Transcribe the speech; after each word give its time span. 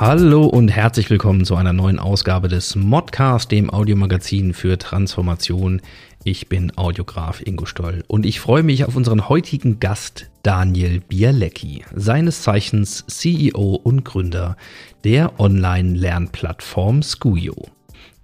Hallo 0.00 0.46
und 0.46 0.68
herzlich 0.68 1.10
willkommen 1.10 1.44
zu 1.44 1.56
einer 1.56 1.72
neuen 1.72 1.98
Ausgabe 1.98 2.48
des 2.48 2.76
Modcast, 2.76 3.50
dem 3.50 3.68
Audiomagazin 3.68 4.54
für 4.54 4.78
Transformation. 4.78 5.82
Ich 6.24 6.48
bin 6.48 6.76
Audiograf 6.76 7.42
Ingo 7.44 7.66
Stoll 7.66 8.04
und 8.06 8.24
ich 8.24 8.40
freue 8.40 8.62
mich 8.62 8.84
auf 8.84 8.96
unseren 8.96 9.28
heutigen 9.28 9.80
Gast 9.80 10.30
Daniel 10.42 11.00
Bialecki, 11.00 11.84
seines 11.94 12.42
Zeichens 12.42 13.04
CEO 13.06 13.80
und 13.82 14.04
Gründer 14.04 14.56
der 15.04 15.38
Online-Lernplattform 15.40 17.02
Skuyo. 17.02 17.68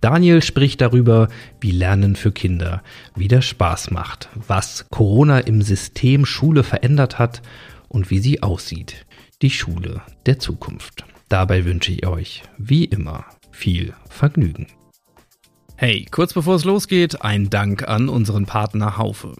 Daniel 0.00 0.42
spricht 0.42 0.80
darüber, 0.80 1.28
wie 1.60 1.70
Lernen 1.70 2.14
für 2.14 2.30
Kinder 2.30 2.82
wieder 3.16 3.42
Spaß 3.42 3.90
macht, 3.90 4.28
was 4.34 4.86
Corona 4.90 5.40
im 5.40 5.62
System 5.62 6.24
Schule 6.24 6.62
verändert 6.62 7.18
hat 7.18 7.42
und 7.88 8.10
wie 8.10 8.18
sie 8.18 8.42
aussieht. 8.42 9.06
Die 9.44 9.50
Schule 9.50 10.00
der 10.24 10.38
Zukunft. 10.38 11.04
Dabei 11.28 11.66
wünsche 11.66 11.92
ich 11.92 12.06
euch, 12.06 12.44
wie 12.56 12.86
immer, 12.86 13.26
viel 13.50 13.92
Vergnügen. 14.08 14.68
Hey, 15.76 16.06
kurz 16.10 16.32
bevor 16.32 16.54
es 16.54 16.64
losgeht, 16.64 17.20
ein 17.20 17.50
Dank 17.50 17.86
an 17.86 18.08
unseren 18.08 18.46
Partner 18.46 18.96
Haufe. 18.96 19.36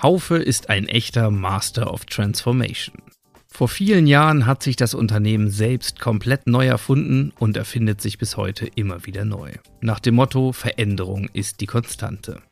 Haufe 0.00 0.36
ist 0.36 0.70
ein 0.70 0.86
echter 0.86 1.32
Master 1.32 1.92
of 1.92 2.04
Transformation. 2.04 3.02
Vor 3.48 3.66
vielen 3.66 4.06
Jahren 4.06 4.46
hat 4.46 4.62
sich 4.62 4.76
das 4.76 4.94
Unternehmen 4.94 5.50
selbst 5.50 5.98
komplett 5.98 6.46
neu 6.46 6.68
erfunden 6.68 7.32
und 7.40 7.56
erfindet 7.56 8.00
sich 8.00 8.16
bis 8.16 8.36
heute 8.36 8.64
immer 8.76 9.06
wieder 9.06 9.24
neu. 9.24 9.54
Nach 9.80 9.98
dem 9.98 10.14
Motto 10.14 10.52
Veränderung 10.52 11.28
ist 11.32 11.60
die 11.60 11.66
Konstante. 11.66 12.42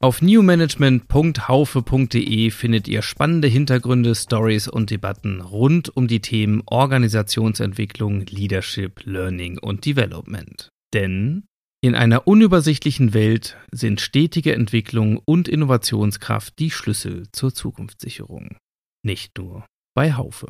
Auf 0.00 0.22
newmanagement.haufe.de 0.22 2.50
findet 2.50 2.88
ihr 2.88 3.02
spannende 3.02 3.46
Hintergründe, 3.48 4.14
Stories 4.14 4.68
und 4.68 4.90
Debatten 4.90 5.40
rund 5.40 5.96
um 5.96 6.06
die 6.08 6.20
Themen 6.20 6.62
Organisationsentwicklung, 6.66 8.26
Leadership, 8.26 9.00
Learning 9.04 9.58
und 9.58 9.86
Development. 9.86 10.68
Denn 10.92 11.44
in 11.80 11.94
einer 11.94 12.26
unübersichtlichen 12.26 13.14
Welt 13.14 13.56
sind 13.70 14.00
stetige 14.00 14.54
Entwicklung 14.54 15.20
und 15.24 15.46
Innovationskraft 15.48 16.58
die 16.58 16.70
Schlüssel 16.70 17.28
zur 17.32 17.54
Zukunftssicherung. 17.54 18.56
Nicht 19.02 19.38
nur 19.38 19.64
bei 19.94 20.12
Haufe. 20.14 20.48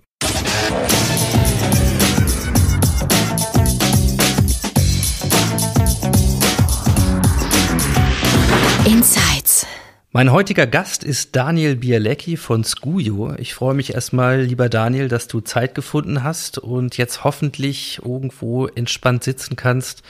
Insights. 9.04 9.66
Mein 10.12 10.32
heutiger 10.32 10.66
Gast 10.66 11.04
ist 11.04 11.36
Daniel 11.36 11.76
Bialecki 11.76 12.38
von 12.38 12.64
Skuyo. 12.64 13.34
Ich 13.36 13.52
freue 13.52 13.74
mich 13.74 13.92
erstmal, 13.92 14.40
lieber 14.40 14.70
Daniel, 14.70 15.08
dass 15.08 15.28
du 15.28 15.42
Zeit 15.42 15.74
gefunden 15.74 16.24
hast 16.24 16.56
und 16.56 16.96
jetzt 16.96 17.22
hoffentlich 17.22 18.00
irgendwo 18.02 18.66
entspannt 18.66 19.22
sitzen 19.22 19.56
kannst, 19.56 20.02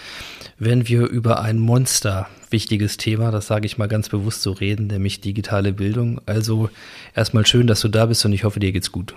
wenn 0.60 0.86
wir 0.86 1.08
über 1.08 1.40
ein 1.40 1.58
Monster 1.58 2.28
wichtiges 2.50 2.96
Thema, 2.96 3.32
das 3.32 3.48
sage 3.48 3.66
ich 3.66 3.78
mal 3.78 3.88
ganz 3.88 4.10
bewusst 4.10 4.42
so 4.42 4.52
reden, 4.52 4.86
nämlich 4.86 5.20
digitale 5.20 5.72
Bildung. 5.72 6.20
Also 6.26 6.70
erstmal 7.16 7.46
schön, 7.46 7.66
dass 7.66 7.80
du 7.80 7.88
da 7.88 8.06
bist 8.06 8.24
und 8.24 8.32
ich 8.32 8.44
hoffe, 8.44 8.60
dir 8.60 8.70
geht's 8.70 8.92
gut. 8.92 9.16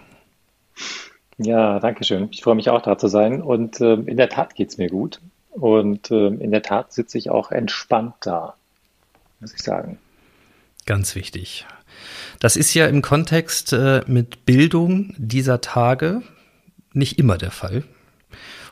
Ja, 1.38 1.80
danke 1.80 2.04
schön. 2.04 2.30
Ich 2.32 2.42
freue 2.42 2.56
mich 2.56 2.72
auch 2.72 2.82
da 2.82 2.98
zu 2.98 3.10
sein 3.10 3.44
und 3.44 3.80
äh, 3.80 3.94
in 3.94 4.18
der 4.18 4.30
Tat 4.30 4.56
geht's 4.56 4.80
mir 4.80 4.90
gut 4.90 5.22
und 5.52 6.10
äh, 6.10 6.30
in 6.30 6.50
der 6.50 6.64
Tat 6.64 6.94
sitze 6.94 7.20
ich 7.20 7.30
auch 7.30 7.52
entspannt 7.52 8.16
da, 8.22 8.56
muss 9.40 9.54
ich 9.54 9.62
sagen. 9.62 9.98
Ganz 10.86 11.16
wichtig. 11.16 11.66
Das 12.40 12.56
ist 12.56 12.74
ja 12.74 12.88
im 12.88 13.02
Kontext 13.02 13.74
äh, 13.74 14.02
mit 14.08 14.46
Bildung 14.46 15.14
dieser 15.18 15.62
Tage 15.62 16.22
nicht 16.94 17.20
immer 17.20 17.38
der 17.38 17.52
Fall. 17.52 17.84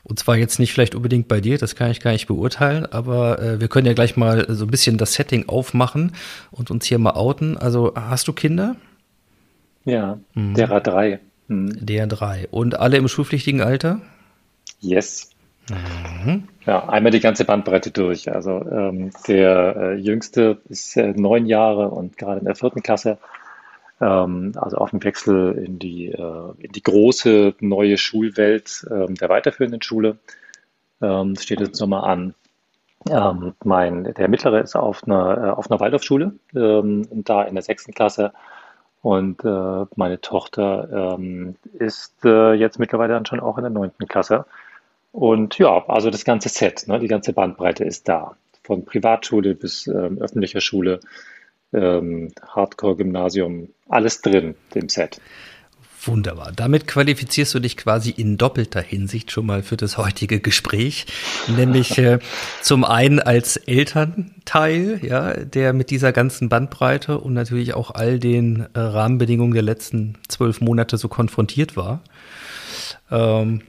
Und 0.03 0.19
zwar 0.19 0.37
jetzt 0.37 0.59
nicht 0.59 0.71
vielleicht 0.71 0.93
unbedingt 0.93 1.27
bei 1.27 1.41
dir, 1.41 1.57
das 1.57 1.75
kann 1.75 1.89
ich 1.89 1.99
gar 1.99 2.11
nicht 2.11 2.27
beurteilen, 2.27 2.85
aber 2.85 3.41
äh, 3.41 3.59
wir 3.59 3.67
können 3.67 3.87
ja 3.87 3.93
gleich 3.93 4.15
mal 4.15 4.45
so 4.49 4.65
ein 4.65 4.71
bisschen 4.71 4.99
das 4.99 5.13
Setting 5.13 5.49
aufmachen 5.49 6.13
und 6.51 6.69
uns 6.69 6.85
hier 6.85 6.99
mal 6.99 7.15
outen. 7.15 7.57
Also 7.57 7.93
hast 7.95 8.27
du 8.27 8.33
Kinder? 8.33 8.75
Ja, 9.83 10.19
mhm. 10.35 10.53
derer 10.53 10.79
drei. 10.81 11.19
Mhm. 11.47 11.85
Der 11.85 12.05
drei. 12.05 12.47
Und 12.51 12.79
alle 12.79 12.97
im 12.97 13.07
schulpflichtigen 13.07 13.61
Alter? 13.61 13.99
Yes. 14.79 15.31
Mhm. 15.69 16.47
Ja, 16.65 16.87
einmal 16.89 17.11
die 17.11 17.19
ganze 17.19 17.45
Bandbreite 17.45 17.91
durch. 17.91 18.31
Also 18.31 18.61
ähm, 18.69 19.11
der 19.27 19.75
äh, 19.75 19.93
Jüngste 19.95 20.59
ist 20.69 20.95
äh, 20.97 21.13
neun 21.15 21.45
Jahre 21.45 21.89
und 21.89 22.17
gerade 22.17 22.39
in 22.39 22.45
der 22.45 22.55
vierten 22.55 22.83
Klasse. 22.83 23.17
Ähm, 24.01 24.51
also 24.55 24.77
auf 24.77 24.91
dem 24.91 25.03
Wechsel 25.03 25.53
in 25.53 25.79
die, 25.79 26.07
äh, 26.07 26.51
in 26.59 26.71
die 26.71 26.83
große 26.83 27.55
neue 27.59 27.97
Schulwelt 27.97 28.85
ähm, 28.91 29.15
der 29.15 29.29
weiterführenden 29.29 29.81
Schule. 29.81 30.17
Ähm, 31.01 31.35
steht 31.35 31.59
jetzt 31.59 31.79
nochmal 31.79 32.09
an. 32.09 32.33
Ähm, 33.09 33.53
mein, 33.63 34.03
der 34.15 34.27
Mittlere 34.27 34.61
ist 34.61 34.75
auf 34.75 35.03
einer, 35.03 35.37
äh, 35.37 35.49
auf 35.51 35.69
einer 35.69 35.79
Waldorfschule, 35.79 36.33
ähm, 36.55 37.07
da 37.11 37.43
in 37.43 37.53
der 37.53 37.63
sechsten 37.63 37.93
Klasse. 37.93 38.33
Und 39.01 39.45
äh, 39.45 39.85
meine 39.95 40.19
Tochter 40.19 41.15
ähm, 41.19 41.55
ist 41.77 42.25
äh, 42.25 42.53
jetzt 42.53 42.79
mittlerweile 42.79 43.13
dann 43.13 43.27
schon 43.27 43.39
auch 43.39 43.57
in 43.57 43.63
der 43.63 43.69
neunten 43.69 44.07
Klasse. 44.07 44.45
Und 45.15 45.57
ja, 45.59 45.85
also 45.87 46.09
das 46.09 46.25
ganze 46.25 46.49
Set, 46.49 46.89
ne, 46.89 46.99
die 46.99 47.07
ganze 47.07 47.31
Bandbreite 47.31 47.85
ist 47.85 48.09
da. 48.09 48.35
Von 48.63 48.83
Privatschule 48.83 49.55
bis 49.55 49.87
ähm, 49.87 50.17
öffentlicher 50.19 50.59
Schule, 50.59 50.99
ähm, 51.71 52.33
Hardcore-Gymnasium, 52.45 53.69
alles 53.87 54.21
drin, 54.21 54.55
dem 54.73 54.89
Set. 54.89 55.21
Wunderbar. 56.03 56.51
Damit 56.53 56.85
qualifizierst 56.85 57.53
du 57.53 57.59
dich 57.59 57.77
quasi 57.77 58.09
in 58.09 58.37
doppelter 58.37 58.81
Hinsicht 58.81 59.31
schon 59.31 59.45
mal 59.45 59.63
für 59.63 59.77
das 59.77 59.97
heutige 59.97 60.41
Gespräch, 60.41 61.05
nämlich 61.47 61.97
äh, 61.97 62.19
zum 62.61 62.83
einen 62.83 63.21
als 63.21 63.55
Elternteil, 63.55 64.99
ja, 65.01 65.33
der 65.33 65.71
mit 65.71 65.91
dieser 65.91 66.11
ganzen 66.11 66.49
Bandbreite 66.49 67.19
und 67.19 67.33
natürlich 67.33 67.73
auch 67.73 67.91
all 67.91 68.19
den 68.19 68.67
äh, 68.73 68.79
Rahmenbedingungen 68.79 69.53
der 69.53 69.63
letzten 69.63 70.17
zwölf 70.27 70.59
Monate 70.59 70.97
so 70.97 71.07
konfrontiert 71.07 71.77
war. 71.77 72.01
Ähm, 73.09 73.61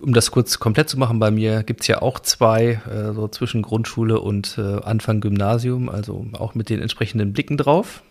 um 0.00 0.12
das 0.12 0.30
kurz 0.30 0.58
komplett 0.58 0.88
zu 0.88 0.98
machen, 0.98 1.18
bei 1.18 1.30
mir 1.30 1.62
gibt's 1.62 1.86
ja 1.86 2.02
auch 2.02 2.20
zwei, 2.20 2.80
äh, 2.90 3.12
so 3.12 3.28
zwischen 3.28 3.62
Grundschule 3.62 4.20
und 4.20 4.58
äh, 4.58 4.80
Anfang 4.82 5.20
Gymnasium, 5.20 5.88
also 5.88 6.26
auch 6.32 6.54
mit 6.54 6.68
den 6.68 6.80
entsprechenden 6.80 7.32
Blicken 7.32 7.56
drauf. 7.56 8.02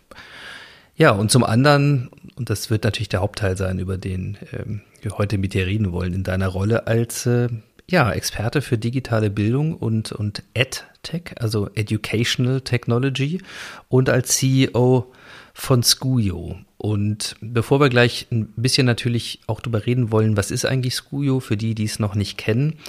Ja, 0.95 1.11
und 1.11 1.31
zum 1.31 1.43
anderen, 1.43 2.09
und 2.35 2.49
das 2.49 2.69
wird 2.69 2.83
natürlich 2.83 3.09
der 3.09 3.21
Hauptteil 3.21 3.55
sein, 3.55 3.79
über 3.79 3.97
den 3.97 4.37
ähm, 4.51 4.81
wir 5.01 5.17
heute 5.17 5.37
mit 5.37 5.53
dir 5.53 5.65
reden 5.65 5.91
wollen, 5.91 6.13
in 6.13 6.23
deiner 6.23 6.47
Rolle 6.49 6.87
als 6.87 7.25
äh, 7.25 7.47
ja, 7.89 8.11
Experte 8.11 8.61
für 8.61 8.77
digitale 8.77 9.29
Bildung 9.29 9.73
und, 9.73 10.11
und 10.11 10.43
EdTech, 10.53 11.35
also 11.39 11.69
Educational 11.73 12.61
Technology 12.61 13.41
und 13.87 14.09
als 14.09 14.37
CEO 14.37 15.11
von 15.59 15.83
Skuyo. 15.83 16.55
Und 16.77 17.35
bevor 17.41 17.81
wir 17.81 17.89
gleich 17.89 18.27
ein 18.31 18.47
bisschen 18.55 18.85
natürlich 18.85 19.41
auch 19.47 19.59
darüber 19.59 19.85
reden 19.85 20.11
wollen, 20.11 20.37
was 20.37 20.51
ist 20.51 20.65
eigentlich 20.65 20.95
Skuyo 20.95 21.41
für 21.41 21.57
die, 21.57 21.75
die 21.75 21.83
es 21.83 21.99
noch 21.99 22.15
nicht 22.15 22.37
kennen, 22.37 22.79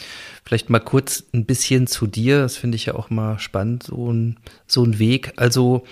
vielleicht 0.45 0.71
mal 0.71 0.79
kurz 0.79 1.25
ein 1.35 1.47
bisschen 1.47 1.89
zu 1.89 2.07
dir. 2.07 2.41
Das 2.41 2.57
finde 2.57 2.77
ich 2.77 2.87
ja 2.87 2.95
auch 2.95 3.11
mal 3.11 3.41
spannend, 3.41 3.83
so 3.83 4.13
ein, 4.13 4.37
so 4.69 4.85
ein 4.85 5.01
Weg. 5.01 5.33
Also, 5.37 5.85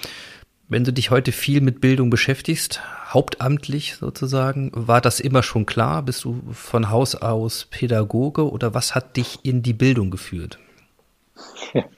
wenn 0.68 0.84
du 0.84 0.92
dich 0.92 1.10
heute 1.10 1.32
viel 1.32 1.60
mit 1.60 1.80
Bildung 1.80 2.10
beschäftigst, 2.10 2.80
hauptamtlich 3.08 3.96
sozusagen, 3.96 4.70
war 4.72 5.00
das 5.00 5.18
immer 5.18 5.42
schon 5.42 5.66
klar? 5.66 6.02
Bist 6.02 6.24
du 6.24 6.40
von 6.52 6.90
Haus 6.90 7.16
aus 7.16 7.66
Pädagoge 7.68 8.48
oder 8.48 8.72
was 8.74 8.94
hat 8.94 9.16
dich 9.16 9.40
in 9.42 9.62
die 9.62 9.72
Bildung 9.72 10.12
geführt? 10.12 10.60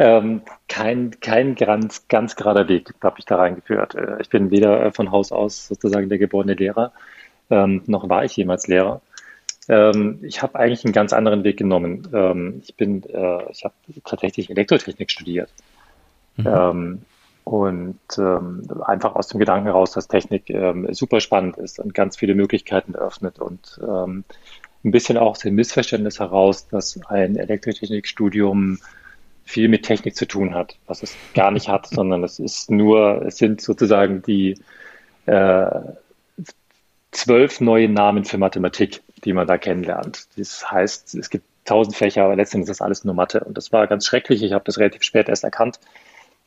Ähm, 0.00 0.40
kein, 0.66 1.20
kein 1.20 1.56
ganz, 1.56 2.08
ganz 2.08 2.34
gerader 2.34 2.66
Weg 2.68 2.94
habe 3.02 3.16
ich 3.18 3.26
da 3.26 3.36
reingeführt. 3.36 3.94
Äh, 3.94 4.16
ich 4.22 4.30
bin 4.30 4.50
weder 4.50 4.86
äh, 4.86 4.92
von 4.92 5.10
Haus 5.10 5.30
aus 5.30 5.68
sozusagen 5.68 6.08
der 6.08 6.16
geborene 6.16 6.54
Lehrer, 6.54 6.92
ähm, 7.50 7.82
noch 7.84 8.08
war 8.08 8.24
ich 8.24 8.34
jemals 8.34 8.66
Lehrer. 8.66 9.02
Ähm, 9.68 10.20
ich 10.22 10.40
habe 10.40 10.58
eigentlich 10.58 10.86
einen 10.86 10.94
ganz 10.94 11.12
anderen 11.12 11.44
Weg 11.44 11.58
genommen. 11.58 12.08
Ähm, 12.14 12.62
ich 12.64 12.74
bin, 12.76 13.02
äh, 13.02 13.50
ich 13.50 13.62
habe 13.64 13.74
tatsächlich 14.06 14.48
Elektrotechnik 14.48 15.10
studiert. 15.10 15.50
Mhm. 16.38 16.46
Ähm, 16.46 17.02
und 17.44 18.00
ähm, 18.16 18.62
einfach 18.82 19.16
aus 19.16 19.28
dem 19.28 19.38
Gedanken 19.38 19.66
heraus, 19.66 19.92
dass 19.92 20.08
Technik 20.08 20.50
super 20.92 21.20
spannend 21.20 21.58
ist 21.58 21.80
und 21.80 21.94
ganz 21.94 22.16
viele 22.16 22.34
Möglichkeiten 22.34 22.94
eröffnet 22.94 23.40
und 23.40 23.80
ein 23.82 24.24
bisschen 24.82 25.16
auch 25.16 25.30
aus 25.30 25.40
dem 25.40 25.56
Missverständnis 25.56 26.20
heraus, 26.20 26.68
dass 26.68 27.00
ein 27.08 27.36
Elektrotechnikstudium 27.36 28.78
viel 29.50 29.68
mit 29.68 29.84
Technik 29.84 30.16
zu 30.16 30.26
tun 30.26 30.54
hat, 30.54 30.76
was 30.86 31.02
es 31.02 31.16
gar 31.34 31.50
nicht 31.50 31.68
hat, 31.68 31.88
sondern 31.88 32.22
es 32.22 32.38
ist 32.38 32.70
nur, 32.70 33.22
es 33.26 33.36
sind 33.36 33.60
sozusagen 33.60 34.22
die 34.22 34.56
äh, 35.26 35.80
zwölf 37.10 37.60
neue 37.60 37.88
Namen 37.88 38.24
für 38.24 38.38
Mathematik, 38.38 39.02
die 39.24 39.32
man 39.32 39.48
da 39.48 39.58
kennenlernt. 39.58 40.28
Das 40.36 40.70
heißt, 40.70 41.16
es 41.16 41.30
gibt 41.30 41.44
tausend 41.64 41.96
Fächer, 41.96 42.24
aber 42.24 42.36
letztendlich 42.36 42.70
ist 42.70 42.78
das 42.80 42.84
alles 42.84 43.04
nur 43.04 43.14
Mathe. 43.14 43.40
Und 43.40 43.56
das 43.56 43.72
war 43.72 43.88
ganz 43.88 44.06
schrecklich. 44.06 44.42
Ich 44.42 44.52
habe 44.52 44.64
das 44.64 44.78
relativ 44.78 45.02
spät 45.02 45.28
erst 45.28 45.42
erkannt, 45.42 45.80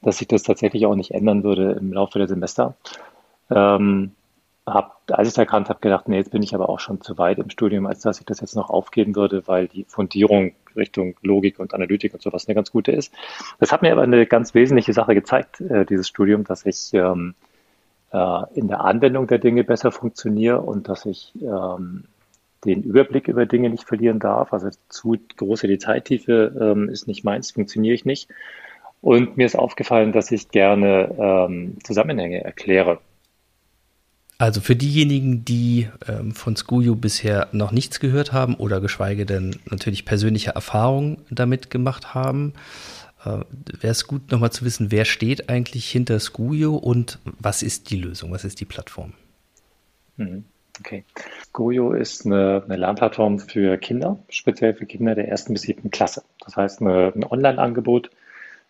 dass 0.01 0.17
sich 0.17 0.27
das 0.27 0.43
tatsächlich 0.43 0.85
auch 0.85 0.95
nicht 0.95 1.11
ändern 1.11 1.43
würde 1.43 1.73
im 1.73 1.91
Laufe 1.91 2.19
der 2.19 2.29
Semester. 2.29 2.75
Ähm, 3.51 4.11
hab, 4.65 5.01
als 5.11 5.27
ich 5.27 5.33
es 5.33 5.37
erkannt 5.37 5.67
habe, 5.67 5.81
gedacht, 5.81 6.07
nee, 6.07 6.15
jetzt 6.15 6.31
bin 6.31 6.41
ich 6.41 6.55
aber 6.55 6.69
auch 6.69 6.79
schon 6.79 7.01
zu 7.01 7.17
weit 7.17 7.37
im 7.37 7.49
Studium, 7.49 7.85
als 7.85 7.99
dass 7.99 8.21
ich 8.21 8.25
das 8.25 8.39
jetzt 8.39 8.55
noch 8.55 8.69
aufgeben 8.69 9.15
würde, 9.15 9.45
weil 9.45 9.67
die 9.67 9.83
Fundierung 9.83 10.53
Richtung 10.75 11.15
Logik 11.21 11.59
und 11.59 11.73
Analytik 11.73 12.13
und 12.13 12.21
sowas 12.21 12.47
eine 12.47 12.55
ganz 12.55 12.71
gute 12.71 12.91
ist. 12.91 13.13
Das 13.59 13.71
hat 13.71 13.81
mir 13.81 13.91
aber 13.91 14.03
eine 14.03 14.25
ganz 14.25 14.53
wesentliche 14.53 14.93
Sache 14.93 15.13
gezeigt, 15.13 15.61
äh, 15.61 15.85
dieses 15.85 16.07
Studium, 16.07 16.43
dass 16.43 16.65
ich 16.65 16.93
ähm, 16.93 17.35
äh, 18.11 18.43
in 18.53 18.67
der 18.67 18.81
Anwendung 18.81 19.27
der 19.27 19.39
Dinge 19.39 19.63
besser 19.63 19.91
funktioniere 19.91 20.61
und 20.61 20.87
dass 20.87 21.05
ich 21.05 21.33
ähm, 21.41 22.05
den 22.65 22.83
Überblick 22.83 23.27
über 23.27 23.45
Dinge 23.45 23.69
nicht 23.69 23.85
verlieren 23.85 24.19
darf. 24.19 24.53
Also 24.53 24.69
zu 24.89 25.17
große 25.35 25.67
Detailtiefe 25.67 26.55
ähm, 26.59 26.89
ist 26.89 27.07
nicht 27.07 27.23
meins, 27.23 27.51
funktioniere 27.51 27.95
ich 27.95 28.05
nicht. 28.05 28.29
Und 29.01 29.35
mir 29.35 29.45
ist 29.45 29.55
aufgefallen, 29.55 30.13
dass 30.13 30.31
ich 30.31 30.49
gerne 30.49 31.13
ähm, 31.19 31.77
Zusammenhänge 31.83 32.43
erkläre. 32.43 32.99
Also 34.43 34.59
für 34.59 34.75
diejenigen, 34.75 35.45
die 35.45 35.87
ähm, 36.05 36.33
von 36.33 36.57
Skuyo 36.57 36.95
bisher 36.95 37.47
noch 37.53 37.71
nichts 37.71 38.01
gehört 38.01 38.33
haben 38.33 38.55
oder 38.55 38.81
geschweige 38.81 39.25
denn 39.25 39.55
natürlich 39.71 40.03
persönliche 40.03 40.51
Erfahrungen 40.51 41.19
damit 41.29 41.69
gemacht 41.69 42.13
haben, 42.13 42.51
äh, 43.23 43.29
wäre 43.29 43.91
es 43.91 44.05
gut, 44.05 44.33
nochmal 44.33 44.51
zu 44.51 44.65
wissen, 44.65 44.91
wer 44.91 45.05
steht 45.05 45.47
eigentlich 45.47 45.89
hinter 45.89 46.19
Skuyo 46.19 46.75
und 46.75 47.19
was 47.23 47.63
ist 47.63 47.89
die 47.89 47.95
Lösung, 47.95 48.33
was 48.33 48.43
ist 48.43 48.59
die 48.59 48.65
Plattform? 48.65 49.13
Mhm. 50.17 50.43
Okay. 50.77 51.05
Skuyo 51.45 51.93
ist 51.93 52.25
eine, 52.25 52.63
eine, 52.65 52.75
Lernplattform 52.75 53.39
für 53.39 53.77
Kinder, 53.77 54.19
speziell 54.27 54.73
für 54.73 54.85
Kinder 54.85 55.15
der 55.15 55.29
ersten 55.29 55.53
bis 55.53 55.61
siebten 55.61 55.89
Klasse. 55.89 56.21
Das 56.43 56.57
heißt, 56.57 56.81
eine, 56.81 57.13
ein 57.15 57.23
Online-Angebot, 57.23 58.09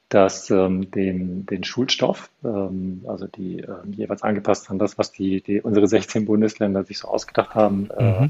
das 0.09 0.49
ähm, 0.51 0.91
den, 0.91 1.45
den 1.45 1.63
Schulstoff, 1.63 2.29
ähm, 2.43 3.03
also 3.07 3.27
die 3.27 3.59
ähm, 3.59 3.93
jeweils 3.93 4.21
angepasst 4.21 4.69
an 4.69 4.77
das, 4.77 4.97
was 4.97 5.11
die, 5.11 5.41
die 5.41 5.61
unsere 5.61 5.87
16 5.87 6.25
Bundesländer 6.25 6.83
sich 6.83 6.99
so 6.99 7.07
ausgedacht 7.07 7.55
haben, 7.55 7.89
äh, 7.97 8.03
mhm. 8.03 8.25
äh, 8.25 8.29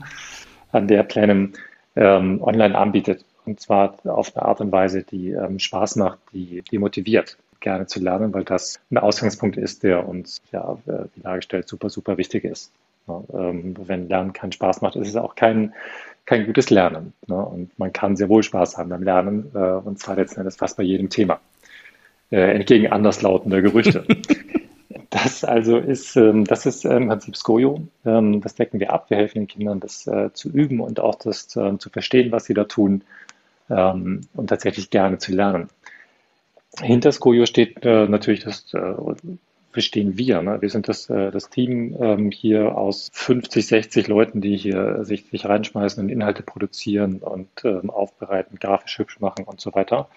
an 0.72 0.88
der 0.88 1.04
Plänen 1.04 1.54
ähm, 1.96 2.42
online 2.42 2.78
anbietet. 2.78 3.26
Und 3.46 3.60
zwar 3.60 3.98
auf 4.06 4.36
eine 4.36 4.46
Art 4.46 4.62
und 4.62 4.72
Weise, 4.72 5.04
die 5.04 5.32
ähm, 5.32 5.60
Spaß 5.60 5.98
macht, 5.98 6.20
die, 6.32 6.64
die 6.72 6.78
motiviert, 6.78 7.38
gerne 7.60 7.88
zu 7.88 8.00
lernen, 8.00 8.34
weil 8.34 8.46
das 8.46 8.80
ein 8.90 8.98
Ausgangspunkt 8.98 9.58
ist, 9.58 9.84
der 9.84 10.08
uns, 10.08 10.42
ja, 10.52 10.78
äh, 10.86 11.06
wie 11.16 11.22
dargestellt, 11.22 11.68
super, 11.68 11.90
super 11.90 12.18
wichtig 12.18 12.46
ist. 12.46 12.72
Ja, 13.08 13.22
ähm, 13.34 13.76
wenn 13.86 14.08
Lernen 14.08 14.32
keinen 14.32 14.54
Spaß 14.54 14.82
macht, 14.82 14.96
ist 14.96 15.10
es 15.10 15.16
auch 15.18 15.36
kein, 15.36 15.74
kein 16.26 16.46
gutes 16.46 16.70
Lernen. 16.70 17.12
Ne? 17.28 17.36
Und 17.36 17.78
man 17.78 17.92
kann 17.92 18.16
sehr 18.16 18.30
wohl 18.30 18.44
Spaß 18.44 18.78
haben 18.78 18.90
beim 18.90 19.04
Lernen, 19.04 19.52
äh, 19.54 19.58
und 19.58 20.00
zwar 20.00 20.16
letzten 20.16 20.40
Endes 20.40 20.56
fast 20.56 20.78
bei 20.78 20.84
jedem 20.84 21.10
Thema 21.10 21.36
äh, 21.36 21.40
entgegen 22.36 22.88
anderslautender 22.88 23.62
Gerüchte. 23.62 24.06
das 25.10 25.44
also 25.44 25.78
ist, 25.78 26.16
ähm, 26.16 26.46
das 26.46 26.66
ist 26.66 26.86
im 26.86 27.08
Prinzip 27.08 27.36
Skojo. 27.36 27.82
Ähm, 28.06 28.42
das 28.42 28.56
decken 28.56 28.80
wir 28.80 28.92
ab. 28.92 29.10
Wir 29.10 29.18
helfen 29.18 29.40
den 29.40 29.48
Kindern, 29.48 29.80
das 29.80 30.08
äh, 30.08 30.32
zu 30.34 30.50
üben 30.50 30.80
und 30.80 31.00
auch 31.00 31.16
das 31.16 31.56
äh, 31.56 31.78
zu 31.78 31.90
verstehen, 31.90 32.32
was 32.32 32.46
sie 32.46 32.54
da 32.54 32.64
tun 32.64 33.04
ähm, 33.70 34.22
und 34.34 34.48
tatsächlich 34.48 34.90
gerne 34.90 35.18
zu 35.20 35.34
lernen. 35.34 35.70
Hinter 36.82 37.12
Skojo 37.12 37.46
steht 37.46 37.86
äh, 37.86 38.08
natürlich 38.08 38.44
das, 38.44 38.74
äh, 38.74 38.96
verstehen 39.72 40.18
wir. 40.18 40.42
Ne? 40.42 40.62
Wir 40.62 40.70
sind 40.70 40.88
das, 40.88 41.10
äh, 41.10 41.32
das 41.32 41.50
Team 41.50 41.96
ähm, 42.00 42.32
hier 42.32 42.78
aus 42.78 43.10
50, 43.14 43.68
60 43.68 44.08
Leuten, 44.08 44.42
die 44.42 44.58
hier 44.58 45.04
sich, 45.06 45.26
sich 45.30 45.46
reinschmeißen 45.46 46.04
und 46.04 46.10
Inhalte 46.10 46.44
produzieren 46.44 47.18
und 47.18 47.50
ähm, 47.64 47.90
aufbereiten, 47.90 48.58
grafisch 48.60 48.98
hübsch 48.98 49.20
machen 49.20 49.46
und 49.46 49.62
so 49.62 49.74
weiter. 49.74 50.10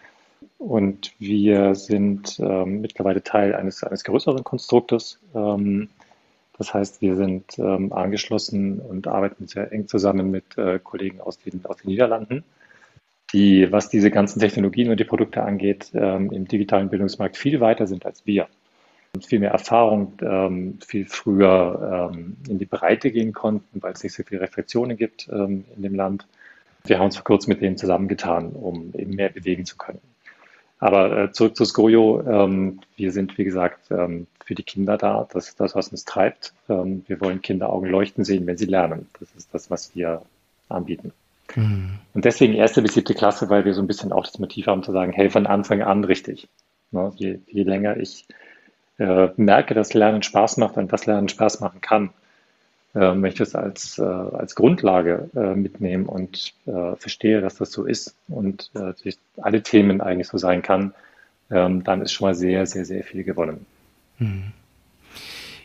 Und 0.58 1.14
wir 1.18 1.74
sind 1.74 2.38
ähm, 2.40 2.80
mittlerweile 2.80 3.22
Teil 3.22 3.54
eines, 3.54 3.84
eines 3.84 4.04
größeren 4.04 4.42
Konstruktes. 4.44 5.20
Ähm, 5.34 5.88
das 6.58 6.72
heißt, 6.72 7.02
wir 7.02 7.16
sind 7.16 7.58
ähm, 7.58 7.92
angeschlossen 7.92 8.80
und 8.80 9.06
arbeiten 9.06 9.46
sehr 9.46 9.70
eng 9.72 9.86
zusammen 9.88 10.30
mit 10.30 10.56
äh, 10.56 10.78
Kollegen 10.82 11.20
aus 11.20 11.38
den, 11.38 11.64
aus 11.64 11.76
den 11.78 11.90
Niederlanden, 11.90 12.44
die, 13.32 13.70
was 13.70 13.90
diese 13.90 14.10
ganzen 14.10 14.40
Technologien 14.40 14.90
und 14.90 14.98
die 14.98 15.04
Produkte 15.04 15.42
angeht, 15.42 15.90
ähm, 15.94 16.32
im 16.32 16.48
digitalen 16.48 16.88
Bildungsmarkt 16.88 17.36
viel 17.36 17.60
weiter 17.60 17.86
sind 17.86 18.06
als 18.06 18.26
wir. 18.26 18.48
Und 19.14 19.26
viel 19.26 19.40
mehr 19.40 19.50
Erfahrung, 19.50 20.14
ähm, 20.22 20.78
viel 20.86 21.06
früher 21.06 22.10
ähm, 22.12 22.36
in 22.48 22.58
die 22.58 22.66
Breite 22.66 23.10
gehen 23.10 23.32
konnten, 23.32 23.82
weil 23.82 23.92
es 23.92 24.02
nicht 24.02 24.14
so 24.14 24.22
viele 24.22 24.40
Reflexionen 24.40 24.96
gibt 24.96 25.28
in 25.28 25.64
dem 25.76 25.94
Land. 25.94 26.26
Wir 26.84 26.98
haben 26.98 27.06
uns 27.06 27.16
vor 27.16 27.24
kurzem 27.24 27.50
mit 27.50 27.62
denen 27.62 27.76
zusammengetan, 27.76 28.50
um 28.50 28.92
eben 28.94 29.14
mehr 29.14 29.30
bewegen 29.30 29.64
zu 29.64 29.76
können. 29.76 30.00
Aber 30.78 31.16
äh, 31.16 31.32
zurück 31.32 31.56
zu 31.56 31.64
Skojo. 31.64 32.22
Ähm, 32.26 32.80
wir 32.96 33.12
sind, 33.12 33.38
wie 33.38 33.44
gesagt, 33.44 33.90
ähm, 33.90 34.26
für 34.44 34.54
die 34.54 34.62
Kinder 34.62 34.98
da. 34.98 35.26
Das 35.32 35.48
ist 35.48 35.60
das, 35.60 35.74
was 35.74 35.88
uns 35.88 36.04
treibt. 36.04 36.52
Ähm, 36.68 37.04
wir 37.08 37.20
wollen 37.20 37.42
Kinderaugen 37.42 37.90
leuchten 37.90 38.24
sehen, 38.24 38.46
wenn 38.46 38.58
sie 38.58 38.66
lernen. 38.66 39.08
Das 39.18 39.30
ist 39.36 39.52
das, 39.52 39.70
was 39.70 39.94
wir 39.94 40.22
anbieten. 40.68 41.12
Mhm. 41.54 41.98
Und 42.14 42.24
deswegen 42.24 42.54
erste 42.54 42.82
bis 42.82 42.94
siebte 42.94 43.14
Klasse, 43.14 43.48
weil 43.48 43.64
wir 43.64 43.74
so 43.74 43.80
ein 43.80 43.86
bisschen 43.86 44.12
auch 44.12 44.26
das 44.26 44.38
Motiv 44.38 44.66
haben 44.66 44.82
zu 44.82 44.92
sagen, 44.92 45.12
hey, 45.12 45.30
von 45.30 45.46
Anfang 45.46 45.82
an 45.82 46.04
richtig. 46.04 46.48
Ne? 46.90 47.12
Je, 47.16 47.38
je 47.46 47.62
länger 47.62 47.96
ich 47.96 48.26
äh, 48.98 49.28
merke, 49.36 49.74
dass 49.74 49.94
Lernen 49.94 50.22
Spaß 50.22 50.56
macht 50.58 50.76
und 50.76 50.92
das 50.92 51.06
Lernen 51.06 51.28
Spaß 51.28 51.60
machen 51.60 51.80
kann, 51.80 52.10
äh, 52.96 53.14
möchte 53.14 53.42
es 53.42 53.54
als, 53.54 53.98
äh, 53.98 54.02
als 54.02 54.54
Grundlage 54.54 55.28
äh, 55.36 55.54
mitnehmen 55.54 56.06
und 56.06 56.54
äh, 56.64 56.96
verstehe, 56.96 57.42
dass 57.42 57.56
das 57.56 57.70
so 57.70 57.84
ist 57.84 58.14
und 58.28 58.70
alle 59.36 59.62
Themen 59.62 60.00
eigentlich 60.00 60.28
so 60.28 60.38
sein 60.38 60.62
kann, 60.62 60.94
ähm, 61.50 61.84
dann 61.84 62.00
ist 62.00 62.12
schon 62.12 62.28
mal 62.28 62.34
sehr, 62.34 62.66
sehr, 62.66 62.84
sehr 62.84 63.04
viel 63.04 63.22
gewonnen. 63.22 63.66
Hm. 64.18 64.52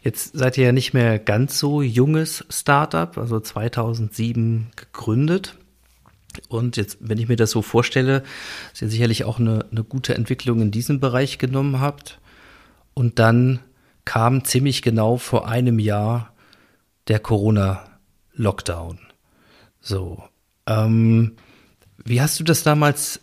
Jetzt 0.04 0.38
seid 0.38 0.58
ihr 0.58 0.66
ja 0.66 0.72
nicht 0.72 0.94
mehr 0.94 1.20
ganz 1.20 1.58
so 1.58 1.82
junges 1.82 2.46
Startup, 2.50 3.18
also 3.18 3.40
2007 3.40 4.68
gegründet. 4.76 5.56
Und 6.50 6.76
jetzt, 6.76 6.98
wenn 7.02 7.18
ich 7.18 7.28
mir 7.30 7.36
das 7.36 7.52
so 7.52 7.62
vorstelle, 7.62 8.24
dass 8.72 8.82
ihr 8.82 8.90
sicherlich 8.90 9.26
auch 9.26 9.40
eine, 9.40 9.66
eine 9.72 9.84
gute 9.84 10.16
Entwicklung 10.16 10.62
in 10.62 10.72
diesem 10.72 11.00
Bereich 11.00 11.38
genommen 11.38 11.80
habt. 11.80 12.20
Und 12.94 13.20
dann 13.20 13.60
kam 14.06 14.44
ziemlich 14.44 14.82
genau 14.82 15.18
vor 15.18 15.48
einem 15.48 15.78
Jahr 15.78 16.34
der 17.08 17.20
Corona-Lockdown. 17.20 19.00
So. 19.80 20.24
Ähm, 20.68 21.36
wie 22.04 22.22
hast 22.22 22.40
du 22.40 22.44
das 22.44 22.64
damals 22.64 23.20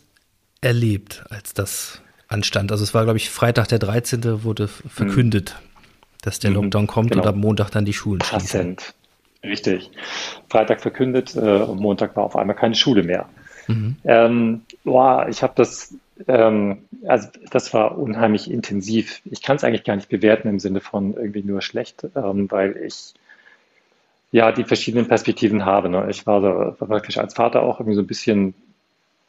erlebt, 0.61 1.25
als 1.31 1.55
das 1.55 2.03
anstand? 2.29 2.73
Also 2.73 2.85
es 2.85 2.95
war, 2.95 3.05
glaube 3.05 3.19
ich, 3.19 3.31
Freitag 3.31 3.69
der 3.69 3.79
13. 3.79 4.45
wurde 4.45 4.69
verkündet, 4.69 5.57
mhm. 5.59 5.79
dass 6.23 6.39
der 6.39 6.51
mhm. 6.51 6.57
Lockdown 6.57 6.87
kommt 6.87 7.11
genau. 7.11 7.23
und 7.23 7.29
am 7.29 7.39
Montag 7.39 7.71
dann 7.71 7.85
die 7.85 7.93
Schulen 7.93 8.23
schließen. 8.23 8.77
Richtig. 9.45 9.91
Freitag 10.49 10.81
verkündet, 10.81 11.37
äh, 11.37 11.67
Montag 11.67 12.17
war 12.17 12.25
auf 12.25 12.37
einmal 12.37 12.57
keine 12.57 12.75
Schule 12.75 13.05
mehr. 13.05 13.29
Mhm. 13.69 13.97
Ähm, 14.05 14.63
boah, 14.83 15.27
ich 15.29 15.43
habe 15.43 15.53
das, 15.57 15.95
ähm, 16.27 16.79
also 17.07 17.29
das 17.51 17.73
war 17.73 17.97
unheimlich 17.97 18.51
intensiv. 18.51 19.21
Ich 19.25 19.43
kann 19.43 19.57
es 19.57 19.65
eigentlich 19.65 19.85
gar 19.85 19.95
nicht 19.95 20.09
bewerten 20.09 20.49
im 20.49 20.59
Sinne 20.59 20.81
von 20.81 21.15
irgendwie 21.15 21.43
nur 21.43 21.61
schlecht, 21.61 22.05
ähm, 22.17 22.51
weil 22.51 22.77
ich 22.79 23.15
ja, 24.31 24.53
die 24.53 24.65
verschiedenen 24.65 25.09
Perspektiven 25.09 25.65
habe. 25.65 25.89
Ne? 25.89 26.07
Ich 26.11 26.27
war 26.27 26.41
da 26.41 26.77
praktisch 26.79 27.19
als 27.19 27.35
Vater 27.35 27.63
auch 27.63 27.81
irgendwie 27.81 27.97
so 27.97 28.03
ein 28.03 28.07
bisschen, 28.07 28.55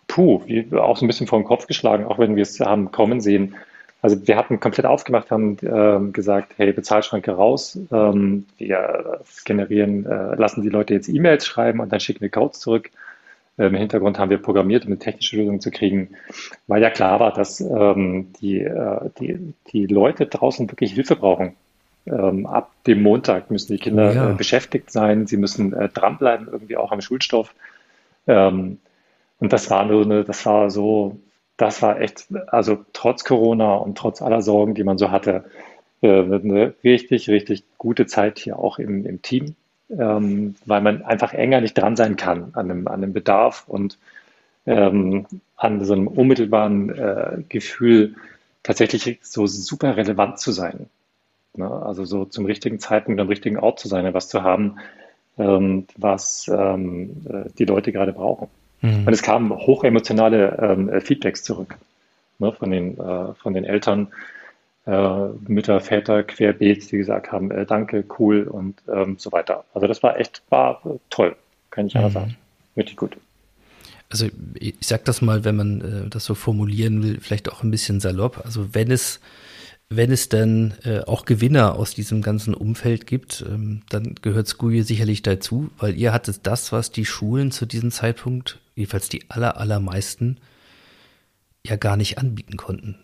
puh, 0.08 0.42
auch 0.78 0.98
so 0.98 1.06
ein 1.06 1.08
bisschen 1.08 1.28
vor 1.28 1.40
den 1.40 1.46
Kopf 1.46 1.68
geschlagen, 1.68 2.06
auch 2.06 2.20
wenn 2.20 2.36
wir 2.36 2.44
es 2.44 2.60
haben 2.60 2.92
kommen 2.92 3.22
sehen. 3.22 3.56
Also 4.02 4.28
wir 4.28 4.38
hatten 4.38 4.60
komplett 4.60 4.86
aufgemacht, 4.86 5.30
haben 5.30 5.58
ähm, 5.62 6.14
gesagt, 6.14 6.54
hey, 6.58 6.72
Bezahlschranke 6.72 7.32
raus, 7.32 7.78
ähm, 7.92 8.46
wir 8.58 9.20
generieren, 9.44 10.06
äh, 10.06 10.36
lassen 10.36 10.62
die 10.62 10.70
Leute 10.70 10.94
jetzt 10.94 11.10
E-Mails 11.10 11.46
schreiben 11.46 11.82
und 11.82 11.92
dann 11.92 12.00
schicken 12.00 12.22
wir 12.22 12.30
Codes 12.30 12.60
zurück. 12.60 12.92
Ähm, 13.58 13.74
Im 13.74 13.76
Hintergrund 13.76 14.18
haben 14.18 14.30
wir 14.30 14.38
programmiert, 14.38 14.86
um 14.86 14.92
eine 14.92 15.00
technische 15.00 15.36
Lösung 15.36 15.60
zu 15.60 15.70
kriegen, 15.70 16.16
weil 16.68 16.82
ja 16.82 16.90
klar 16.90 17.20
war, 17.20 17.34
dass 17.34 17.60
ähm, 17.60 18.32
die, 18.40 18.62
äh, 18.62 19.10
die, 19.20 19.54
die 19.74 19.86
Leute 19.86 20.28
draußen 20.28 20.72
wirklich 20.72 20.94
Hilfe 20.94 21.18
brauchen 21.18 21.58
ähm, 22.12 22.46
ab 22.46 22.72
dem 22.88 23.02
Montag 23.04 23.52
müssen 23.52 23.74
die 23.74 23.80
Kinder 23.80 24.14
ja. 24.14 24.32
äh, 24.32 24.34
beschäftigt 24.34 24.92
sein, 24.92 25.28
sie 25.28 25.38
müssen 25.38 25.74
äh, 25.74 25.90
dranbleiben, 25.90 26.48
irgendwie 26.52 26.78
auch 26.78 26.92
am 26.92 27.02
Schulstoff. 27.02 27.54
Ähm, 28.28 28.80
und 29.40 29.54
das 29.54 29.70
war 29.70 29.86
nur 29.86 30.04
eine, 30.04 30.24
das 30.24 30.46
war 30.46 30.70
so, 30.70 31.20
das 31.58 31.82
war 31.82 32.00
echt, 32.02 32.28
also 32.48 32.86
trotz 32.94 33.24
Corona 33.24 33.76
und 33.76 33.98
trotz 33.98 34.22
aller 34.22 34.42
Sorgen, 34.42 34.76
die 34.76 34.84
man 34.84 34.98
so 34.98 35.12
hatte, 35.12 35.46
äh, 36.02 36.08
eine 36.08 36.74
richtig, 36.84 37.30
richtig 37.30 37.64
gute 37.78 38.06
Zeit 38.06 38.40
hier 38.40 38.60
auch 38.60 38.80
im, 38.80 39.06
im 39.06 39.22
Team, 39.22 39.56
ähm, 39.90 40.56
weil 40.66 40.82
man 40.82 41.04
einfach 41.04 41.34
enger 41.34 41.62
nicht 41.62 41.78
dran 41.78 41.96
sein 41.96 42.16
kann 42.16 42.52
an 42.54 42.68
dem, 42.68 42.88
an 42.88 43.02
dem 43.02 43.14
Bedarf 43.14 43.66
und 43.68 43.98
ähm, 44.66 45.26
an 45.56 45.84
so 45.84 45.94
einem 45.94 46.08
unmittelbaren 46.08 46.90
äh, 46.90 47.44
Gefühl, 47.50 48.16
tatsächlich 48.64 49.20
so 49.22 49.48
super 49.48 49.98
relevant 49.98 50.40
zu 50.40 50.52
sein. 50.52 50.88
Ne? 51.56 51.70
Also 51.70 52.06
so 52.06 52.26
zum 52.26 52.46
richtigen 52.46 52.80
Zeitpunkt 52.80 53.20
am 53.20 53.28
richtigen 53.28 53.58
Ort 53.58 53.80
zu 53.80 53.88
sein, 53.88 54.06
und 54.06 54.14
was 54.14 54.30
zu 54.30 54.44
haben, 54.44 54.78
ähm, 55.38 55.86
was 55.98 56.50
ähm, 56.54 57.26
äh, 57.30 57.50
die 57.58 57.66
Leute 57.66 57.92
gerade 57.92 58.14
brauchen. 58.14 58.48
Mhm. 58.82 59.08
Und 59.08 59.14
es 59.14 59.22
kamen 59.22 59.52
hochemotionale 59.52 60.58
ähm, 60.62 61.02
Feedbacks 61.02 61.44
zurück 61.44 61.78
ne? 62.40 62.52
von, 62.52 62.72
den, 62.72 62.98
äh, 62.98 63.34
von 63.36 63.54
den 63.54 63.64
Eltern, 63.64 64.08
äh, 64.86 65.28
Mütter, 65.48 65.80
Väter, 65.82 66.24
querbeet, 66.24 66.92
die 66.92 66.98
gesagt 66.98 67.32
haben, 67.32 67.52
äh, 67.52 67.66
danke, 67.66 68.04
cool 68.18 68.44
und 68.44 68.82
ähm, 68.92 69.16
so 69.18 69.32
weiter. 69.32 69.66
Also 69.74 69.88
das 69.88 70.02
war 70.04 70.20
echt, 70.20 70.42
war 70.50 70.82
toll, 71.10 71.36
kann 71.70 71.88
ich 71.88 71.96
einfach 71.96 72.10
mhm. 72.10 72.14
sagen. 72.14 72.38
Richtig 72.78 72.98
gut. 72.98 73.18
Also 74.10 74.28
ich 74.56 74.76
sag 74.82 75.06
das 75.06 75.22
mal, 75.22 75.46
wenn 75.46 75.56
man 75.56 75.82
äh, 75.82 76.10
das 76.10 76.26
so 76.26 76.34
formulieren 76.34 77.04
will, 77.04 77.20
vielleicht 77.22 77.52
auch 77.52 77.62
ein 77.62 77.70
bisschen 77.70 78.00
salopp. 78.00 78.42
Also 78.44 78.74
wenn 78.74 78.90
es 78.90 79.20
wenn 79.90 80.12
es 80.12 80.30
dann 80.30 80.76
äh, 80.86 81.00
auch 81.02 81.26
Gewinner 81.26 81.76
aus 81.76 81.96
diesem 81.96 82.22
ganzen 82.22 82.54
Umfeld 82.54 83.08
gibt, 83.08 83.44
ähm, 83.48 83.82
dann 83.90 84.16
gehört 84.22 84.48
Skuje 84.48 84.84
sicherlich 84.84 85.24
dazu, 85.24 85.72
weil 85.80 85.96
ihr 85.96 86.14
hattet 86.14 86.46
das, 86.46 86.72
was 86.72 86.92
die 86.92 87.06
Schulen 87.06 87.52
zu 87.52 87.66
diesem 87.66 87.90
Zeitpunkt, 87.90 88.60
jedenfalls 88.76 89.10
die 89.10 89.24
aller, 89.30 89.58
allermeisten, 89.58 90.38
ja 91.66 91.76
gar 91.76 91.98
nicht 91.98 92.20
anbieten 92.20 92.56
konnten. 92.56 93.00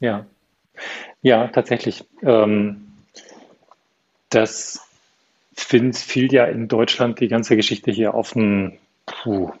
Ja, 0.00 0.26
ja, 1.22 1.48
tatsächlich. 1.48 2.04
Ähm, 2.22 2.88
das 4.30 4.80
find, 5.54 5.96
fiel 5.96 6.32
ja 6.32 6.46
in 6.46 6.68
Deutschland 6.68 7.20
die 7.20 7.28
ganze 7.28 7.56
Geschichte 7.56 7.90
hier 7.90 8.14
auf 8.14 8.34
ein, 8.34 8.78
puh, 9.04 9.52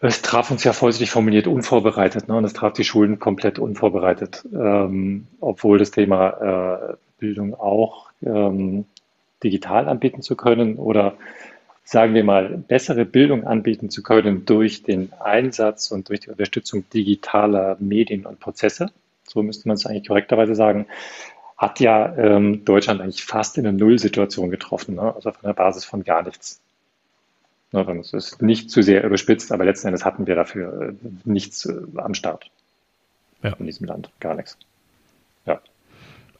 es 0.00 0.22
traf 0.22 0.50
uns 0.50 0.64
ja 0.64 0.72
vorsichtig 0.72 1.10
formuliert 1.10 1.46
unvorbereitet, 1.46 2.28
ne? 2.28 2.36
und 2.36 2.44
es 2.44 2.52
traf 2.52 2.74
die 2.74 2.84
Schulen 2.84 3.18
komplett 3.18 3.58
unvorbereitet, 3.58 4.44
ähm, 4.52 5.26
obwohl 5.40 5.78
das 5.78 5.90
Thema 5.90 6.90
äh, 6.90 6.96
Bildung 7.18 7.54
auch 7.54 8.10
ähm, 8.22 8.84
digital 9.42 9.88
anbieten 9.88 10.22
zu 10.22 10.36
können 10.36 10.76
oder 10.76 11.14
sagen 11.84 12.14
wir 12.14 12.24
mal, 12.24 12.48
bessere 12.48 13.04
Bildung 13.04 13.46
anbieten 13.46 13.90
zu 13.90 14.02
können 14.02 14.44
durch 14.44 14.82
den 14.82 15.12
Einsatz 15.20 15.92
und 15.92 16.08
durch 16.08 16.20
die 16.20 16.30
Unterstützung 16.30 16.84
digitaler 16.90 17.76
Medien 17.78 18.26
und 18.26 18.40
Prozesse, 18.40 18.90
so 19.22 19.42
müsste 19.42 19.68
man 19.68 19.76
es 19.76 19.86
eigentlich 19.86 20.08
korrekterweise 20.08 20.54
sagen, 20.54 20.86
hat 21.56 21.80
ja 21.80 22.14
ähm, 22.16 22.64
Deutschland 22.64 23.00
eigentlich 23.00 23.24
fast 23.24 23.56
in 23.56 23.66
eine 23.66 23.78
Nullsituation 23.78 24.50
getroffen, 24.50 24.96
ne? 24.96 25.14
also 25.14 25.32
von 25.32 25.42
der 25.42 25.54
Basis 25.54 25.84
von 25.84 26.04
gar 26.04 26.22
nichts. 26.22 26.60
Ne, 27.72 27.98
es 28.00 28.12
ist 28.12 28.42
nicht 28.42 28.70
zu 28.70 28.82
sehr 28.82 29.04
überspitzt, 29.04 29.52
aber 29.52 29.64
letzten 29.64 29.88
Endes 29.88 30.04
hatten 30.04 30.26
wir 30.26 30.34
dafür 30.34 30.90
äh, 30.90 30.92
nichts 31.24 31.66
äh, 31.66 31.74
am 31.96 32.14
Start 32.14 32.50
ja. 33.42 33.54
in 33.58 33.66
diesem 33.66 33.86
Land, 33.86 34.10
gar 34.20 34.34
nichts. 34.34 34.56
Ja. 35.46 35.60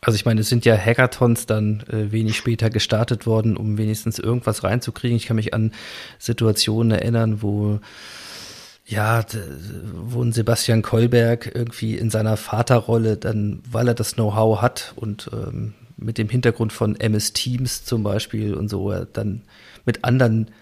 Also 0.01 0.17
ich 0.17 0.25
meine, 0.25 0.41
es 0.41 0.49
sind 0.49 0.65
ja 0.65 0.77
Hackathons 0.77 1.47
dann 1.47 1.83
äh, 1.91 2.13
wenig 2.13 2.37
später 2.37 2.71
gestartet 2.71 3.27
worden, 3.27 3.57
um 3.57 3.77
wenigstens 3.77 4.19
irgendwas 4.19 4.63
reinzukriegen. 4.63 5.17
Ich 5.17 5.27
kann 5.27 5.37
mich 5.37 5.53
an 5.53 5.73
Situationen 6.19 6.93
erinnern, 6.93 7.43
wo 7.43 7.81
ja, 8.89 9.25
wo 9.93 10.23
ein 10.23 10.33
Sebastian 10.33 10.83
Kolberg 10.83 11.51
irgendwie 11.53 11.97
in 11.97 12.09
seiner 12.09 12.37
Vaterrolle 12.37 13.17
dann, 13.17 13.61
weil 13.69 13.89
er 13.89 13.95
das 13.95 14.15
Know-how 14.15 14.63
hat 14.63 14.93
und 14.95 15.29
ähm, 15.33 15.75
mit 15.97 16.19
dem 16.19 16.29
Hintergrund 16.29 16.73
von 16.73 16.95
MS 16.95 17.33
Teams 17.33 17.85
zum 17.85 18.05
Beispiel 18.05 18.55
und 18.55 18.69
so, 18.69 18.93
er 18.93 19.07
dann 19.07 19.43
mit 19.85 20.05
anderen 20.05 20.53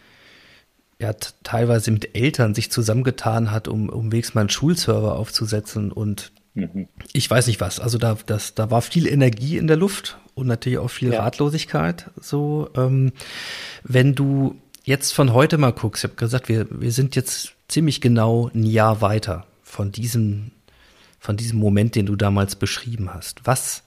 ja 1.00 1.12
teilweise 1.42 1.90
mit 1.90 2.14
Eltern 2.16 2.54
sich 2.54 2.70
zusammengetan 2.70 3.50
hat, 3.50 3.68
um, 3.68 3.88
um 3.88 4.12
wegs 4.12 4.34
mal 4.34 4.42
einen 4.42 4.50
Schulserver 4.50 5.16
aufzusetzen 5.16 5.92
und 5.92 6.32
mhm. 6.54 6.88
ich 7.12 7.28
weiß 7.28 7.46
nicht 7.46 7.60
was. 7.60 7.80
Also 7.80 7.98
da, 7.98 8.16
das, 8.26 8.54
da 8.54 8.70
war 8.70 8.82
viel 8.82 9.06
Energie 9.06 9.56
in 9.56 9.66
der 9.66 9.76
Luft 9.76 10.18
und 10.34 10.46
natürlich 10.46 10.78
auch 10.78 10.90
viel 10.90 11.12
ja. 11.12 11.22
Ratlosigkeit. 11.22 12.10
So, 12.20 12.70
ähm, 12.76 13.12
wenn 13.82 14.14
du 14.14 14.56
jetzt 14.84 15.12
von 15.12 15.32
heute 15.32 15.58
mal 15.58 15.72
guckst, 15.72 16.04
ich 16.04 16.10
habe 16.10 16.18
gesagt, 16.18 16.48
wir, 16.48 16.66
wir 16.70 16.92
sind 16.92 17.16
jetzt 17.16 17.54
ziemlich 17.68 18.00
genau 18.00 18.50
ein 18.54 18.64
Jahr 18.64 19.00
weiter 19.00 19.46
von 19.62 19.90
diesem, 19.90 20.52
von 21.18 21.36
diesem 21.36 21.58
Moment, 21.58 21.94
den 21.94 22.06
du 22.06 22.16
damals 22.16 22.56
beschrieben 22.56 23.12
hast. 23.12 23.40
Was, 23.44 23.82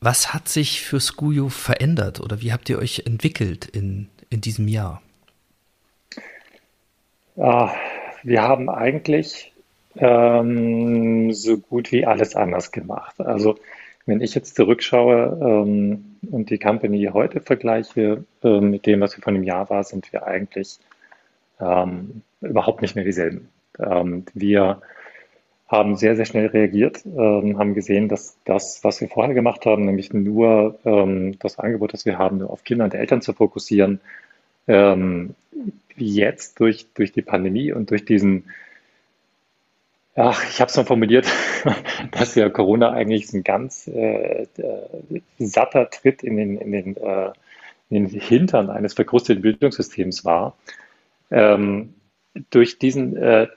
was 0.00 0.34
hat 0.34 0.48
sich 0.48 0.80
für 0.80 0.98
Skuyo 0.98 1.48
verändert 1.48 2.20
oder 2.20 2.40
wie 2.40 2.52
habt 2.52 2.68
ihr 2.68 2.78
euch 2.78 3.02
entwickelt 3.06 3.66
in, 3.66 4.08
in 4.30 4.40
diesem 4.40 4.66
Jahr? 4.66 5.02
Ja, 7.36 7.74
wir 8.22 8.42
haben 8.42 8.68
eigentlich 8.68 9.52
ähm, 9.96 11.32
so 11.32 11.58
gut 11.58 11.90
wie 11.92 12.06
alles 12.06 12.34
anders 12.34 12.72
gemacht. 12.72 13.20
Also 13.20 13.58
wenn 14.06 14.20
ich 14.20 14.34
jetzt 14.34 14.56
zurückschaue 14.56 15.38
ähm, 15.40 16.16
und 16.30 16.50
die 16.50 16.58
Company 16.58 17.10
heute 17.12 17.40
vergleiche 17.40 18.24
äh, 18.42 18.60
mit 18.60 18.86
dem, 18.86 19.00
was 19.00 19.16
wir 19.16 19.22
von 19.22 19.34
dem 19.34 19.44
Jahr 19.44 19.70
war, 19.70 19.82
sind 19.84 20.12
wir 20.12 20.26
eigentlich 20.26 20.78
ähm, 21.60 22.22
überhaupt 22.40 22.82
nicht 22.82 22.96
mehr 22.96 23.04
dieselben. 23.04 23.48
Ähm, 23.78 24.24
wir 24.34 24.82
haben 25.68 25.96
sehr, 25.96 26.16
sehr 26.16 26.26
schnell 26.26 26.46
reagiert, 26.46 27.06
ähm, 27.06 27.58
haben 27.58 27.72
gesehen, 27.72 28.08
dass 28.08 28.36
das, 28.44 28.84
was 28.84 29.00
wir 29.00 29.08
vorher 29.08 29.32
gemacht 29.32 29.64
haben, 29.64 29.86
nämlich 29.86 30.12
nur 30.12 30.78
ähm, 30.84 31.38
das 31.38 31.58
Angebot, 31.58 31.94
das 31.94 32.04
wir 32.04 32.18
haben, 32.18 32.38
nur 32.38 32.50
auf 32.50 32.64
Kinder 32.64 32.84
und 32.84 32.92
Eltern 32.94 33.22
zu 33.22 33.32
fokussieren, 33.32 34.00
ähm, 34.66 35.34
jetzt 35.96 36.60
durch, 36.60 36.86
durch 36.94 37.12
die 37.12 37.22
Pandemie 37.22 37.72
und 37.72 37.90
durch 37.90 38.04
diesen, 38.04 38.44
ach, 40.14 40.44
ich 40.48 40.60
habe 40.60 40.70
es 40.70 40.76
mal 40.76 40.84
formuliert, 40.84 41.26
dass 42.12 42.34
ja 42.34 42.48
Corona 42.48 42.92
eigentlich 42.92 43.32
ein 43.32 43.44
ganz 43.44 43.88
äh, 43.88 44.46
satter 45.38 45.90
Tritt 45.90 46.22
in 46.22 46.36
den, 46.36 46.56
in, 46.58 46.72
den, 46.72 46.96
äh, 46.96 47.32
in 47.90 48.08
den 48.08 48.20
Hintern 48.20 48.70
eines 48.70 48.94
verkrusteten 48.94 49.42
Bildungssystems 49.42 50.24
war. 50.24 50.56
Ähm, 51.30 51.94
durch 52.50 52.78
diesen 52.78 53.16
äh, 53.16 53.48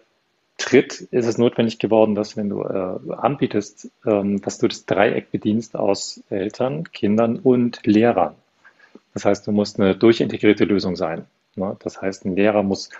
Tritt 0.57 1.01
ist 1.11 1.25
es 1.25 1.37
notwendig 1.37 1.79
geworden, 1.79 2.15
dass 2.15 2.37
wenn 2.37 2.49
du 2.49 2.63
äh, 2.63 3.13
anbietest, 3.13 3.91
ähm, 4.05 4.41
dass 4.41 4.57
du 4.57 4.67
das 4.67 4.85
Dreieck 4.85 5.31
bedienst 5.31 5.75
aus 5.75 6.23
Eltern, 6.29 6.91
Kindern 6.91 7.39
und 7.39 7.85
Lehrern. 7.85 8.35
Das 9.15 9.25
heißt, 9.25 9.47
du 9.47 9.51
musst 9.51 9.79
eine 9.79 9.95
durchintegrierte 9.95 10.65
Lösung 10.65 10.95
sein. 10.95 11.25
Ne? 11.55 11.75
Das 11.79 12.01
heißt, 12.01 12.25
ein 12.25 12.35
Lehrer 12.35 12.61
muss 12.61 12.91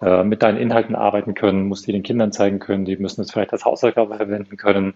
äh, 0.00 0.22
mit 0.22 0.42
deinen 0.42 0.58
Inhalten 0.58 0.94
arbeiten 0.94 1.34
können, 1.34 1.66
muss 1.66 1.82
die 1.82 1.90
den 1.90 2.04
Kindern 2.04 2.30
zeigen 2.30 2.60
können, 2.60 2.84
die 2.84 2.96
müssen 2.98 3.22
es 3.22 3.32
vielleicht 3.32 3.52
als 3.52 3.64
Hausaufgabe 3.64 4.14
verwenden 4.14 4.56
können. 4.56 4.94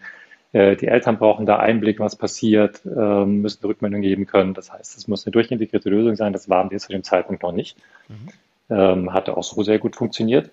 Äh, 0.53 0.77
die 0.77 0.89
Eltern 0.89 1.19
brauchen 1.19 1.47
da 1.47 1.59
Einblick, 1.59 1.99
was 1.99 2.17
passiert, 2.17 2.83
äh, 2.85 3.25
müssen 3.25 3.65
Rückmeldung 3.65 4.03
geben 4.03 4.27
können. 4.27 4.53
Das 4.53 4.71
heißt, 4.71 4.97
es 4.97 5.09
muss 5.09 5.27
eine 5.27 5.33
durchintegrierte 5.33 5.89
Lösung 5.89 6.17
sein. 6.17 6.35
Das 6.35 6.49
waren 6.51 6.71
wir 6.71 6.79
zu 6.79 6.93
dem 6.93 7.03
Zeitpunkt 7.03 7.43
noch 7.43 7.53
nicht. 7.53 7.79
Mhm. 8.09 8.29
Ähm, 8.71 9.13
hatte 9.13 9.37
auch 9.37 9.43
so 9.43 9.63
sehr 9.63 9.79
gut 9.79 9.97
funktioniert. 9.97 10.51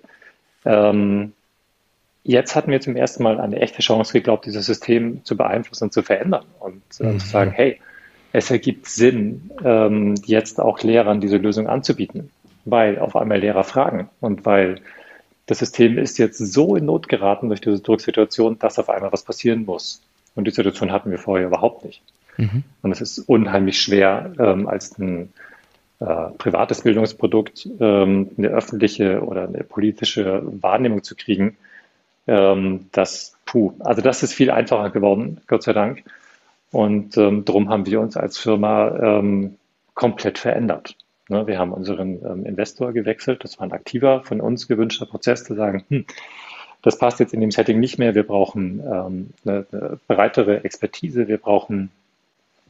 Ähm, 0.65 1.34
jetzt 2.24 2.56
hatten 2.56 2.72
wir 2.72 2.79
zum 2.79 2.96
ersten 2.96 3.22
Mal 3.22 3.39
eine 3.41 3.60
echte 3.60 3.82
Chance 3.82 4.13
geglaubt, 4.13 4.46
dieses 4.46 4.65
System 4.65 5.25
zu 5.25 5.36
beeinflussen 5.36 5.86
und 5.86 5.94
zu 5.94 6.03
verändern 6.03 6.46
und 6.60 6.82
äh, 7.01 7.03
mhm. 7.03 7.20
zu 7.20 7.27
sagen, 7.27 7.51
hey, 7.51 7.82
es 8.31 8.51
ergibt 8.51 8.88
Sinn, 8.88 9.51
ähm, 9.63 10.15
jetzt 10.25 10.59
auch 10.59 10.81
Lehrern 10.81 11.21
diese 11.21 11.38
Lösung 11.38 11.67
anzubieten, 11.67 12.29
weil 12.65 13.00
auf 13.00 13.15
einmal 13.15 13.39
Lehrer 13.39 13.63
fragen 13.63 14.09
und 14.19 14.45
weil 14.45 14.81
das 15.48 15.59
System 15.59 15.98
ist 15.98 16.19
jetzt 16.19 16.38
so 16.38 16.75
in 16.75 16.86
Not 16.86 17.09
geraten 17.09 17.48
durch 17.48 17.62
diese 17.62 17.79
Drucksituation, 17.79 18.59
dass 18.59 18.77
auf 18.77 18.89
einmal 18.89 19.12
was 19.12 19.24
passieren 19.24 19.65
muss. 19.65 20.01
Und 20.36 20.45
die 20.45 20.51
Situation 20.51 20.91
hatten 20.91 21.09
wir 21.09 21.17
vorher 21.17 21.48
überhaupt 21.48 21.86
nicht. 21.86 22.03
Mhm. 22.38 22.63
Und 22.83 22.91
es 22.91 23.01
ist 23.01 23.17
unheimlich 23.19 23.81
schwer, 23.81 24.31
ähm, 24.38 24.67
als 24.67 24.98
ein 25.00 25.33
äh, 26.00 26.05
privates 26.38 26.81
Bildungsprodukt 26.81 27.67
ähm, 27.79 28.29
eine 28.38 28.50
öffentliche 28.50 29.21
oder 29.21 29.48
eine 29.48 29.63
politische 29.63 30.43
Wahrnehmung 30.62 31.03
zu 31.03 31.15
kriegen. 31.15 31.57
Ähm, 32.27 32.86
das, 32.91 33.36
puh, 33.45 33.74
also 33.79 34.01
das 34.01 34.21
ist 34.21 34.33
viel 34.33 34.51
einfacher 34.51 34.91
geworden, 34.91 35.41
Gott 35.48 35.63
sei 35.63 35.74
Dank. 35.74 36.03
Und 36.71 37.17
ähm, 37.17 37.45
darum 37.45 37.69
haben 37.69 37.85
wir 37.85 37.99
uns 37.99 38.15
als 38.15 38.38
Firma 38.38 38.95
ähm, 38.97 39.55
komplett 39.93 40.38
verändert. 40.38 40.95
Ne, 41.29 41.45
wir 41.45 41.59
haben 41.59 41.73
unseren 41.73 42.23
ähm, 42.25 42.45
Investor 42.45 42.93
gewechselt. 42.93 43.43
Das 43.43 43.59
war 43.59 43.67
ein 43.67 43.71
aktiver, 43.71 44.23
von 44.23 44.41
uns 44.41 44.67
gewünschter 44.67 45.05
Prozess, 45.05 45.43
zu 45.43 45.55
sagen, 45.55 45.83
hm, 45.89 46.05
das 46.81 46.97
passt 46.97 47.19
jetzt 47.19 47.33
in 47.33 47.41
dem 47.41 47.51
Setting 47.51 47.79
nicht 47.79 47.99
mehr. 47.99 48.15
Wir 48.15 48.23
brauchen 48.23 48.79
ähm, 48.79 49.29
eine, 49.45 49.65
eine 49.71 49.99
breitere 50.07 50.63
Expertise. 50.63 51.27
Wir 51.27 51.38
brauchen 51.38 51.91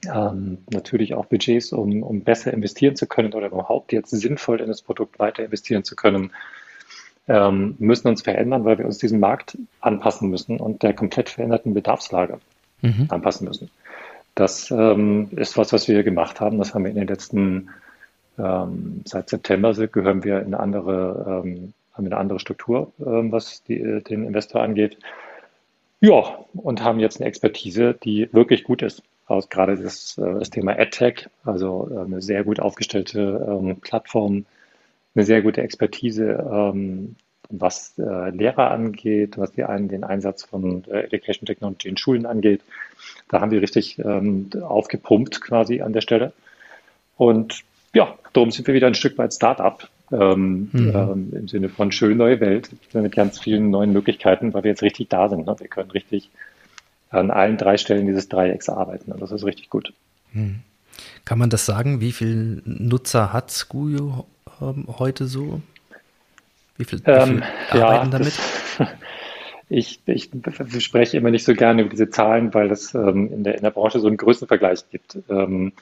ähm, 0.06 0.60
natürlich 0.72 1.14
auch 1.14 1.26
Budgets, 1.26 1.74
um, 1.74 2.04
um 2.04 2.22
besser 2.22 2.54
investieren 2.54 2.96
zu 2.96 3.08
können 3.08 3.34
oder 3.34 3.48
überhaupt 3.48 3.92
jetzt 3.92 4.12
sinnvoll 4.12 4.62
in 4.62 4.68
das 4.68 4.82
Produkt 4.82 5.20
weiter 5.20 5.44
investieren 5.44 5.84
zu 5.84 5.96
können. 5.96 6.32
Ähm, 7.28 7.76
müssen 7.80 8.08
uns 8.08 8.24
verändern, 8.24 8.66
weil 8.66 8.78
wir 8.78 8.86
uns 8.86 8.98
diesem 8.98 9.20
Markt 9.20 9.58
anpassen 9.82 10.30
müssen 10.30 10.60
und 10.60 10.84
der 10.84 10.94
komplett 10.94 11.30
veränderten 11.30 11.74
Bedarfslage 11.74 12.40
mhm. 12.82 13.06
anpassen 13.10 13.46
müssen. 13.46 13.70
Das 14.40 14.72
ähm, 14.72 15.30
ist 15.36 15.58
was, 15.58 15.74
was 15.74 15.88
wir 15.88 16.04
gemacht 16.04 16.40
haben. 16.40 16.58
Das 16.60 16.74
haben 16.74 16.84
wir 16.84 16.92
in 16.92 16.98
den 16.98 17.08
letzten 17.08 17.70
Ähm, 18.40 19.02
seit 19.06 19.30
September 19.30 19.74
gehören 19.88 20.24
wir 20.24 20.40
in 20.40 20.54
eine 20.54 20.60
andere, 20.62 21.44
ähm, 21.46 21.74
haben 21.94 22.06
eine 22.06 22.18
andere 22.18 22.40
Struktur, 22.40 22.94
ähm, 23.06 23.32
was 23.32 23.64
die, 23.64 24.02
den 24.02 24.26
Investor 24.26 24.62
angeht. 24.62 24.98
Ja, 26.02 26.46
und 26.54 26.82
haben 26.82 27.00
jetzt 27.00 27.20
eine 27.20 27.28
Expertise, 27.28 27.94
die 27.94 28.30
wirklich 28.32 28.64
gut 28.64 28.82
ist. 28.82 29.04
Also 29.28 29.50
gerade 29.50 29.76
das, 29.76 30.18
äh, 30.18 30.40
das 30.40 30.50
Thema 30.50 30.80
AdTech, 30.80 31.28
also 31.44 31.90
äh, 31.92 32.00
eine 32.06 32.22
sehr 32.22 32.46
gut 32.46 32.62
aufgestellte 32.62 33.46
ähm, 33.46 33.78
Plattform, 33.82 34.46
eine 35.16 35.26
sehr 35.26 35.42
gute 35.42 35.62
Expertise, 35.62 36.48
ähm, 36.52 37.16
was 37.50 37.98
äh, 38.00 38.30
Lehrer 38.30 38.72
angeht, 38.72 39.38
was 39.38 39.52
die 39.52 39.66
den 39.90 40.04
Einsatz 40.06 40.44
von 40.46 40.86
Education 40.86 41.46
Technology 41.46 41.90
in 41.90 41.98
Schulen 41.98 42.26
angeht. 42.26 42.62
Da 43.28 43.42
haben 43.42 43.52
wir 43.52 43.62
richtig 43.62 44.00
ähm, 44.00 44.50
aufgepumpt 44.62 45.42
quasi 45.42 45.82
an 45.82 45.94
der 45.94 46.02
Stelle. 46.02 46.34
Und 47.18 47.62
ja, 47.94 48.16
darum 48.34 48.52
sind 48.52 48.68
wir 48.68 48.74
wieder 48.74 48.88
ein 48.88 48.96
Stück 48.96 49.18
weit 49.18 49.34
Startup 49.34 49.88
ähm, 50.12 50.70
mhm. 50.72 50.92
ähm, 50.96 51.34
im 51.34 51.48
Sinne 51.48 51.70
von 51.70 51.92
schön 51.92 52.18
neue 52.18 52.40
Welt 52.40 52.70
mit 52.94 53.16
ganz 53.16 53.40
vielen 53.40 53.70
neuen 53.70 53.94
Möglichkeiten, 53.94 54.54
weil 54.54 54.64
wir 54.64 54.72
jetzt 54.72 54.82
richtig 54.82 55.10
da 55.10 55.30
sind. 55.30 55.46
Ne? 55.46 55.56
Wir 55.60 55.68
können 55.68 55.92
richtig 55.92 56.30
an 57.10 57.32
allen 57.32 57.58
drei 57.58 57.78
Stellen 57.78 58.06
dieses 58.06 58.30
Dreiecks 58.30 58.70
arbeiten 58.70 59.12
und 59.12 59.22
das 59.22 59.32
ist 59.32 59.44
richtig 59.44 59.70
gut. 59.70 59.94
Mhm. 60.34 60.62
Kann 61.26 61.40
man 61.40 61.50
das 61.50 61.66
sagen? 61.66 62.02
Wie 62.02 62.12
viele 62.12 62.62
Nutzer 62.66 63.34
hat 63.34 63.52
Skuyo 63.52 64.26
ähm, 64.62 64.86
heute 65.00 65.28
so? 65.28 65.62
Wie 66.78 66.86
viele 66.86 67.02
ähm, 67.06 67.44
viel 67.72 67.82
arbeiten 67.82 68.12
ja, 68.12 68.18
damit? 68.18 68.40
Das, 68.78 68.88
ich, 69.70 70.02
ich 70.06 70.30
spreche 70.80 71.18
immer 71.18 71.32
nicht 71.32 71.46
so 71.46 71.54
gerne 71.54 71.82
über 71.82 71.92
diese 71.92 72.10
Zahlen, 72.10 72.54
weil 72.54 72.72
es 72.72 72.94
ähm, 72.96 73.32
in, 73.32 73.44
der, 73.44 73.56
in 73.56 73.64
der 73.64 73.72
Branche 73.72 74.00
so 74.00 74.08
einen 74.08 74.18
Größenvergleich 74.18 74.90
gibt. 74.90 75.20
Ähm, 75.30 75.74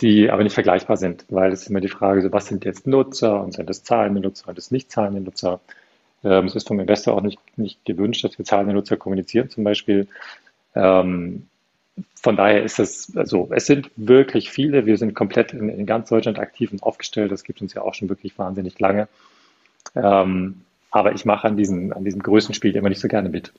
die 0.00 0.30
aber 0.30 0.44
nicht 0.44 0.54
vergleichbar 0.54 0.96
sind, 0.96 1.24
weil 1.28 1.52
es 1.52 1.66
immer 1.66 1.80
die 1.80 1.88
Frage, 1.88 2.22
so 2.22 2.32
was 2.32 2.46
sind 2.46 2.64
jetzt 2.64 2.86
Nutzer 2.86 3.42
und 3.42 3.52
sind 3.54 3.68
es 3.68 3.82
zahlende 3.82 4.20
Nutzer 4.20 4.48
und 4.48 4.58
es 4.58 4.70
nicht 4.70 4.92
zahlende 4.92 5.20
Nutzer. 5.20 5.60
Ähm, 6.22 6.46
es 6.46 6.54
ist 6.54 6.68
vom 6.68 6.78
Investor 6.78 7.14
auch 7.14 7.22
nicht, 7.22 7.40
nicht 7.58 7.84
gewünscht, 7.84 8.24
dass 8.24 8.38
wir 8.38 8.44
zahlende 8.44 8.74
Nutzer 8.74 8.96
kommunizieren 8.96 9.50
zum 9.50 9.64
Beispiel. 9.64 10.06
Ähm, 10.74 11.48
von 12.14 12.36
daher 12.36 12.62
ist 12.62 12.78
es, 12.78 13.16
also 13.16 13.48
es 13.50 13.66
sind 13.66 13.90
wirklich 13.96 14.50
viele. 14.50 14.86
Wir 14.86 14.98
sind 14.98 15.14
komplett 15.14 15.52
in, 15.52 15.68
in 15.68 15.84
ganz 15.84 16.08
Deutschland 16.08 16.38
aktiv 16.38 16.70
und 16.70 16.84
aufgestellt. 16.84 17.32
Das 17.32 17.42
gibt 17.42 17.60
uns 17.60 17.74
ja 17.74 17.82
auch 17.82 17.94
schon 17.94 18.08
wirklich 18.08 18.38
wahnsinnig 18.38 18.78
lange. 18.78 19.08
Ähm, 19.96 20.60
aber 20.90 21.14
ich 21.14 21.24
mache 21.24 21.46
an 21.46 21.56
diesem, 21.56 21.92
an 21.92 22.04
diesem 22.04 22.22
Größenspiel 22.22 22.74
immer 22.76 22.88
nicht 22.88 23.00
so 23.00 23.08
gerne 23.08 23.28
mit. 23.28 23.52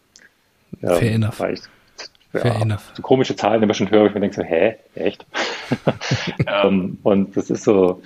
Fair 0.82 1.02
ähm, 1.02 1.24
enough. 1.24 1.40
Weil 1.40 1.54
ich 1.54 1.62
ja, 2.34 2.80
so 2.94 3.02
komische 3.02 3.36
Zahlen 3.36 3.64
immer 3.64 3.74
schon 3.74 3.90
höre, 3.90 4.08
ich 4.08 4.14
mir 4.14 4.20
denke 4.20 4.36
so, 4.36 4.44
hä, 4.44 4.76
echt? 4.96 5.26
ähm, 6.48 7.00
und 7.02 7.36
das 7.36 7.50
ist 7.50 7.64
so, 7.64 8.02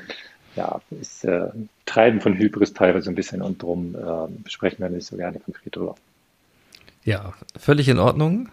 ja, 0.55 0.79
ist 1.01 1.25
äh, 1.25 1.49
Treiben 1.85 2.21
von 2.21 2.37
Hybris 2.37 2.73
teilweise 2.73 3.09
ein 3.09 3.15
bisschen 3.15 3.41
und 3.41 3.61
drum 3.61 3.95
äh, 3.95 4.49
sprechen 4.49 4.81
wir 4.81 4.89
nicht 4.89 5.07
so 5.07 5.17
gerne 5.17 5.39
konkret 5.39 5.75
drüber. 5.75 5.95
Ja, 7.03 7.33
völlig 7.57 7.89
in 7.89 7.99
Ordnung. 7.99 8.49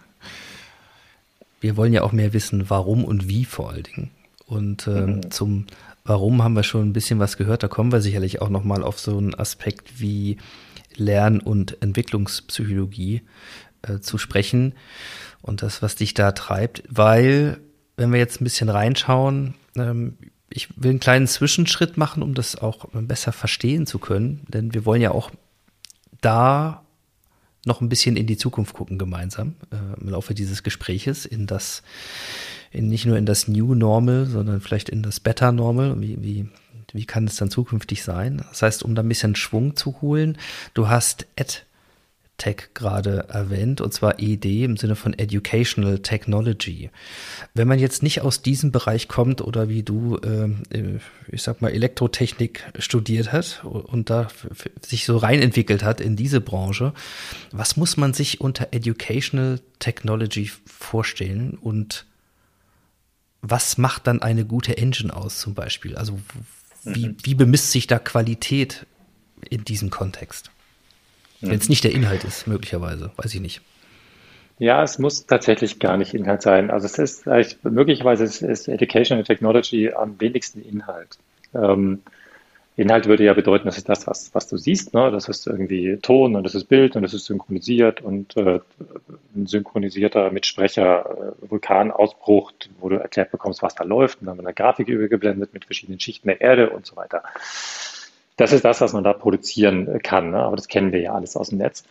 Wir 1.61 1.77
wollen 1.77 1.93
ja 1.93 2.03
auch 2.03 2.13
mehr 2.13 2.33
wissen, 2.33 2.69
warum 2.69 3.05
und 3.05 3.29
wie 3.29 3.45
vor 3.45 3.71
allen 3.71 3.85
Dingen. 3.85 4.11
Und 4.47 4.89
äh, 4.89 4.91
mhm. 4.91 5.31
zum 5.31 5.67
Warum 6.11 6.43
haben 6.43 6.57
wir 6.57 6.65
schon 6.65 6.89
ein 6.89 6.93
bisschen 6.93 7.21
was 7.21 7.37
gehört. 7.37 7.63
Da 7.63 7.69
kommen 7.69 7.93
wir 7.93 8.01
sicherlich 8.01 8.43
auch 8.43 8.49
nochmal 8.49 8.83
auf 8.83 8.99
so 8.99 9.17
einen 9.17 9.33
Aspekt 9.33 10.01
wie 10.01 10.39
Lern- 10.97 11.39
und 11.39 11.81
Entwicklungspsychologie 11.81 13.23
äh, 13.83 14.01
zu 14.01 14.19
sprechen 14.19 14.75
und 15.41 15.63
das, 15.63 15.83
was 15.83 15.95
dich 15.95 16.13
da 16.13 16.33
treibt, 16.33 16.83
weil, 16.89 17.61
wenn 17.97 18.13
wir 18.13 18.19
jetzt 18.19 18.41
ein 18.41 18.45
bisschen 18.45 18.71
reinschauen, 18.71 19.55
ähm, 19.77 20.17
ich 20.49 20.69
will 20.75 20.91
einen 20.91 20.99
kleinen 20.99 21.29
Zwischenschritt 21.29 21.97
machen, 21.97 22.25
um 22.25 22.35
das 22.35 22.57
auch 22.57 22.87
besser 22.93 23.31
verstehen 23.31 23.87
zu 23.87 24.01
können, 24.01 24.41
denn 24.49 24.75
wir 24.75 24.85
wollen 24.85 25.03
ja 25.03 25.13
auch 25.13 25.31
da 26.21 26.83
noch 27.65 27.81
ein 27.81 27.89
bisschen 27.89 28.17
in 28.17 28.27
die 28.27 28.37
Zukunft 28.37 28.75
gucken 28.75 28.99
gemeinsam 28.99 29.55
äh, 29.71 30.01
im 30.01 30.09
Laufe 30.09 30.35
dieses 30.35 30.65
Gespräches, 30.65 31.25
in 31.25 31.47
das, 31.47 31.85
in 32.71 32.89
nicht 32.89 33.07
nur 33.07 33.17
in 33.17 33.27
das 33.27 33.49
New 33.49 33.75
Normal, 33.75 34.27
sondern 34.27 34.61
vielleicht 34.61 34.89
in 34.89 35.03
das 35.03 35.21
Better 35.21 35.53
Normal. 35.53 36.01
Wie, 36.01 36.23
wie, 36.23 36.49
wie 36.93 37.07
kann 37.07 37.27
es 37.27 37.37
dann 37.37 37.51
zukünftig 37.51 38.03
sein? 38.03 38.45
Das 38.51 38.63
heißt, 38.63 38.83
um 38.83 38.95
da 38.95 39.03
ein 39.03 39.09
bisschen 39.09 39.35
Schwung 39.35 39.77
zu 39.77 40.01
holen, 40.01 40.39
du 40.75 40.89
hast 40.89 41.27
Ed 41.37 41.67
Tech 42.41 42.71
gerade 42.73 43.27
erwähnt, 43.29 43.83
und 43.83 43.93
zwar 43.93 44.19
ED 44.19 44.65
im 44.65 44.79
Sinne 44.79 44.97
von 44.97 45.17
Educational 45.17 45.99
Technology. 45.99 46.91
Wenn 47.53 47.69
man 47.69 47.79
jetzt 47.79 48.03
nicht 48.03 48.23
aus 48.23 48.41
diesem 48.41 48.73
Bereich 48.73 49.09
kommt 49.09 49.43
oder 49.43 49.69
wie 49.69 49.83
du, 49.83 50.17
äh, 50.17 50.99
ich 51.29 51.43
sag 51.43 51.61
mal, 51.61 51.71
Elektrotechnik 51.71 52.65
studiert 52.79 53.31
hat 53.31 53.63
und 53.63 54.09
da 54.09 54.29
sich 54.81 55.05
so 55.05 55.19
reinentwickelt 55.19 55.85
hat 55.85 56.01
in 56.01 56.17
diese 56.17 56.41
Branche, 56.41 56.95
was 57.53 57.77
muss 57.77 57.99
man 57.99 58.15
sich 58.15 58.41
unter 58.41 58.69
Educational 58.71 59.61
Technology 59.79 60.51
vorstellen 60.65 61.59
und 61.61 62.07
was 63.43 63.79
macht 63.79 64.07
dann 64.07 64.23
eine 64.23 64.45
gute 64.45 64.77
Engine 64.77 65.15
aus 65.15 65.39
zum 65.39 65.55
Beispiel? 65.55 65.97
Also 65.97 66.19
wie, 66.85 67.09
mhm. 67.09 67.17
wie 67.23 67.35
bemisst 67.35 67.73
sich 67.73 67.87
da 67.87 67.99
Qualität 67.99 68.87
in 69.49 69.65
diesem 69.65 69.91
Kontext? 69.91 70.51
Wenn 71.41 71.59
es 71.59 71.71
nicht 71.71 71.85
der 71.85 71.93
Inhalt 71.93 72.25
ist, 72.25 72.47
möglicherweise, 72.47 73.13
weiß 73.17 73.35
ich 73.35 73.41
nicht. 73.41 73.63
Ja, 74.59 74.83
es 74.83 74.99
muss 74.99 75.25
tatsächlich 75.25 75.79
gar 75.79 75.97
nicht 75.97 76.13
Inhalt 76.13 76.43
sein. 76.43 76.71
Also 76.71 76.85
es 76.85 76.99
ist 76.99 77.25
möglicherweise 77.63 78.25
ist, 78.25 78.43
ist 78.43 78.69
Education 78.69 79.17
and 79.17 79.27
Technology 79.27 79.91
am 79.91 80.21
wenigsten 80.21 80.63
Inhalt. 80.63 81.17
Ähm, 81.55 82.03
Inhalt 82.81 83.07
würde 83.07 83.25
ja 83.25 83.35
bedeuten, 83.35 83.67
das 83.67 83.77
ist 83.77 83.89
das, 83.89 84.07
was, 84.07 84.35
was 84.35 84.49
du 84.49 84.57
siehst. 84.57 84.95
Ne? 84.95 85.11
Das 85.11 85.29
ist 85.29 85.47
irgendwie 85.47 85.99
Ton 85.99 86.35
und 86.35 86.45
das 86.45 86.55
ist 86.55 86.65
Bild 86.65 86.97
und 86.97 87.03
das 87.03 87.15
ist 87.15 87.27
synchronisiert 87.27 88.01
und 88.01 88.37
äh, 88.37 88.61
ein 89.37 89.47
synchronisierter 89.47 90.31
Mitsprecher, 90.31 91.35
äh, 91.43 91.51
Vulkanausbruch, 91.51 92.53
wo 92.81 92.89
du 92.89 92.97
erklärt 92.97 93.31
bekommst, 93.31 93.63
was 93.63 93.75
da 93.75 93.85
läuft 93.85 94.21
und 94.21 94.29
dann 94.29 94.41
eine 94.41 94.55
Grafik 94.55 94.89
übergeblendet 94.89 95.53
mit 95.53 95.67
verschiedenen 95.67 96.01
Schichten 96.01 96.29
der 96.29 96.41
Erde 96.41 96.71
und 96.71 96.87
so 96.87 96.97
weiter. 96.97 97.23
Das 98.37 98.53
ist 98.53 98.65
das, 98.65 98.81
was 98.81 98.93
man 98.95 99.05
da 99.05 99.13
produzieren 99.13 100.01
kann, 100.03 100.31
ne? 100.31 100.39
aber 100.39 100.57
das 100.57 100.69
kennen 100.69 100.93
wir 100.93 101.01
ja 101.01 101.13
alles 101.13 101.37
aus 101.37 101.51
dem 101.51 101.59
Netz. 101.59 101.85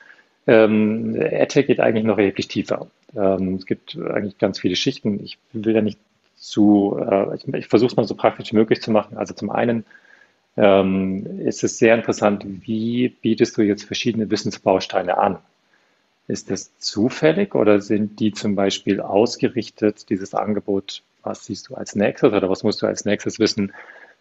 Ähm, 0.47 1.15
AdTech 1.19 1.67
geht 1.67 1.80
eigentlich 1.80 2.06
noch 2.06 2.17
wirklich 2.17 2.47
tiefer. 2.47 2.88
Ähm, 3.15 3.56
es 3.56 3.67
gibt 3.67 3.95
eigentlich 3.95 4.39
ganz 4.39 4.60
viele 4.60 4.75
Schichten. 4.75 5.23
Ich 5.23 5.38
will 5.54 5.75
ja 5.75 5.82
nicht 5.82 5.99
zu, 6.36 6.97
äh, 6.99 7.36
ich, 7.36 7.47
ich 7.54 7.67
versuche 7.67 7.91
es 7.91 7.95
mal 7.97 8.08
so 8.08 8.15
praktisch 8.15 8.52
wie 8.52 8.56
möglich 8.56 8.82
zu 8.82 8.89
machen. 8.89 9.17
Also 9.17 9.36
zum 9.36 9.52
einen 9.52 9.86
ähm, 10.59 11.39
ist 11.39 11.63
es 11.63 11.77
sehr 11.77 11.95
interessant, 11.95 12.45
wie 12.45 13.07
bietest 13.07 13.57
du 13.57 13.61
jetzt 13.61 13.85
verschiedene 13.85 14.29
Wissensbausteine 14.29 15.17
an? 15.17 15.37
Ist 16.27 16.51
das 16.51 16.77
zufällig 16.79 17.55
oder 17.55 17.79
sind 17.79 18.19
die 18.19 18.33
zum 18.33 18.55
Beispiel 18.55 18.99
ausgerichtet, 18.99 20.09
dieses 20.09 20.35
Angebot, 20.35 21.01
was 21.23 21.45
siehst 21.45 21.69
du 21.69 21.75
als 21.75 21.95
nächstes 21.95 22.33
oder 22.33 22.49
was 22.49 22.63
musst 22.63 22.81
du 22.81 22.87
als 22.87 23.05
nächstes 23.05 23.39
wissen, 23.39 23.71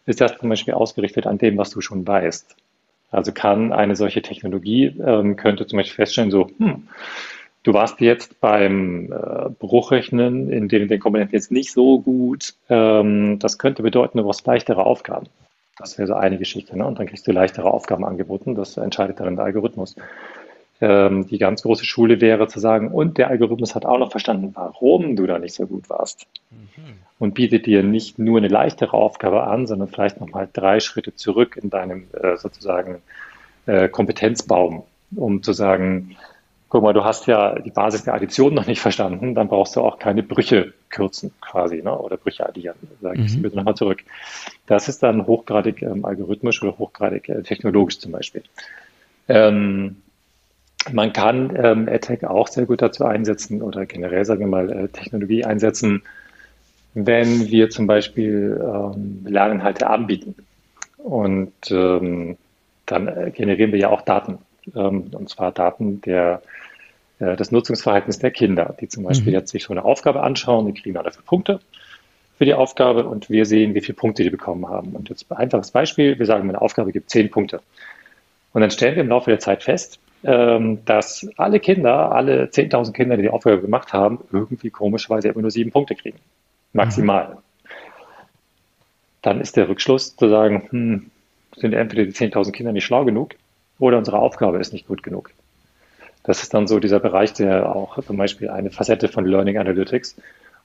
ist 0.07 0.21
das 0.21 0.39
zum 0.39 0.49
Beispiel 0.49 0.75
ausgerichtet 0.75 1.27
an 1.27 1.39
dem, 1.39 1.59
was 1.59 1.71
du 1.71 1.81
schon 1.81 2.07
weißt. 2.07 2.57
Also 3.11 3.33
kann 3.33 3.73
eine 3.73 3.97
solche 3.97 4.23
Technologie, 4.23 4.95
ähm, 5.05 5.35
könnte 5.35 5.67
zum 5.67 5.79
Beispiel 5.79 5.97
feststellen, 5.97 6.31
so, 6.31 6.51
hm, 6.59 6.87
du 7.65 7.75
warst 7.75 8.01
jetzt 8.01 8.41
beim 8.41 9.13
äh, 9.13 9.51
Bruchrechnen 9.59 10.51
in 10.53 10.69
den, 10.69 10.87
den 10.87 11.01
Komponenten 11.01 11.35
jetzt 11.35 11.51
nicht 11.51 11.73
so 11.73 12.01
gut. 12.01 12.55
Ähm, 12.69 13.41
das 13.41 13.59
könnte 13.59 13.83
bedeuten, 13.83 14.19
du 14.19 14.25
brauchst 14.25 14.47
leichtere 14.47 14.87
Aufgaben. 14.87 15.27
Das 15.79 15.99
wäre 15.99 16.09
so 16.09 16.15
eine 16.15 16.39
Geschichte. 16.39 16.77
Ne? 16.77 16.87
Und 16.87 16.99
dann 16.99 17.07
kriegst 17.07 17.27
du 17.27 17.33
leichtere 17.33 17.71
Aufgaben 17.71 18.05
angeboten. 18.05 18.55
Das 18.55 18.77
entscheidet 18.77 19.21
dann 19.21 19.37
der 19.37 19.45
Algorithmus. 19.45 19.97
Ähm, 20.81 21.27
die 21.27 21.39
ganz 21.39 21.63
große 21.63 21.85
Schule 21.85 22.21
wäre 22.21 22.49
zu 22.49 22.61
sagen, 22.61 22.89
und 22.93 23.19
der 23.19 23.29
Algorithmus 23.29 23.75
hat 23.75 23.85
auch 23.85 23.99
noch 23.99 24.11
verstanden, 24.11 24.53
warum 24.55 25.17
du 25.17 25.27
da 25.27 25.39
nicht 25.39 25.55
so 25.55 25.67
gut 25.67 25.91
warst. 25.91 26.27
Mhm 26.51 26.99
und 27.19 27.35
bietet 27.35 27.67
dir 27.67 27.83
nicht 27.83 28.19
nur 28.19 28.39
eine 28.39 28.49
leichtere 28.49 28.95
Aufgabe 28.95 29.45
an, 29.45 29.67
sondern 29.67 29.89
vielleicht 29.89 30.21
nochmal 30.21 30.49
drei 30.53 30.81
Schritte 30.81 31.15
zurück 31.15 31.59
in 31.61 31.71
deinem 31.71 32.05
äh, 32.13 32.37
sozusagen 32.37 33.03
äh, 33.67 33.89
Kompetenzbaum, 33.89 34.85
um 35.17 35.43
zu 35.43 35.53
sagen, 35.53 36.17
guck 36.69 36.83
mal, 36.83 36.93
du 36.93 37.05
hast 37.05 37.27
ja 37.27 37.59
die 37.59 37.71
Basis 37.71 38.05
der 38.05 38.15
Addition 38.15 38.55
noch 38.55 38.67
nicht 38.67 38.81
verstanden, 38.81 39.35
dann 39.35 39.49
brauchst 39.49 39.77
du 39.77 39.81
auch 39.81 39.99
keine 39.99 40.23
Brüche 40.23 40.75
kürzen 40.91 41.33
quasi, 41.41 41.83
ne? 41.83 41.97
oder 41.97 42.17
Brüche 42.17 42.47
addieren. 42.47 42.77
Sage 43.01 43.23
ich 43.23 43.37
mhm. 43.37 43.43
bitte 43.43 43.57
nochmal 43.57 43.75
zurück. 43.75 44.05
Das 44.67 44.89
ist 44.89 45.03
dann 45.03 45.27
hochgradig 45.27 45.83
ähm, 45.83 46.05
algorithmisch 46.05 46.63
oder 46.63 46.79
hochgradig 46.79 47.29
äh, 47.29 47.43
technologisch 47.43 47.99
zum 47.99 48.13
Beispiel. 48.13 48.43
Ähm, 49.29 49.97
man 50.93 51.13
kann 51.13 51.57
ähm, 51.57 51.89
AdTech 51.89 52.27
auch 52.27 52.49
sehr 52.49 52.67
gut 52.67 52.83
dazu 52.83 53.05
einsetzen 53.05 53.63
oder 53.63 53.87
generell, 53.87 54.25
sagen 54.25 54.41
wir 54.41 54.47
mal, 54.47 54.71
äh, 54.71 54.89
Technologie 54.89 55.45
einsetzen, 55.45 56.03
wenn 56.95 57.49
wir 57.49 57.71
zum 57.71 57.87
Beispiel 57.87 58.61
ähm, 58.63 59.25
Lerninhalte 59.27 59.89
anbieten. 59.89 60.35
Und 60.99 61.53
ähm, 61.71 62.37
dann 62.87 63.33
generieren 63.33 63.73
wir 63.73 63.79
ja 63.79 63.91
auch 63.91 64.03
Daten, 64.03 64.39
ähm, 64.75 65.11
und 65.13 65.29
zwar 65.29 65.53
Daten 65.53 66.01
der, 66.01 66.43
äh, 66.43 66.58
des 67.21 67.51
Nutzungsverhaltens 67.51 68.19
der 68.19 68.31
Kinder, 68.31 68.77
die 68.81 68.89
zum 68.89 69.05
Beispiel 69.05 69.33
mhm. 69.33 69.39
jetzt 69.39 69.51
sich 69.51 69.65
so 69.65 69.73
eine 69.73 69.85
Aufgabe 69.85 70.23
anschauen, 70.23 70.67
die 70.67 70.81
kriegen 70.81 70.97
alle 70.97 71.11
für 71.11 71.23
Punkte. 71.23 71.61
für 72.37 72.45
die 72.45 72.55
Aufgabe 72.55 73.05
und 73.05 73.31
wir 73.31 73.47
sehen, 73.47 73.75
wie 73.75 73.81
viele 73.81 73.97
Punkte 73.97 74.23
die 74.23 74.31
bekommen 74.31 74.69
haben. 74.69 74.93
Und 74.93 75.09
jetzt 75.09 75.29
ein 75.31 75.37
einfaches 75.37 75.73
Beispiel, 75.73 76.19
wir 76.21 76.27
sagen, 76.27 76.47
meine 76.47 76.63
Aufgabe 76.63 76.93
gibt 76.93 77.11
zehn 77.11 77.31
Punkte. 77.31 77.61
Und 78.53 78.61
dann 78.61 78.71
stellen 78.71 78.95
wir 78.95 79.03
im 79.03 79.09
Laufe 79.09 79.31
der 79.31 79.41
Zeit 79.41 79.65
fest, 79.65 79.99
ähm, 80.25 80.85
dass 80.85 81.29
alle 81.37 81.61
Kinder, 81.61 82.13
alle 82.13 82.45
10.000 82.45 82.93
Kinder, 82.93 83.17
die 83.17 83.23
die 83.23 83.31
Aufgabe 83.31 83.61
gemacht 83.61 83.93
haben, 83.93 84.21
irgendwie 84.33 84.71
komischerweise 84.71 85.29
immer 85.29 85.43
nur 85.43 85.51
sieben 85.51 85.71
Punkte 85.71 85.95
kriegen. 85.95 86.19
Maximal. 86.73 87.29
Mhm. 87.29 87.39
Dann 89.23 89.41
ist 89.41 89.57
der 89.57 89.69
Rückschluss 89.69 90.17
zu 90.17 90.29
sagen, 90.29 90.69
hm, 90.71 91.11
sind 91.57 91.73
entweder 91.73 92.05
die 92.05 92.13
10.000 92.13 92.53
Kinder 92.53 92.73
nicht 92.73 92.85
schlau 92.85 93.05
genug 93.05 93.35
oder 93.79 93.99
unsere 93.99 94.19
Aufgabe 94.19 94.59
ist 94.59 94.73
nicht 94.73 94.87
gut 94.87 95.03
genug. 95.03 95.31
Das 96.29 96.43
ist 96.43 96.53
dann 96.53 96.67
so 96.67 96.79
dieser 96.79 97.01
Bereich, 97.01 97.33
der 97.33 97.75
auch 97.75 98.05
zum 98.05 98.19
Beispiel 98.19 98.51
eine 98.51 98.71
Facette 98.71 99.09
von 99.09 99.25
Learning 99.25 99.57
Analytics, 99.57 100.15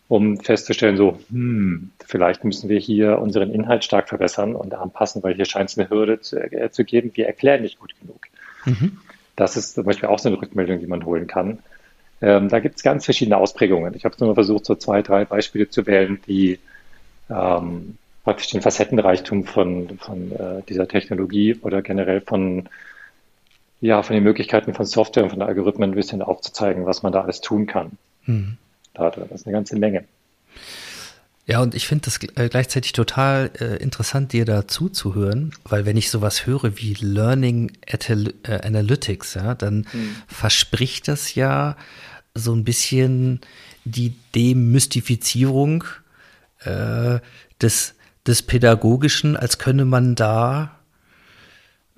um 0.10 0.38
festzustellen, 0.38 0.98
so, 0.98 1.18
hm, 1.30 1.92
vielleicht 2.06 2.44
müssen 2.44 2.68
wir 2.68 2.78
hier 2.80 3.20
unseren 3.20 3.50
Inhalt 3.50 3.86
stark 3.86 4.10
verbessern 4.10 4.58
und 4.58 4.74
anpassen, 4.74 5.24
weil 5.24 5.36
hier 5.36 5.46
scheint 5.46 5.70
es 5.70 5.78
eine 5.78 5.90
Hürde 5.90 6.20
zu, 6.20 6.36
äh, 6.36 6.70
zu 6.70 6.84
geben, 6.84 7.12
wir 7.14 7.28
erklären 7.28 7.62
nicht 7.62 7.80
gut 7.80 7.94
genug. 8.02 8.28
Mhm. 8.66 8.98
Das 9.38 9.56
ist 9.56 9.76
zum 9.76 9.86
Beispiel 9.86 10.10
auch 10.10 10.20
so 10.20 10.28
eine 10.28 10.42
Rückmeldung, 10.42 10.82
die 10.82 10.88
man 10.88 11.06
holen 11.06 11.28
kann. 11.28 11.60
Ähm, 12.22 12.50
da 12.50 12.60
gibt 12.60 12.76
es 12.76 12.84
ganz 12.84 13.06
verschiedene 13.06 13.38
Ausprägungen. 13.38 13.94
Ich 13.94 14.04
habe 14.04 14.18
nur 14.20 14.34
versucht, 14.34 14.66
so 14.66 14.76
zwei, 14.76 15.02
drei 15.02 15.24
Beispiele 15.24 15.70
zu 15.70 15.88
wählen, 15.88 16.20
die 16.28 16.60
ähm, 17.30 17.98
praktisch 18.26 18.50
den 18.50 18.62
Facettenreichtum 18.62 19.46
von, 19.46 19.98
von 19.98 20.30
äh, 20.34 20.62
dieser 20.68 20.90
Technologie 20.90 21.56
oder 21.62 21.82
generell 21.82 22.20
von, 22.20 22.68
ja, 23.84 24.02
von 24.02 24.14
den 24.14 24.24
Möglichkeiten 24.24 24.74
von 24.74 24.86
Software 24.86 25.24
und 25.24 25.32
von 25.32 25.42
Algorithmen 25.42 25.92
ein 25.92 25.96
bisschen 25.96 26.22
aufzuzeigen, 26.22 26.86
was 26.86 27.04
man 27.04 27.12
da 27.12 27.22
alles 27.22 27.42
tun 27.42 27.66
kann. 27.66 27.98
Mhm. 28.26 28.58
Da, 28.94 29.10
das 29.10 29.30
ist 29.32 29.46
eine 29.46 29.54
ganze 29.54 29.76
Menge. 29.76 30.06
Ja, 31.46 31.62
und 31.62 31.76
ich 31.76 31.86
finde 31.86 32.06
das 32.06 32.18
äh, 32.24 32.48
gleichzeitig 32.48 32.94
total 32.94 33.52
äh, 33.60 33.84
interessant, 33.84 34.32
dir 34.32 34.46
da 34.46 34.70
zuzuhören, 34.70 35.52
weil 35.66 35.86
wenn 35.86 35.98
ich 35.98 36.10
sowas 36.10 36.46
höre 36.46 36.78
wie 36.78 36.94
Learning 36.94 37.74
äh, 37.86 38.62
Analytics, 38.66 39.34
ja, 39.34 39.54
dann 39.54 39.86
mhm. 39.92 40.16
verspricht 40.28 41.10
das 41.10 41.36
ja 41.36 41.76
so 42.34 42.56
ein 42.56 42.64
bisschen 42.64 43.42
die 43.84 44.14
Demystifizierung 44.34 45.84
äh, 46.62 47.20
des, 47.62 47.96
des 48.26 48.44
Pädagogischen, 48.44 49.36
als 49.36 49.58
könne 49.58 49.84
man 49.84 50.16
da 50.16 50.80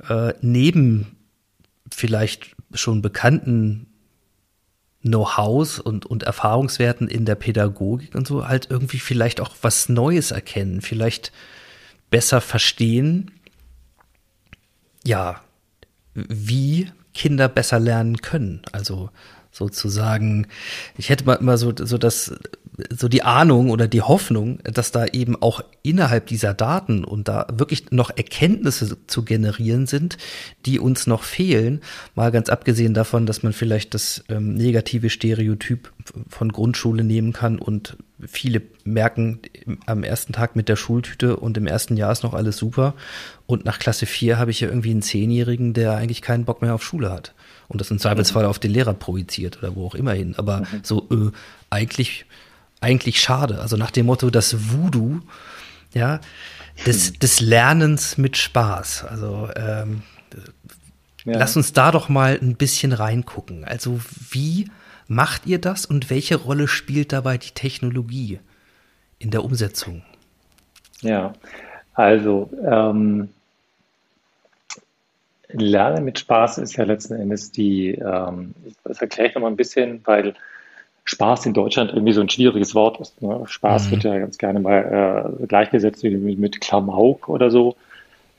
äh, 0.10 0.34
neben 0.42 1.15
vielleicht 1.94 2.56
schon 2.74 3.02
bekannten 3.02 3.88
Know-hows 5.02 5.80
und, 5.80 6.06
und 6.06 6.24
Erfahrungswerten 6.24 7.08
in 7.08 7.26
der 7.26 7.36
Pädagogik 7.36 8.16
und 8.16 8.28
so 8.28 8.48
halt 8.48 8.72
irgendwie 8.72 9.00
vielleicht 9.00 9.40
auch 9.40 9.56
was 9.62 9.88
Neues 9.88 10.32
erkennen, 10.32 10.82
vielleicht 10.82 11.32
besser 12.10 12.42
verstehen, 12.42 13.32
ja, 15.06 15.42
wie 16.14 16.92
Kinder 17.14 17.48
besser 17.48 17.80
lernen 17.80 18.18
können. 18.18 18.64
Also 18.72 19.12
sozusagen, 19.56 20.48
ich 20.98 21.10
hätte 21.10 21.26
mal 21.26 21.36
immer 21.36 21.58
so, 21.58 21.74
so 21.76 21.98
das, 21.98 22.34
so 22.90 23.08
die 23.08 23.24
Ahnung 23.24 23.70
oder 23.70 23.88
die 23.88 24.02
Hoffnung, 24.02 24.60
dass 24.64 24.92
da 24.92 25.06
eben 25.06 25.42
auch 25.42 25.62
innerhalb 25.82 26.28
dieser 26.28 26.54
Daten 26.54 27.06
und 27.06 27.30
da 27.30 27.48
wirklich 27.54 27.92
noch 27.92 28.10
Erkenntnisse 28.10 28.98
zu 29.08 29.24
generieren 29.24 29.88
sind, 29.88 30.18
die 30.66 30.78
uns 30.78 31.08
noch 31.08 31.24
fehlen. 31.24 31.80
Mal 32.16 32.32
ganz 32.32 32.50
abgesehen 32.50 32.94
davon, 32.94 33.26
dass 33.26 33.44
man 33.44 33.54
vielleicht 33.54 33.94
das 33.94 34.26
ähm, 34.28 34.56
negative 34.56 35.10
Stereotyp 35.10 35.94
von 36.28 36.52
Grundschule 36.52 37.06
nehmen 37.06 37.32
kann 37.32 37.58
und 37.58 37.96
viele 38.28 38.62
merken 38.84 39.40
am 39.86 40.04
ersten 40.04 40.34
Tag 40.34 40.58
mit 40.58 40.68
der 40.68 40.76
Schultüte 40.76 41.38
und 41.38 41.56
im 41.56 41.68
ersten 41.68 41.96
Jahr 41.96 42.12
ist 42.12 42.24
noch 42.24 42.34
alles 42.34 42.58
super. 42.58 42.94
Und 43.46 43.64
nach 43.64 43.80
Klasse 43.80 44.06
4 44.06 44.38
habe 44.38 44.52
ich 44.52 44.60
ja 44.60 44.68
irgendwie 44.68 44.92
einen 44.92 45.02
Zehnjährigen, 45.02 45.74
der 45.74 45.96
eigentlich 45.96 46.22
keinen 46.22 46.44
Bock 46.44 46.62
mehr 46.62 46.76
auf 46.76 46.84
Schule 46.84 47.10
hat 47.10 47.34
und 47.68 47.82
das 47.82 47.92
im 47.92 48.00
Zweifelsfall 48.00 48.44
mhm. 48.44 48.50
auf 48.50 48.60
den 48.60 48.72
Lehrer 48.72 48.94
projiziert 48.94 49.58
oder 49.58 49.76
wo 49.76 49.86
auch 49.88 49.96
immer 49.96 50.14
hin. 50.14 50.36
Aber 50.38 50.62
mhm. 50.62 50.82
so 50.84 51.08
äh, 51.12 51.32
eigentlich, 51.70 52.26
eigentlich 52.82 53.20
schade. 53.20 53.60
Also 53.60 53.78
nach 53.78 53.92
dem 53.92 54.06
Motto, 54.06 54.30
das 54.30 54.72
Voodoo, 54.72 55.22
ja, 55.94 56.20
des, 56.86 57.12
mhm. 57.12 57.20
des 57.20 57.40
Lernens 57.42 58.18
mit 58.18 58.38
Spaß. 58.38 59.06
Also 59.06 59.50
ähm, 59.56 60.04
ja. 61.26 61.38
lass 61.38 61.56
uns 61.56 61.74
da 61.74 61.92
doch 61.92 62.10
mal 62.10 62.38
ein 62.42 62.56
bisschen 62.56 62.92
reingucken. 62.92 63.66
Also 63.66 64.00
wie 64.30 64.70
macht 65.08 65.46
ihr 65.46 65.60
das 65.60 65.86
und 65.86 66.10
welche 66.10 66.36
Rolle 66.36 66.68
spielt 66.68 67.14
dabei 67.14 67.38
die 67.38 67.52
Technologie 67.52 68.40
in 69.20 69.32
der 69.32 69.44
Umsetzung? 69.44 70.04
Ja, 71.02 71.34
also 71.94 72.50
ähm, 72.70 73.30
Lernen 75.50 76.04
mit 76.04 76.20
Spaß 76.20 76.58
ist 76.58 76.76
ja 76.76 76.84
letzten 76.84 77.14
Endes 77.16 77.52
die, 77.52 77.92
ähm, 77.92 78.54
das 78.84 79.02
erkläre 79.02 79.30
ich 79.30 79.36
nochmal 79.36 79.52
ein 79.52 79.58
bisschen, 79.58 80.02
weil 80.06 80.34
Spaß 81.06 81.46
in 81.46 81.54
Deutschland 81.54 81.92
irgendwie 81.92 82.14
so 82.14 82.22
ein 82.22 82.30
schwieriges 82.30 82.74
Wort 82.74 83.00
ist. 83.00 83.22
Ne? 83.22 83.44
Spaß 83.46 83.88
mhm. 83.88 83.92
wird 83.92 84.04
ja 84.04 84.18
ganz 84.18 84.38
gerne 84.38 84.60
mal 84.60 85.38
äh, 85.42 85.46
gleichgesetzt 85.46 86.04
mit, 86.04 86.40
mit 86.40 86.62
Klamauk 86.62 87.30
oder 87.30 87.52
so. 87.52 87.76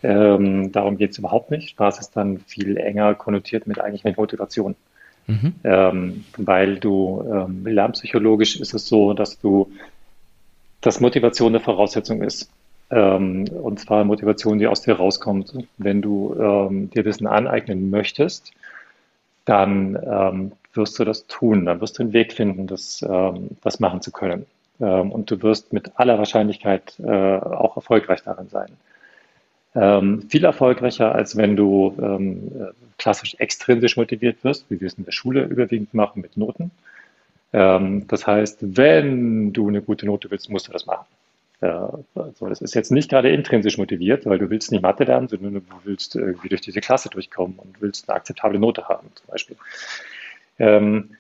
Ähm, 0.03 0.73
darum 0.73 0.99
geht 0.99 1.13
es 1.13 1.19
überhaupt 1.19 1.51
nicht. 1.51 1.71
Spaß 1.71 2.01
ist 2.01 2.17
dann 2.17 2.41
viel 2.41 2.77
enger 2.77 3.15
konnotiert 3.15 3.67
mit 3.67 3.81
eigentlich 3.81 4.05
mit 4.05 4.17
Motivation. 4.17 4.75
Mhm. 5.29 5.55
Ähm, 5.65 6.25
weil 6.37 6.79
du 6.79 7.25
ähm, 7.33 7.67
lernpsychologisch 7.67 8.61
ist 8.61 8.75
es 8.75 8.87
so, 8.87 9.13
dass 9.15 9.41
du, 9.41 9.73
dass 10.81 11.01
Motivation 11.01 11.55
eine 11.55 11.61
Voraussetzung 11.61 12.23
ist. 12.23 12.51
Ähm, 12.91 13.49
und 13.49 13.81
zwar 13.81 14.05
Motivation, 14.05 14.59
die 14.59 14.67
aus 14.67 14.83
dir 14.83 14.95
rauskommt. 14.95 15.53
Wenn 15.79 16.03
du 16.03 16.37
ähm, 16.39 16.91
dir 16.91 17.05
Wissen 17.05 17.27
aneignen 17.27 17.91
möchtest, 17.91 18.53
dann 19.45 19.99
ähm, 20.05 20.53
wirst 20.75 20.99
du 20.99 21.05
das 21.05 21.27
tun. 21.27 21.67
Dann 21.67 21.81
wirst 21.81 21.99
du 21.99 22.05
einen 22.05 22.13
Weg 22.13 22.33
finden, 22.33 22.67
das, 22.67 23.05
ähm, 23.09 23.51
das 23.63 23.81
machen 23.81 24.03
zu 24.03 24.13
können. 24.13 24.47
Ähm, 24.81 25.11
und 25.11 25.31
du 25.31 25.43
wirst 25.43 25.73
mit 25.73 25.99
aller 25.99 26.19
Wahrscheinlichkeit 26.19 26.99
äh, 27.01 27.11
auch 27.11 27.77
erfolgreich 27.77 28.23
darin 28.23 28.49
sein. 28.49 28.71
Ähm, 29.75 30.23
viel 30.29 30.45
erfolgreicher, 30.45 31.15
als 31.15 31.37
wenn 31.37 31.57
du 31.57 32.73
klassisch 32.99 33.35
extrinsisch 33.39 33.97
motiviert 33.97 34.43
wirst, 34.43 34.71
wie 34.71 34.81
wir 34.81 34.87
es 34.87 34.95
in 34.95 35.05
der 35.05 35.13
Schule 35.13 35.45
überwiegend 35.45 35.93
machen 35.93 36.23
mit 36.23 36.37
Noten. 36.39 36.71
das 37.53 38.27
heißt, 38.27 38.59
wenn 38.77 39.53
du 39.53 39.69
eine 39.69 39.83
gute 39.83 40.07
Note 40.07 40.31
willst, 40.31 40.49
musst 40.49 40.69
du 40.69 40.73
das 40.73 40.87
machen. 40.87 41.07
Also 41.61 42.49
das 42.49 42.61
ist 42.61 42.75
jetzt 42.75 42.93
nicht 42.93 43.09
gerade 43.09 43.31
intrinsisch 43.31 43.79
motiviert, 43.79 44.27
weil 44.27 44.39
du 44.39 44.51
willst 44.51 44.73
nicht 44.73 44.83
Mathe 44.83 45.05
lernen, 45.05 45.29
sondern 45.29 45.55
du 45.55 45.63
willst 45.85 46.15
irgendwie 46.15 46.51
durch 46.51 46.61
diese 46.61 46.81
Klasse 46.81 47.09
durchkommen 47.09 47.59
und 47.59 47.81
willst 47.81 48.09
eine 48.09 48.17
akzeptable 48.17 48.59
Note 48.59 48.89
haben, 48.89 49.09
zum 49.15 49.27
Beispiel. 49.29 49.57
Ähm, 50.59 51.17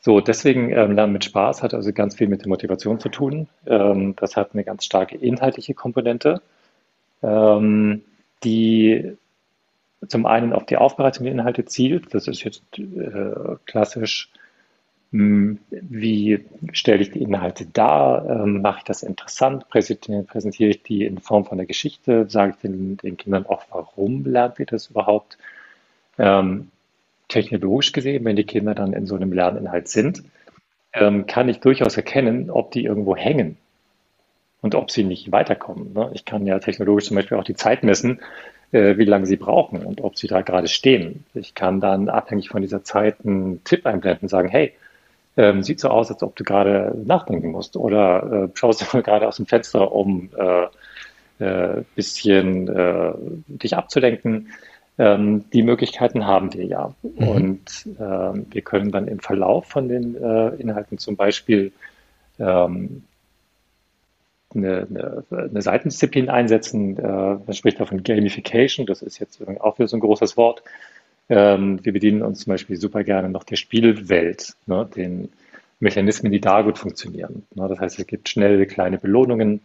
so, 0.00 0.20
deswegen 0.20 0.70
ähm, 0.70 0.92
Lernen 0.92 1.12
mit 1.12 1.24
Spaß 1.24 1.62
hat 1.62 1.74
also 1.74 1.92
ganz 1.92 2.16
viel 2.16 2.28
mit 2.28 2.42
der 2.42 2.48
Motivation 2.48 3.00
zu 3.00 3.08
tun. 3.10 3.48
Ähm, 3.66 4.16
das 4.16 4.36
hat 4.36 4.52
eine 4.52 4.64
ganz 4.64 4.84
starke 4.84 5.16
inhaltliche 5.16 5.74
Komponente, 5.74 6.40
ähm, 7.22 8.02
die 8.42 9.16
zum 10.08 10.24
einen 10.24 10.54
auf 10.54 10.64
die 10.64 10.78
Aufbereitung 10.78 11.24
der 11.24 11.34
Inhalte 11.34 11.66
zielt. 11.66 12.14
Das 12.14 12.28
ist 12.28 12.44
jetzt 12.44 12.62
äh, 12.78 13.56
klassisch 13.66 14.30
wie 15.12 16.44
stelle 16.72 17.02
ich 17.02 17.10
die 17.10 17.22
Inhalte 17.22 17.66
dar? 17.66 18.24
Ähm, 18.28 18.62
mache 18.62 18.78
ich 18.78 18.84
das 18.84 19.02
interessant? 19.02 19.68
Präsentiere 19.68 20.70
ich 20.70 20.82
die 20.82 21.04
in 21.04 21.18
Form 21.18 21.44
von 21.44 21.58
einer 21.58 21.66
Geschichte? 21.66 22.26
Sage 22.28 22.52
ich 22.52 22.62
den, 22.62 22.96
den 22.98 23.16
Kindern 23.16 23.46
auch, 23.46 23.64
warum 23.70 24.24
lernt 24.24 24.60
ihr 24.60 24.66
das 24.66 24.86
überhaupt? 24.88 25.36
Ähm, 26.18 26.70
technologisch 27.26 27.92
gesehen, 27.92 28.24
wenn 28.24 28.36
die 28.36 28.44
Kinder 28.44 28.74
dann 28.74 28.92
in 28.92 29.06
so 29.06 29.16
einem 29.16 29.32
Lerninhalt 29.32 29.88
sind, 29.88 30.22
ähm, 30.92 31.26
kann 31.26 31.48
ich 31.48 31.60
durchaus 31.60 31.96
erkennen, 31.96 32.50
ob 32.50 32.70
die 32.70 32.84
irgendwo 32.84 33.16
hängen 33.16 33.56
und 34.60 34.74
ob 34.74 34.90
sie 34.90 35.04
nicht 35.04 35.32
weiterkommen. 35.32 35.92
Ne? 35.92 36.10
Ich 36.14 36.24
kann 36.24 36.46
ja 36.46 36.58
technologisch 36.58 37.06
zum 37.06 37.16
Beispiel 37.16 37.38
auch 37.38 37.44
die 37.44 37.54
Zeit 37.54 37.82
messen, 37.82 38.20
äh, 38.72 38.96
wie 38.96 39.04
lange 39.04 39.26
sie 39.26 39.36
brauchen 39.36 39.84
und 39.84 40.02
ob 40.02 40.16
sie 40.18 40.28
da 40.28 40.42
gerade 40.42 40.68
stehen. 40.68 41.24
Ich 41.34 41.54
kann 41.54 41.80
dann 41.80 42.08
abhängig 42.08 42.48
von 42.48 42.62
dieser 42.62 42.84
Zeit 42.84 43.16
einen 43.24 43.64
Tipp 43.64 43.86
einblenden, 43.86 44.28
sagen, 44.28 44.48
hey, 44.48 44.72
ähm, 45.36 45.62
sieht 45.62 45.80
so 45.80 45.88
aus, 45.88 46.10
als 46.10 46.22
ob 46.22 46.36
du 46.36 46.44
gerade 46.44 46.94
nachdenken 47.04 47.50
musst 47.50 47.76
oder 47.76 48.44
äh, 48.44 48.48
schaust 48.54 48.82
du 48.92 49.02
gerade 49.02 49.28
aus 49.28 49.36
dem 49.36 49.46
Fenster, 49.46 49.92
um 49.92 50.30
äh, 50.36 50.66
äh, 51.44 51.82
bisschen 51.94 52.68
äh, 52.68 53.12
dich 53.48 53.76
abzulenken. 53.76 54.52
Ähm, 54.98 55.44
die 55.52 55.62
Möglichkeiten 55.62 56.26
haben 56.26 56.52
wir 56.52 56.66
ja. 56.66 56.94
Mhm. 57.02 57.28
Und 57.28 57.88
ähm, 57.98 58.46
wir 58.50 58.62
können 58.62 58.90
dann 58.90 59.08
im 59.08 59.20
Verlauf 59.20 59.66
von 59.66 59.88
den 59.88 60.16
äh, 60.16 60.48
Inhalten 60.56 60.98
zum 60.98 61.16
Beispiel 61.16 61.72
ähm, 62.38 63.04
eine, 64.54 64.86
eine, 64.90 65.24
eine 65.30 65.62
Seitendisziplin 65.62 66.28
einsetzen. 66.28 66.98
Äh, 66.98 67.02
man 67.02 67.52
spricht 67.54 67.80
davon 67.80 68.02
Gamification, 68.02 68.84
das 68.84 69.00
ist 69.00 69.18
jetzt 69.18 69.40
auch 69.60 69.78
wieder 69.78 69.88
so 69.88 69.96
ein 69.96 70.00
großes 70.00 70.36
Wort. 70.36 70.62
Ähm, 71.30 71.80
wir 71.82 71.94
bedienen 71.94 72.22
uns 72.22 72.40
zum 72.40 72.50
Beispiel 72.52 72.76
super 72.76 73.04
gerne 73.04 73.30
noch 73.30 73.44
der 73.44 73.56
Spielwelt, 73.56 74.54
ne, 74.66 74.86
den, 74.94 75.30
Mechanismen, 75.80 76.30
die 76.30 76.40
da 76.40 76.60
gut 76.60 76.78
funktionieren. 76.78 77.46
Das 77.50 77.80
heißt, 77.80 77.98
es 77.98 78.06
gibt 78.06 78.28
schnelle 78.28 78.66
kleine 78.66 78.98
Belohnungen. 78.98 79.62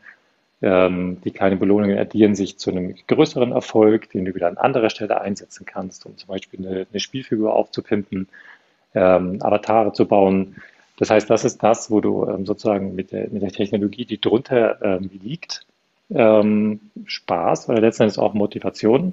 Ähm, 0.61 1.17
die 1.23 1.31
kleinen 1.31 1.59
Belohnungen 1.59 1.97
addieren 1.97 2.35
sich 2.35 2.57
zu 2.57 2.71
einem 2.71 2.95
größeren 3.07 3.51
Erfolg, 3.51 4.09
den 4.11 4.23
du 4.23 4.33
wieder 4.33 4.47
an 4.47 4.57
anderer 4.57 4.89
Stelle 4.89 5.19
einsetzen 5.19 5.65
kannst, 5.65 6.05
um 6.05 6.17
zum 6.17 6.29
Beispiel 6.29 6.65
eine, 6.65 6.87
eine 6.89 6.99
Spielfigur 7.01 7.53
aufzupimpen, 7.53 8.29
ähm, 8.95 9.41
Avatare 9.41 9.91
zu 9.91 10.07
bauen. 10.07 10.55
Das 10.97 11.09
heißt, 11.09 11.29
das 11.29 11.43
ist 11.43 11.61
das, 11.61 11.91
wo 11.91 11.99
du 11.99 12.25
ähm, 12.25 12.45
sozusagen 12.45 12.95
mit 12.95 13.11
der, 13.11 13.29
mit 13.29 13.41
der 13.41 13.51
Technologie, 13.51 14.05
die 14.05 14.21
drunter 14.21 14.81
ähm, 14.81 15.09
liegt, 15.21 15.65
ähm, 16.09 16.79
Spaß 17.05 17.67
oder 17.67 17.81
letztendlich 17.81 18.17
auch 18.19 18.33
Motivation, 18.33 19.11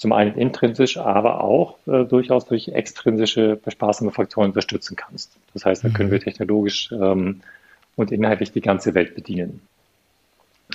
zum 0.00 0.12
einen 0.14 0.34
intrinsisch, 0.34 0.96
aber 0.96 1.44
auch 1.44 1.76
äh, 1.86 2.04
durchaus 2.04 2.46
durch 2.46 2.68
extrinsische 2.68 3.56
bespaßende 3.56 4.10
Faktoren 4.10 4.46
unterstützen 4.46 4.96
kannst. 4.96 5.36
Das 5.52 5.66
heißt, 5.66 5.84
da 5.84 5.90
können 5.90 6.08
mhm. 6.08 6.12
wir 6.12 6.20
technologisch 6.20 6.90
ähm, 6.90 7.42
und 7.96 8.10
inhaltlich 8.10 8.50
die 8.50 8.62
ganze 8.62 8.94
Welt 8.94 9.14
bedienen. 9.14 9.60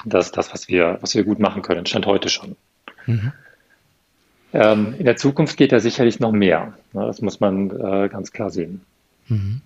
Das 0.05 0.27
ist 0.27 0.37
das, 0.37 0.53
was 0.53 0.67
wir, 0.67 0.99
was 1.01 1.15
wir 1.15 1.23
gut 1.23 1.39
machen 1.39 1.63
können, 1.63 1.87
stand 1.87 2.05
heute 2.05 2.29
schon. 2.29 2.55
Mhm. 3.07 3.31
Ähm, 4.53 4.93
in 4.99 5.05
der 5.05 5.17
Zukunft 5.17 5.57
geht 5.57 5.71
da 5.71 5.79
sicherlich 5.79 6.19
noch 6.19 6.31
mehr. 6.31 6.73
Ne? 6.93 7.07
Das 7.07 7.19
muss 7.19 7.39
man 7.39 7.71
äh, 7.71 8.09
ganz 8.09 8.31
klar 8.31 8.51
sehen. 8.51 8.81
Mhm. 9.27 9.61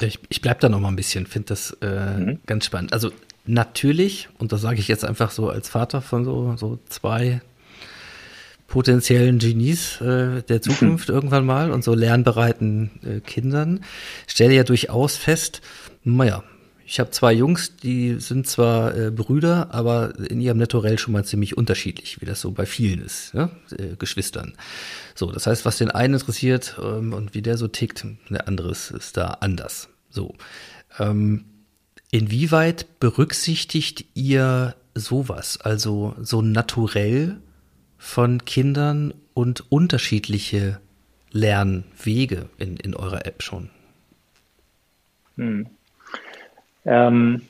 Ich, 0.00 0.18
ich 0.30 0.40
bleibe 0.40 0.60
da 0.60 0.70
noch 0.70 0.80
mal 0.80 0.88
ein 0.88 0.96
bisschen, 0.96 1.26
finde 1.26 1.48
das 1.48 1.76
äh, 1.82 2.16
mhm. 2.16 2.40
ganz 2.46 2.64
spannend. 2.64 2.94
Also 2.94 3.10
natürlich, 3.44 4.30
und 4.38 4.50
das 4.50 4.62
sage 4.62 4.78
ich 4.78 4.88
jetzt 4.88 5.04
einfach 5.04 5.30
so 5.30 5.50
als 5.50 5.68
Vater 5.68 6.00
von 6.00 6.24
so, 6.24 6.56
so 6.56 6.78
zwei 6.88 7.42
potenziellen 8.72 9.38
Genies 9.38 10.00
äh, 10.00 10.42
der 10.42 10.62
Zukunft 10.62 11.10
mhm. 11.10 11.14
irgendwann 11.14 11.44
mal 11.44 11.70
und 11.70 11.84
so 11.84 11.94
lernbereiten 11.94 12.90
äh, 13.04 13.20
Kindern, 13.20 13.84
stelle 14.26 14.54
ja 14.54 14.64
durchaus 14.64 15.16
fest, 15.16 15.60
naja, 16.04 16.42
ich 16.86 16.98
habe 16.98 17.10
zwei 17.10 17.34
Jungs, 17.34 17.76
die 17.76 18.18
sind 18.18 18.46
zwar 18.46 18.96
äh, 18.96 19.10
Brüder, 19.10 19.74
aber 19.74 20.18
in 20.30 20.40
ihrem 20.40 20.56
Naturell 20.56 20.98
schon 20.98 21.12
mal 21.12 21.22
ziemlich 21.22 21.54
unterschiedlich, 21.54 22.22
wie 22.22 22.24
das 22.24 22.40
so 22.40 22.52
bei 22.52 22.64
vielen 22.64 23.02
ist, 23.02 23.34
ne? 23.34 23.50
äh, 23.78 23.96
Geschwistern. 23.98 24.54
So, 25.14 25.30
das 25.30 25.46
heißt, 25.46 25.66
was 25.66 25.76
den 25.76 25.90
einen 25.90 26.14
interessiert 26.14 26.76
ähm, 26.82 27.12
und 27.12 27.34
wie 27.34 27.42
der 27.42 27.58
so 27.58 27.68
tickt, 27.68 28.06
der 28.30 28.48
andere 28.48 28.70
ist, 28.70 28.90
ist 28.90 29.18
da 29.18 29.36
anders. 29.40 29.90
So, 30.08 30.34
ähm, 30.98 31.44
inwieweit 32.10 32.98
berücksichtigt 33.00 34.06
ihr 34.14 34.74
sowas, 34.94 35.60
also 35.60 36.14
so 36.22 36.40
naturell 36.40 37.36
von 38.02 38.44
Kindern 38.44 39.14
und 39.32 39.70
unterschiedliche 39.70 40.80
Lernwege 41.30 42.48
in, 42.58 42.76
in 42.76 42.96
eurer 42.96 43.24
App 43.24 43.42
schon? 43.42 43.70
Hm. 45.36 45.66
Ähm, 46.84 47.42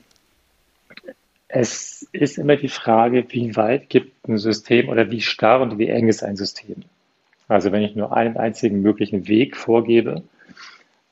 es 1.47 2.07
ist 2.11 2.37
immer 2.37 2.55
die 2.55 2.69
Frage, 2.69 3.25
wie 3.29 3.55
weit 3.55 3.89
gibt 3.89 4.29
ein 4.29 4.37
System 4.37 4.89
oder 4.89 5.09
wie 5.09 5.21
starr 5.21 5.59
und 5.59 5.79
wie 5.79 5.87
eng 5.87 6.07
ist 6.07 6.23
ein 6.23 6.37
System. 6.37 6.83
Also 7.47 7.71
wenn 7.71 7.81
ich 7.81 7.95
nur 7.95 8.15
einen 8.15 8.37
einzigen 8.37 8.81
möglichen 8.81 9.27
Weg 9.27 9.57
vorgebe, 9.57 10.21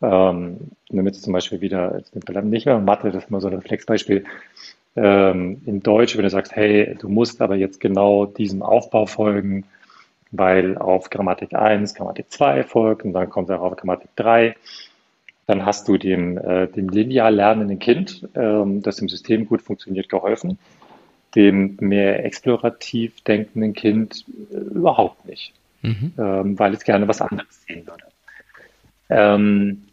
ähm, 0.04 0.58
damit 0.88 1.16
zum 1.16 1.34
Beispiel 1.34 1.62
wieder, 1.62 2.04
nicht 2.44 2.68
mehr 2.68 2.78
Mathe, 2.78 3.12
das 3.12 3.24
ist 3.24 3.30
immer 3.32 3.42
so 3.42 3.48
ein 3.48 3.56
Reflexbeispiel, 3.56 4.24
ähm, 4.96 5.62
in 5.66 5.82
Deutsch, 5.82 6.18
wenn 6.18 6.24
du 6.24 6.30
sagst, 6.30 6.56
hey, 6.56 6.96
du 7.00 7.10
musst 7.10 7.42
aber 7.42 7.56
jetzt 7.56 7.80
genau 7.80 8.26
diesem 8.26 8.62
Aufbau 8.62 9.06
folgen, 9.06 9.66
weil 10.32 10.78
auf 10.78 11.10
Grammatik 11.10 11.54
1 11.54 11.94
Grammatik 11.94 12.32
2 12.32 12.64
folgt 12.64 13.04
und 13.04 13.14
dann 13.14 13.30
kommt 13.30 13.50
er 13.50 13.62
auf 13.62 13.76
Grammatik 13.76 14.10
3, 14.16 14.56
dann 15.48 15.66
hast 15.66 15.88
du 15.88 15.98
dem, 15.98 16.38
äh, 16.38 16.68
dem 16.68 16.90
linear 16.90 17.32
lernenden 17.32 17.80
Kind, 17.80 18.28
ähm, 18.36 18.82
das 18.82 19.00
im 19.00 19.10
System 19.10 19.46
gut 19.46 19.62
funktioniert, 19.62 20.10
geholfen, 20.10 20.58
dem 21.36 21.78
mehr 21.80 22.26
explorativ 22.26 23.22
denkenden 23.22 23.74
Kind 23.74 24.26
äh, 24.52 24.56
überhaupt 24.56 25.26
nicht, 25.26 25.54
mhm. 25.82 26.14
ähm, 26.18 26.60
weil 26.60 26.74
es 26.74 26.84
gerne 26.84 27.08
was 27.08 27.22
anderes 27.22 27.64
sehen 27.66 27.86
würde. 27.88 28.04
Ähm, 29.10 29.84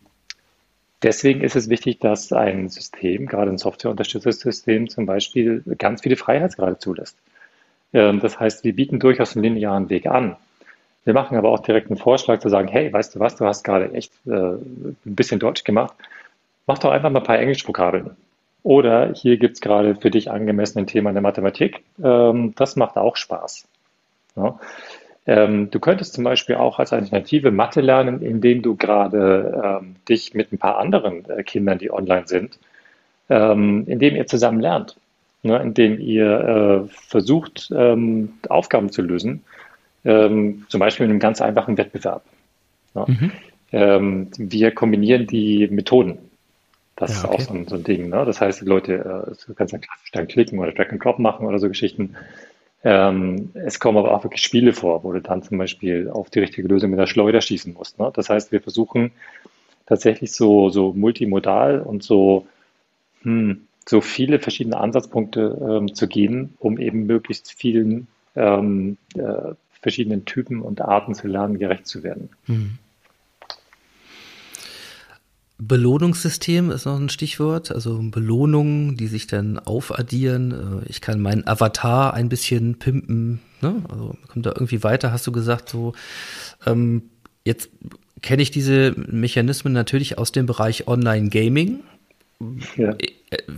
Deswegen 1.03 1.43
ist 1.43 1.55
es 1.55 1.69
wichtig, 1.69 2.01
dass 2.01 2.33
ein 2.33 2.69
System, 2.69 3.27
gerade 3.27 3.51
ein 3.51 3.59
softwareunterstütztes 3.59 4.41
System 4.41 4.89
zum 4.89 5.07
Beispiel, 5.07 5.63
ganz 5.79 6.03
viele 6.03 6.17
Freiheitsgrade 6.17 6.79
zulässt. 6.79 7.17
Ähm, 7.93 8.21
das 8.21 8.39
heißt, 8.41 8.65
wir 8.65 8.75
bieten 8.75 8.99
durchaus 8.99 9.37
einen 9.37 9.45
linearen 9.45 9.91
Weg 9.91 10.07
an. 10.07 10.37
Wir 11.05 11.15
machen 11.15 11.39
aber 11.39 11.51
auch 11.51 11.61
direkt 11.61 11.89
einen 11.89 11.99
Vorschlag 11.99 12.41
zu 12.41 12.49
sagen, 12.49 12.69
hey, 12.69 12.93
weißt 12.93 13.15
du 13.15 13.21
was, 13.21 13.37
du 13.37 13.47
hast 13.47 13.63
gerade 13.65 13.93
echt 13.93 14.13
äh, 14.27 14.31
ein 14.31 14.97
bisschen 15.05 15.39
Deutsch 15.39 15.65
gemacht, 15.65 15.95
mach 16.67 16.79
doch 16.79 16.91
einfach 16.91 17.11
mal 17.11 17.21
ein 17.21 17.25
paar 17.27 17.39
Englischvokabeln. 17.39 18.17
Oder 18.65 19.15
hier 19.15 19.39
gibt 19.39 19.55
es 19.55 19.61
gerade 19.61 19.95
für 19.95 20.11
dich 20.11 20.31
angemessen 20.31 20.81
ein 20.81 20.87
Thema 20.87 21.11
in 21.11 21.15
der 21.15 21.23
Mathematik. 21.23 21.85
Ähm, 22.03 22.55
das 22.57 22.77
macht 22.77 22.97
auch 22.97 23.17
Spaß. 23.17 23.67
Ähm, 25.29 25.71
du 25.71 25.79
könntest 25.79 26.15
zum 26.15 26.25
Beispiel 26.25 26.55
auch 26.55 26.79
als 26.79 26.95
Alternative 26.95 27.51
Mathe 27.51 27.83
lernen, 27.83 28.23
indem 28.23 28.63
du 28.63 28.77
gerade 28.77 29.79
ähm, 29.83 29.97
dich 30.09 30.33
mit 30.33 30.53
ein 30.53 30.59
paar 30.59 30.79
anderen 30.79 31.29
äh, 31.29 31.43
Kindern, 31.43 31.77
die 31.77 31.93
online 31.93 32.27
sind, 32.27 32.59
ähm, 33.29 33.85
indem 33.87 34.17
ihr 34.17 34.27
zusammen 34.27 34.59
lernt, 34.59 34.97
ne? 35.43 35.61
indem 35.63 36.01
ihr 36.01 36.89
äh, 36.89 36.89
versucht, 36.89 37.71
ähm, 37.77 38.39
Aufgaben 38.49 38.91
zu 38.91 39.03
lösen, 39.03 39.45
ähm, 40.07 40.65
zum 40.71 40.81
Beispiel 40.81 41.05
in 41.05 41.11
einem 41.11 41.21
ganz 41.21 41.43
einfachen 41.43 41.77
Wettbewerb. 41.77 42.25
Ne? 42.95 43.05
Mhm. 43.07 43.33
Ähm, 43.73 44.31
wir 44.39 44.71
kombinieren 44.71 45.27
die 45.27 45.69
Methoden. 45.69 46.17
Das 46.97 47.23
ja, 47.23 47.29
okay. 47.29 47.43
ist 47.43 47.49
auch 47.49 47.53
so 47.53 47.59
ein, 47.59 47.69
so 47.69 47.75
ein 47.75 47.85
Ding. 47.85 48.09
Ne? 48.09 48.25
Das 48.25 48.41
heißt, 48.41 48.63
die 48.63 48.65
Leute, 48.65 48.95
äh, 48.95 49.47
du 49.47 49.55
kannst 49.55 49.75
ja 49.75 49.79
klassisch 49.79 50.11
dann 50.11 50.27
klicken 50.27 50.59
oder 50.59 50.73
Drag 50.73 50.89
and 50.91 51.05
Drop 51.05 51.19
machen 51.19 51.47
oder 51.47 51.59
so 51.59 51.69
Geschichten. 51.69 52.17
Ähm, 52.85 53.51
es 53.55 53.81
kommen 53.81 53.99
aber 53.99 54.15
auch 54.15 54.25
wirklich 54.25 54.43
Spiele 54.43 54.73
vor, 54.73 55.03
wo 55.03 55.13
du 55.13 55.21
dann 55.21 55.43
zum 55.43 55.59
Beispiel 55.59 56.09
auf 56.11 56.31
die 56.31 56.41
richtige 56.41 56.69
Lösung 56.69 56.91
mit 56.91 56.99
der 56.99 57.07
Schleuder 57.07 57.41
schießen 57.41 57.73
musst. 57.73 57.99
Ne? 57.99 58.11
Das 58.15 58.31
heißt, 58.31 58.53
wir 58.53 58.61
versuchen 58.61 59.11
tatsächlich 59.87 60.33
so, 60.33 60.71
so 60.71 60.93
multimodal 60.93 61.81
und 61.81 62.03
so, 62.03 62.47
hm, 63.23 63.67
so 63.89 64.01
viele 64.01 64.39
verschiedene 64.39 64.79
Ansatzpunkte 64.79 65.81
ähm, 65.81 65.95
zu 65.95 66.07
gehen, 66.07 66.55
um 66.59 66.79
eben 66.79 67.07
möglichst 67.07 67.53
vielen 67.53 68.07
ähm, 68.37 68.99
äh, 69.15 69.55
verschiedenen 69.81 70.25
Typen 70.25 70.61
und 70.61 70.81
Arten 70.81 71.15
zu 71.15 71.27
lernen, 71.27 71.59
gerecht 71.59 71.87
zu 71.87 72.03
werden. 72.03 72.29
Mhm. 72.47 72.79
Belohnungssystem 75.61 76.71
ist 76.71 76.87
noch 76.87 76.99
ein 76.99 77.09
Stichwort, 77.09 77.73
also 77.73 77.99
Belohnungen, 78.01 78.97
die 78.97 79.09
sich 79.09 79.27
dann 79.27 79.59
aufaddieren. 79.59 80.83
Äh, 80.83 80.89
ich 80.89 81.01
kann 81.01 81.21
meinen 81.21 81.47
Avatar 81.47 82.15
ein 82.15 82.29
bisschen 82.29 82.79
pimpen, 82.79 83.41
ne? 83.61 83.83
also 83.89 84.17
kommt 84.29 84.47
da 84.47 84.51
irgendwie 84.51 84.85
weiter, 84.85 85.11
hast 85.11 85.27
du 85.27 85.33
gesagt, 85.33 85.69
so. 85.69 85.95
Ähm, 86.65 87.11
jetzt 87.45 87.71
kenne 88.23 88.43
ich 88.43 88.53
diese 88.53 88.95
Mechanismen 88.97 89.73
natürlich 89.73 90.17
aus 90.17 90.31
dem 90.31 90.47
Bereich 90.47 90.87
Online-Gaming. 90.87 91.81
Ja. 92.77 92.93
Äh, 92.93 93.09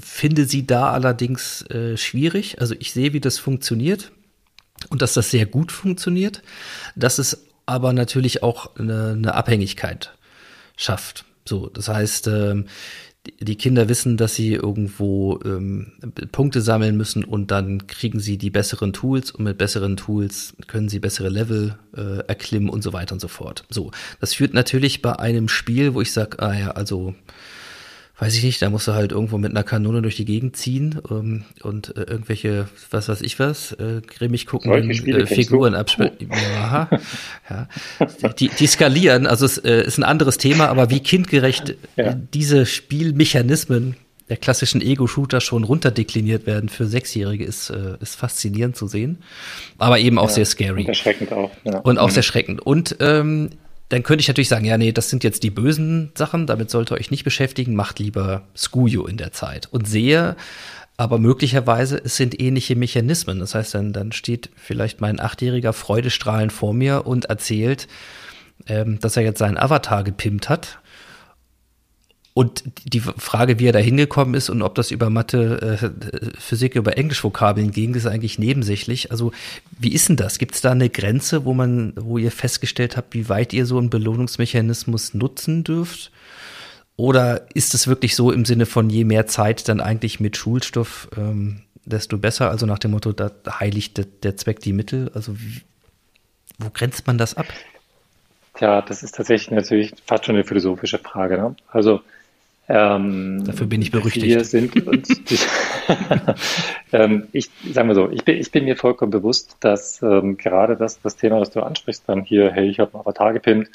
finde 0.01 0.47
sie 0.47 0.67
da 0.67 0.93
allerdings 0.93 1.63
äh, 1.71 1.99
schwierig. 1.99 2.63
Also 2.63 2.75
ich 2.79 2.93
sehe, 2.93 3.13
wie 3.13 3.21
das 3.21 3.39
funktioniert 3.39 4.11
und 4.89 5.03
dass 5.03 5.13
das 5.13 5.31
sehr 5.31 5.45
gut 5.45 5.71
funktioniert, 5.71 6.43
dass 6.97 7.19
es 7.19 7.45
aber 7.67 7.93
natürlich 7.93 8.43
auch 8.43 8.75
eine, 8.77 9.11
eine 9.11 9.35
Abhängigkeit 9.35 10.17
schafft. 10.79 11.27
So, 11.51 11.69
das 11.69 11.89
heißt, 11.89 12.29
ähm, 12.29 12.67
die 13.41 13.57
Kinder 13.57 13.89
wissen, 13.89 14.17
dass 14.17 14.35
sie 14.37 14.55
irgendwo 14.55 15.41
ähm, 15.45 15.93
Punkte 16.33 16.61
sammeln 16.63 16.97
müssen 16.97 17.25
und 17.25 17.51
dann 17.51 17.87
kriegen 17.89 18.21
sie 18.21 18.39
die 18.39 18.51
besseren 18.51 18.93
Tools 18.93 19.33
und 19.33 19.45
mit 19.45 19.59
besseren 19.59 19.97
Tools 19.97 20.55
können 20.69 20.89
sie 20.89 21.01
bessere 21.01 21.29
Level 21.29 21.77
äh, 21.95 22.25
erklimmen 22.29 22.71
und 22.71 22.83
so 22.83 22.93
weiter 22.93 23.13
und 23.13 23.21
so 23.21 23.29
fort. 23.29 23.65
So, 23.69 23.91
das 24.21 24.33
führt 24.33 24.55
natürlich 24.55 25.03
bei 25.03 25.19
einem 25.19 25.49
Spiel, 25.49 25.93
wo 25.93 26.01
ich 26.01 26.13
sage, 26.13 26.39
ah 26.39 26.57
ja, 26.57 26.71
also 26.71 27.15
weiß 28.20 28.37
ich 28.37 28.44
nicht, 28.44 28.61
da 28.61 28.68
musst 28.68 28.87
du 28.87 28.92
halt 28.92 29.12
irgendwo 29.12 29.38
mit 29.38 29.50
einer 29.50 29.64
Kanone 29.64 30.02
durch 30.02 30.16
die 30.16 30.26
Gegend 30.26 30.54
ziehen 30.54 31.00
ähm, 31.11 31.44
und 31.62 31.96
äh, 31.96 32.02
irgendwelche, 32.02 32.68
was 32.90 33.09
weiß 33.09 33.22
ich 33.22 33.38
was, 33.38 33.72
äh, 33.72 34.02
grimmig 34.06 34.46
gucken, 34.46 34.70
äh, 34.72 35.26
Figuren 35.26 35.74
abspielen. 35.74 36.12
Ja, 36.30 36.88
ja. 37.48 37.68
Die, 38.38 38.48
die 38.48 38.66
skalieren, 38.66 39.26
also 39.26 39.46
es 39.46 39.56
äh, 39.59 39.83
ist 39.83 39.98
ein 39.98 40.04
anderes 40.04 40.37
Thema, 40.37 40.68
aber 40.68 40.90
wie 40.90 41.00
kindgerecht 41.00 41.76
ja. 41.96 42.14
diese 42.35 42.66
Spielmechanismen 42.66 43.96
der 44.28 44.37
klassischen 44.37 44.80
Ego-Shooter 44.83 45.40
schon 45.40 45.64
runterdekliniert 45.64 46.46
werden 46.46 46.68
für 46.68 46.87
Sechsjährige, 46.87 47.44
ist, 47.44 47.70
äh, 47.70 47.96
ist 48.00 48.14
faszinierend 48.14 48.76
zu 48.76 48.87
sehen. 48.87 49.18
Aber 49.78 49.98
eben 49.98 50.18
auch 50.18 50.28
ja, 50.28 50.35
sehr 50.37 50.44
scary. 50.44 50.83
Und 50.83 50.88
erschreckend 50.88 51.33
auch. 51.33 51.50
Ja. 51.64 51.80
Und 51.80 51.98
auch 51.98 52.09
mhm. 52.09 52.12
sehr 52.12 52.22
schreckend. 52.22 52.61
Und 52.61 52.96
ähm, 53.00 53.50
dann 53.90 54.05
könnte 54.05 54.22
ich 54.22 54.29
natürlich 54.29 54.48
sagen, 54.48 54.64
ja, 54.64 54.79
nee, 54.79 54.92
das 54.92 55.11
sind 55.11 55.24
jetzt 55.24 55.42
die 55.42 55.50
bösen 55.50 56.12
Sachen, 56.14 56.46
damit 56.46 56.70
sollt 56.70 56.92
ihr 56.92 56.96
euch 56.96 57.11
nicht 57.11 57.24
beschäftigen, 57.24 57.74
macht 57.74 57.98
lieber 57.98 58.42
Skujo 58.57 59.05
in 59.07 59.16
der 59.16 59.33
Zeit. 59.33 59.68
Und 59.72 59.88
sehe, 59.88 60.37
aber 60.96 61.18
möglicherweise 61.18 62.00
es 62.03 62.16
sind 62.16 62.40
ähnliche 62.40 62.76
Mechanismen. 62.76 63.40
Das 63.40 63.55
heißt, 63.55 63.74
dann, 63.74 63.92
dann 63.92 64.12
steht 64.12 64.50
vielleicht 64.55 65.00
mein 65.00 65.18
achtjähriger 65.18 65.72
Freudestrahlen 65.72 66.50
vor 66.50 66.72
mir 66.72 67.07
und 67.07 67.24
erzählt, 67.24 67.88
ähm, 68.68 69.00
dass 69.00 69.16
er 69.16 69.24
jetzt 69.24 69.38
seinen 69.38 69.59
Avatar 69.59 70.05
gepimpt 70.05 70.48
hat. 70.48 70.79
Und 72.40 72.64
die 72.87 73.00
Frage, 73.00 73.59
wie 73.59 73.66
er 73.66 73.72
da 73.72 73.81
hingekommen 73.81 74.33
ist 74.33 74.48
und 74.48 74.62
ob 74.62 74.74
das 74.74 74.90
über 74.90 75.11
Mathe, 75.11 75.79
äh, 75.79 76.40
Physik, 76.40 76.74
über 76.74 76.96
Englischvokabeln 76.96 77.70
ging, 77.70 77.94
ist 77.94 78.07
eigentlich 78.07 78.38
nebensächlich. 78.38 79.11
Also 79.11 79.33
wie 79.79 79.92
ist 79.92 80.09
denn 80.09 80.16
das? 80.16 80.38
Gibt 80.38 80.55
es 80.55 80.62
da 80.62 80.70
eine 80.70 80.88
Grenze, 80.88 81.44
wo 81.44 81.53
man, 81.53 81.92
wo 81.96 82.16
ihr 82.16 82.33
festgestellt 82.33 82.96
habt, 82.96 83.12
wie 83.12 83.29
weit 83.29 83.53
ihr 83.53 83.66
so 83.66 83.76
einen 83.76 83.90
Belohnungsmechanismus 83.90 85.12
nutzen 85.12 85.64
dürft? 85.64 86.12
Oder 86.96 87.46
ist 87.53 87.74
es 87.74 87.88
wirklich 87.88 88.16
so 88.16 88.33
im 88.33 88.46
Sinne 88.46 88.64
von 88.64 88.88
je 88.88 89.05
mehr 89.05 89.26
Zeit 89.26 89.68
dann 89.68 89.83
eigentlich 89.83 90.18
mit 90.18 90.38
Schulstoff, 90.38 91.11
ähm, 91.18 91.61
desto 91.85 92.16
besser? 92.16 92.48
Also 92.48 92.64
nach 92.64 92.79
dem 92.79 92.92
Motto, 92.92 93.12
da 93.12 93.33
heiligt 93.50 93.98
der, 93.98 94.07
der 94.22 94.38
Zweck 94.38 94.61
die 94.61 94.72
Mittel. 94.72 95.11
Also 95.12 95.38
wie, 95.38 95.61
wo 96.59 96.70
grenzt 96.70 97.07
man 97.07 97.18
das 97.18 97.35
ab? 97.35 97.48
Tja, 98.55 98.81
das 98.81 99.03
ist 99.03 99.14
tatsächlich 99.14 99.50
natürlich 99.50 99.92
fast 100.07 100.24
schon 100.24 100.37
eine 100.37 100.44
philosophische 100.44 100.96
Frage. 100.96 101.37
Ne? 101.37 101.55
Also 101.68 102.00
ähm, 102.70 103.42
Dafür 103.44 103.66
bin 103.66 103.83
ich 103.83 103.90
berüchtigt. 103.90 104.26
Wir 104.26 104.44
sind 104.44 104.87
uns, 104.87 105.09
ähm, 106.92 107.26
ich 107.33 107.50
sage 107.72 107.88
mal 107.88 107.94
so, 107.94 108.09
ich 108.11 108.24
bin, 108.24 108.37
ich 108.37 108.52
bin 108.52 108.64
mir 108.64 108.76
vollkommen 108.76 109.11
bewusst, 109.11 109.56
dass 109.59 110.00
ähm, 110.02 110.37
gerade 110.37 110.76
das, 110.76 111.00
das 111.00 111.16
Thema, 111.16 111.40
das 111.40 111.50
du 111.50 111.61
ansprichst, 111.61 112.04
dann 112.06 112.22
hier, 112.22 112.52
hey, 112.52 112.68
ich 112.68 112.78
habe 112.78 112.94
einen 112.94 113.00
Avatar 113.00 113.33
gepinnt, 113.33 113.68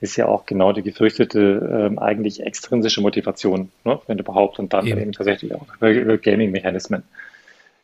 ist 0.00 0.16
ja 0.16 0.26
auch 0.26 0.46
genau 0.46 0.72
die 0.72 0.82
gefürchtete, 0.82 1.88
ähm, 1.90 1.98
eigentlich 1.98 2.40
extrinsische 2.40 3.00
Motivation, 3.00 3.70
ne, 3.84 3.98
wenn 4.06 4.18
überhaupt, 4.18 4.60
und 4.60 4.72
dann 4.72 4.86
eben, 4.86 5.00
eben 5.00 5.12
tatsächlich 5.12 5.52
auch 5.54 5.66
Gaming-Mechanismen. 5.80 7.02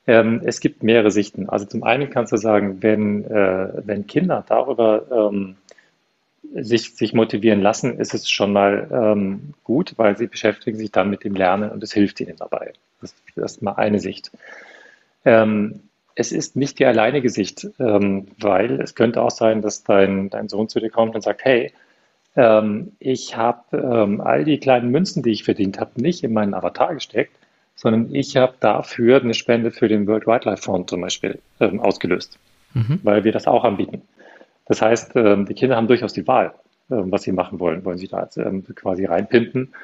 Ähm, 0.06 0.40
es 0.44 0.60
gibt 0.60 0.84
mehrere 0.84 1.10
Sichten. 1.10 1.48
Also 1.48 1.64
zum 1.64 1.82
einen 1.82 2.10
kannst 2.10 2.32
du 2.32 2.36
sagen, 2.36 2.82
wenn, 2.82 3.24
äh, 3.24 3.68
wenn 3.84 4.06
Kinder 4.06 4.44
darüber 4.46 5.30
ähm, 5.32 5.56
sich, 6.54 6.94
sich 6.94 7.12
motivieren 7.12 7.60
lassen, 7.60 7.98
ist 7.98 8.14
es 8.14 8.30
schon 8.30 8.52
mal 8.52 8.88
ähm, 8.92 9.54
gut, 9.64 9.94
weil 9.96 10.16
sie 10.16 10.26
beschäftigen 10.26 10.78
sich 10.78 10.92
dann 10.92 11.10
mit 11.10 11.24
dem 11.24 11.34
Lernen 11.34 11.70
und 11.70 11.82
es 11.82 11.92
hilft 11.92 12.20
ihnen 12.20 12.36
dabei. 12.36 12.72
Das 13.00 13.14
ist 13.26 13.36
erstmal 13.36 13.76
eine 13.76 13.98
Sicht. 13.98 14.30
Ähm, 15.24 15.80
es 16.14 16.30
ist 16.30 16.54
nicht 16.54 16.78
die 16.78 16.86
alleinige 16.86 17.28
Sicht, 17.28 17.66
ähm, 17.80 18.28
weil 18.38 18.80
es 18.80 18.94
könnte 18.94 19.20
auch 19.20 19.32
sein, 19.32 19.62
dass 19.62 19.82
dein, 19.82 20.30
dein 20.30 20.48
Sohn 20.48 20.68
zu 20.68 20.78
dir 20.78 20.90
kommt 20.90 21.16
und 21.16 21.22
sagt, 21.22 21.44
hey, 21.44 21.72
ähm, 22.36 22.92
ich 23.00 23.36
habe 23.36 23.76
ähm, 23.76 24.20
all 24.20 24.44
die 24.44 24.58
kleinen 24.58 24.90
Münzen, 24.90 25.22
die 25.22 25.30
ich 25.30 25.44
verdient 25.44 25.80
habe, 25.80 26.00
nicht 26.00 26.22
in 26.22 26.32
meinen 26.32 26.54
Avatar 26.54 26.94
gesteckt, 26.94 27.36
sondern 27.74 28.14
ich 28.14 28.36
habe 28.36 28.54
dafür 28.60 29.20
eine 29.20 29.34
Spende 29.34 29.72
für 29.72 29.88
den 29.88 30.06
World 30.06 30.26
Wildlife 30.26 30.62
Fund 30.62 30.88
zum 30.88 31.00
Beispiel 31.00 31.40
ähm, 31.58 31.80
ausgelöst, 31.80 32.38
mhm. 32.74 33.00
weil 33.02 33.24
wir 33.24 33.32
das 33.32 33.48
auch 33.48 33.64
anbieten. 33.64 34.02
Das 34.66 34.80
heißt, 34.80 35.12
ähm, 35.16 35.46
die 35.46 35.54
Kinder 35.54 35.76
haben 35.76 35.88
durchaus 35.88 36.12
die 36.12 36.26
Wahl, 36.26 36.54
ähm, 36.90 37.12
was 37.12 37.22
sie 37.22 37.32
machen 37.32 37.60
wollen. 37.60 37.84
Wollen 37.84 37.98
sie 37.98 38.08
da 38.08 38.28
ähm, 38.36 38.64
quasi 38.74 39.04
reinpimpen 39.04 39.74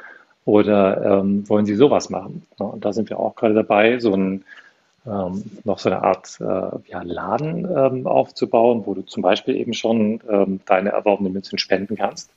oder 0.47 1.23
wollen 1.23 1.67
sie 1.67 1.75
sowas 1.75 2.09
machen? 2.09 2.43
Und 2.59 2.85
da 2.85 2.93
sind 2.95 3.11
wir 3.11 3.21
auch 3.21 3.37
gerade 3.37 3.55
dabei, 3.55 4.01
so 4.01 4.15
ein, 4.15 4.45
noch 5.05 5.79
so 5.79 5.91
eine 5.91 6.03
Art 6.03 6.39
äh, 6.41 6.91
ja, 6.91 7.03
Laden 7.03 8.07
aufzubauen, 8.07 8.83
wo 8.87 8.95
du 8.95 9.03
zum 9.03 9.23
Beispiel 9.23 9.55
eben 9.55 9.75
schon 9.75 10.21
deine 10.65 10.91
erworbenen 10.91 11.35
Münzen 11.35 11.59
spenden 11.59 11.97
kannst. 11.97 12.31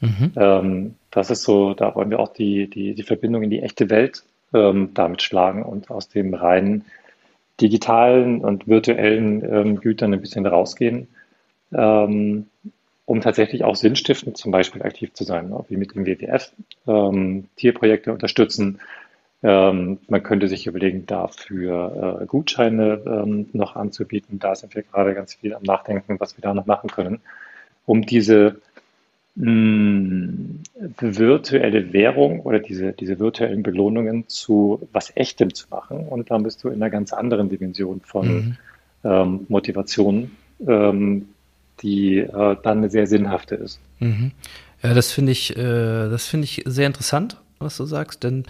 Mhm. 0.00 0.94
das 1.10 1.30
ist 1.30 1.42
so, 1.42 1.74
da 1.74 1.94
wollen 1.94 2.10
wir 2.10 2.20
auch 2.20 2.32
die, 2.32 2.68
die, 2.68 2.94
die 2.94 3.02
Verbindung 3.02 3.42
in 3.42 3.50
die 3.50 3.62
echte 3.62 3.88
Welt 3.90 4.22
damit 4.52 5.22
schlagen 5.22 5.62
und 5.62 5.90
aus 5.90 6.08
dem 6.08 6.34
reinen 6.34 6.84
digitalen 7.60 8.44
und 8.44 8.68
virtuellen 8.68 9.80
Gütern 9.80 10.12
ein 10.12 10.20
bisschen 10.20 10.46
rausgehen 10.46 11.08
ähm, 11.72 12.46
um 13.08 13.22
tatsächlich 13.22 13.64
auch 13.64 13.74
sinnstiftend 13.74 14.36
zum 14.36 14.52
Beispiel 14.52 14.82
aktiv 14.82 15.14
zu 15.14 15.24
sein, 15.24 15.50
wie 15.68 15.76
mit 15.78 15.94
dem 15.94 16.04
WWF, 16.04 16.52
ähm, 16.86 17.48
Tierprojekte 17.56 18.12
unterstützen. 18.12 18.80
Ähm, 19.42 19.98
man 20.08 20.22
könnte 20.22 20.48
sich 20.48 20.66
überlegen, 20.66 21.06
dafür 21.06 22.20
äh, 22.20 22.26
Gutscheine 22.26 23.00
ähm, 23.06 23.46
noch 23.52 23.76
anzubieten. 23.76 24.38
Da 24.38 24.54
sind 24.54 24.74
wir 24.74 24.82
gerade 24.82 25.14
ganz 25.14 25.34
viel 25.34 25.54
am 25.54 25.62
Nachdenken, 25.62 26.20
was 26.20 26.36
wir 26.36 26.42
da 26.42 26.52
noch 26.52 26.66
machen 26.66 26.90
können, 26.90 27.20
um 27.86 28.02
diese 28.02 28.60
mm, 29.36 30.56
virtuelle 30.98 31.94
Währung 31.94 32.40
oder 32.40 32.58
diese, 32.58 32.92
diese 32.92 33.18
virtuellen 33.18 33.62
Belohnungen 33.62 34.28
zu 34.28 34.86
was 34.92 35.16
Echtem 35.16 35.54
zu 35.54 35.68
machen. 35.70 36.00
Und 36.08 36.30
dann 36.30 36.42
bist 36.42 36.62
du 36.62 36.68
in 36.68 36.74
einer 36.74 36.90
ganz 36.90 37.12
anderen 37.12 37.48
Dimension 37.48 38.00
von 38.00 38.28
mhm. 38.28 38.56
ähm, 39.04 39.46
Motivation, 39.48 40.32
ähm, 40.66 41.28
die 41.82 42.18
äh, 42.18 42.56
dann 42.62 42.78
eine 42.78 42.90
sehr 42.90 43.06
sinnhafte 43.06 43.54
ist. 43.54 43.80
Mhm. 43.98 44.32
Ja, 44.82 44.94
das 44.94 45.10
finde 45.10 45.32
ich, 45.32 45.56
äh, 45.56 46.08
das 46.08 46.26
finde 46.26 46.44
ich 46.44 46.62
sehr 46.66 46.86
interessant, 46.86 47.36
was 47.58 47.76
du 47.76 47.84
sagst, 47.84 48.22
denn 48.22 48.44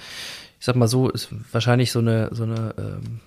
ich 0.59 0.67
sag 0.67 0.77
mal 0.77 0.89
so, 0.89 1.09
ist 1.09 1.29
wahrscheinlich 1.53 1.93
so 1.93 2.01
eine, 2.01 2.29
so 2.33 2.43
eine, 2.43 2.75
ähm, 2.79 3.21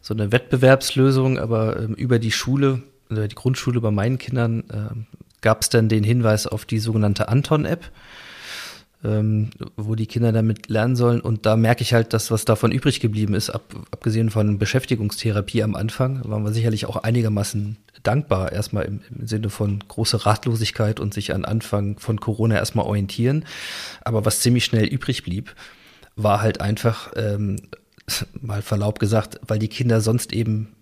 so 0.00 0.14
eine 0.14 0.32
Wettbewerbslösung, 0.32 1.38
aber 1.38 1.78
ähm, 1.78 1.94
über 1.94 2.18
die 2.18 2.32
Schule, 2.32 2.82
äh, 3.10 3.28
die 3.28 3.34
Grundschule 3.34 3.80
bei 3.80 3.90
meinen 3.90 4.18
Kindern, 4.18 4.64
äh, 4.70 5.16
gab 5.40 5.62
es 5.62 5.68
dann 5.68 5.88
den 5.88 6.04
Hinweis 6.04 6.46
auf 6.46 6.64
die 6.64 6.78
sogenannte 6.78 7.28
Anton-App 7.28 7.90
ähm, 9.04 9.50
wo 9.76 9.94
die 9.94 10.06
Kinder 10.06 10.32
damit 10.32 10.68
lernen 10.68 10.96
sollen. 10.96 11.20
Und 11.20 11.46
da 11.46 11.56
merke 11.56 11.82
ich 11.82 11.92
halt, 11.92 12.12
dass 12.12 12.30
was 12.30 12.44
davon 12.44 12.70
übrig 12.70 13.00
geblieben 13.00 13.34
ist, 13.34 13.50
ab, 13.50 13.62
abgesehen 13.90 14.30
von 14.30 14.58
Beschäftigungstherapie 14.58 15.62
am 15.62 15.74
Anfang, 15.74 16.22
waren 16.24 16.44
wir 16.44 16.52
sicherlich 16.52 16.86
auch 16.86 16.96
einigermaßen 16.96 17.76
dankbar, 18.02 18.52
erstmal 18.52 18.84
im, 18.84 19.00
im 19.16 19.26
Sinne 19.26 19.50
von 19.50 19.82
große 19.86 20.24
Ratlosigkeit 20.24 21.00
und 21.00 21.14
sich 21.14 21.34
an 21.34 21.44
Anfang 21.44 21.98
von 21.98 22.20
Corona 22.20 22.56
erstmal 22.56 22.86
orientieren. 22.86 23.44
Aber 24.02 24.24
was 24.24 24.40
ziemlich 24.40 24.64
schnell 24.64 24.86
übrig 24.86 25.24
blieb, 25.24 25.54
war 26.14 26.40
halt 26.40 26.60
einfach, 26.60 27.12
ähm, 27.16 27.56
mal 28.40 28.62
verlaub 28.62 28.98
gesagt, 28.98 29.40
weil 29.46 29.58
die 29.58 29.68
Kinder 29.68 30.00
sonst 30.00 30.32
eben, 30.32 30.74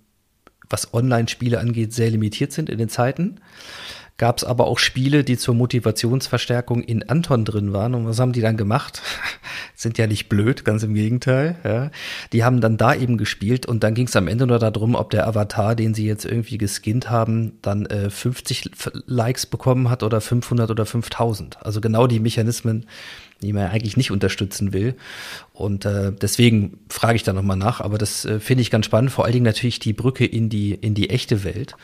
was 0.69 0.93
Online-Spiele 0.95 1.59
angeht, 1.59 1.93
sehr 1.95 2.11
limitiert 2.11 2.53
sind 2.53 2.69
in 2.69 2.79
den 2.79 2.89
Zeiten 2.89 3.41
gab 4.21 4.37
es 4.37 4.45
aber 4.45 4.67
auch 4.67 4.79
Spiele, 4.79 5.25
die 5.25 5.39
zur 5.39 5.55
Motivationsverstärkung 5.55 6.83
in 6.83 7.09
Anton 7.09 7.47
drin 7.47 7.73
waren. 7.73 7.95
Und 7.95 8.07
was 8.07 8.21
haben 8.21 8.35
die 8.35 8.43
dann 8.43 8.59
gemacht? 8.59 9.01
Sind 9.75 9.97
ja 9.97 10.07
nicht 10.07 10.29
blöd, 10.29 10.67
ganz 10.67 10.83
im 10.83 10.93
Gegenteil. 10.93 11.57
Ja. 11.65 11.91
Die 12.35 12.45
haben 12.45 12.61
dann 12.61 12.77
da 12.77 12.95
eben 12.95 13.17
gespielt 13.17 13.65
und 13.65 13.83
dann 13.83 13.95
ging 13.95 14.09
es 14.09 14.17
am 14.17 14.29
Ende 14.29 14.47
nur 14.47 14.59
darum, 14.59 14.95
ob 14.95 15.09
der 15.09 15.27
Avatar, 15.27 15.75
den 15.75 15.95
sie 15.95 16.05
jetzt 16.05 16.27
irgendwie 16.27 16.59
geskinnt 16.59 17.09
haben, 17.09 17.53
dann 17.63 17.87
äh, 17.87 18.11
50 18.11 18.71
Likes 19.07 19.47
bekommen 19.47 19.89
hat 19.89 20.03
oder 20.03 20.21
500 20.21 20.71
oder 20.71 20.85
5000. 20.85 21.65
Also 21.65 21.81
genau 21.81 22.07
die 22.07 22.21
Mechanismen, 22.21 22.85
die 23.41 23.55
man 23.55 23.69
eigentlich 23.69 23.97
nicht 23.97 24.11
unterstützen 24.11 24.75
will. 24.75 24.97
Und 25.55 25.87
äh, 25.87 26.13
deswegen 26.13 26.79
frage 26.91 27.17
ich 27.17 27.23
da 27.23 27.33
nochmal 27.33 27.57
nach. 27.57 27.81
Aber 27.81 27.97
das 27.97 28.27
äh, 28.27 28.39
finde 28.39 28.61
ich 28.61 28.71
ganz 28.71 28.85
spannend. 28.85 29.13
Vor 29.13 29.25
allen 29.25 29.33
Dingen 29.33 29.47
natürlich 29.47 29.79
die 29.79 29.95
Brücke 29.95 30.27
in 30.27 30.51
die, 30.51 30.75
in 30.75 30.93
die 30.93 31.09
echte 31.09 31.43
Welt. 31.43 31.75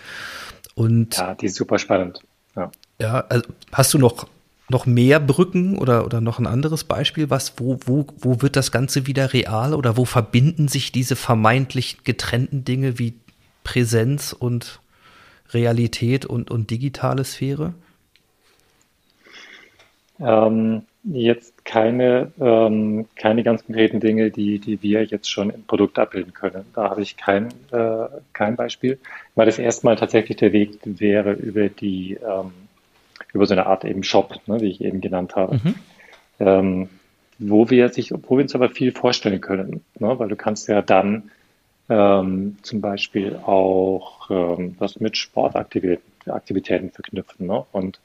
Und 0.76 1.16
ja, 1.16 1.34
die 1.34 1.46
ist 1.46 1.56
super 1.56 1.78
spannend. 1.78 2.20
Ja, 2.54 2.70
ja 3.00 3.24
also 3.28 3.46
hast 3.72 3.94
du 3.94 3.98
noch, 3.98 4.28
noch 4.68 4.84
mehr 4.84 5.18
Brücken 5.18 5.78
oder, 5.78 6.04
oder 6.04 6.20
noch 6.20 6.38
ein 6.38 6.46
anderes 6.46 6.84
Beispiel? 6.84 7.30
Was, 7.30 7.54
wo, 7.56 7.80
wo, 7.86 8.06
wo 8.18 8.42
wird 8.42 8.56
das 8.56 8.70
Ganze 8.70 9.06
wieder 9.06 9.32
real 9.32 9.72
oder 9.72 9.96
wo 9.96 10.04
verbinden 10.04 10.68
sich 10.68 10.92
diese 10.92 11.16
vermeintlich 11.16 12.04
getrennten 12.04 12.64
Dinge 12.64 12.98
wie 12.98 13.14
Präsenz 13.64 14.34
und 14.34 14.80
Realität 15.50 16.26
und, 16.26 16.50
und 16.50 16.70
digitale 16.70 17.24
Sphäre? 17.24 17.72
Ähm, 20.20 20.82
jetzt 21.04 21.54
keine, 21.66 22.32
ähm, 22.40 23.06
keine 23.16 23.42
ganz 23.42 23.66
konkreten 23.66 23.98
Dinge, 24.00 24.30
die, 24.30 24.60
die 24.60 24.82
wir 24.82 25.04
jetzt 25.04 25.28
schon 25.30 25.50
im 25.50 25.64
Produkt 25.64 25.98
abbilden 25.98 26.32
können. 26.32 26.64
Da 26.74 26.90
habe 26.90 27.02
ich 27.02 27.16
kein, 27.16 27.48
äh, 27.72 28.06
kein 28.32 28.54
Beispiel, 28.56 28.98
weil 29.34 29.46
das 29.46 29.58
erstmal 29.58 29.96
tatsächlich 29.96 30.38
der 30.38 30.52
Weg 30.52 30.78
wäre 30.84 31.32
über 31.32 31.68
die, 31.68 32.14
ähm, 32.14 32.52
über 33.34 33.46
so 33.46 33.54
eine 33.54 33.66
Art 33.66 33.84
eben 33.84 34.04
Shop, 34.04 34.36
ne, 34.46 34.60
wie 34.60 34.70
ich 34.70 34.80
eben 34.80 35.00
genannt 35.00 35.34
habe. 35.34 35.56
Mhm. 35.56 35.74
Ähm, 36.38 36.88
wo 37.38 37.68
wir 37.68 37.88
sich, 37.90 38.12
wo 38.12 38.36
wir 38.36 38.44
uns 38.44 38.54
aber 38.54 38.70
viel 38.70 38.92
vorstellen 38.92 39.40
können, 39.40 39.82
ne, 39.98 40.18
weil 40.18 40.28
du 40.28 40.36
kannst 40.36 40.68
ja 40.68 40.82
dann 40.82 41.30
ähm, 41.88 42.58
zum 42.62 42.80
Beispiel 42.80 43.36
auch 43.44 44.30
ähm, 44.30 44.76
was 44.78 45.00
mit 45.00 45.16
Sportaktivitäten 45.16 46.02
Aktivitäten 46.28 46.90
verknüpfen 46.90 47.46
ne? 47.46 47.64
und 47.70 48.00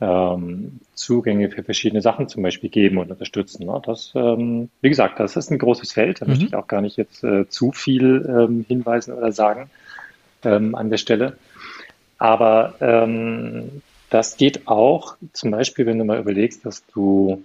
ähm, 0.00 0.80
Zugänge 0.94 1.50
für 1.50 1.62
verschiedene 1.62 2.02
Sachen 2.02 2.28
zum 2.28 2.42
Beispiel 2.42 2.70
geben 2.70 2.98
und 2.98 3.10
unterstützen. 3.10 3.66
Ne? 3.66 3.80
Das, 3.84 4.12
ähm, 4.14 4.68
wie 4.80 4.88
gesagt, 4.88 5.18
das 5.20 5.36
ist 5.36 5.50
ein 5.50 5.58
großes 5.58 5.92
Feld. 5.92 6.20
Da 6.20 6.26
mhm. 6.26 6.30
möchte 6.30 6.46
ich 6.46 6.54
auch 6.54 6.66
gar 6.66 6.82
nicht 6.82 6.96
jetzt 6.96 7.24
äh, 7.24 7.48
zu 7.48 7.72
viel 7.72 8.26
ähm, 8.28 8.64
hinweisen 8.68 9.14
oder 9.14 9.32
sagen 9.32 9.70
ähm, 10.44 10.74
an 10.74 10.90
der 10.90 10.98
Stelle. 10.98 11.38
Aber 12.18 12.74
ähm, 12.80 13.82
das 14.10 14.36
geht 14.36 14.68
auch 14.68 15.16
zum 15.32 15.50
Beispiel, 15.50 15.86
wenn 15.86 15.98
du 15.98 16.04
mal 16.04 16.20
überlegst, 16.20 16.64
dass 16.64 16.86
du, 16.86 17.42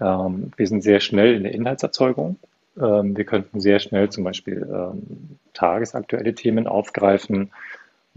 ähm, 0.00 0.52
wir 0.56 0.66
sind 0.66 0.82
sehr 0.82 1.00
schnell 1.00 1.34
in 1.34 1.42
der 1.42 1.52
Inhaltserzeugung. 1.52 2.36
Ähm, 2.80 3.16
wir 3.16 3.24
könnten 3.24 3.60
sehr 3.60 3.80
schnell 3.80 4.10
zum 4.10 4.24
Beispiel 4.24 4.66
ähm, 4.72 5.38
tagesaktuelle 5.54 6.34
Themen 6.34 6.66
aufgreifen 6.66 7.50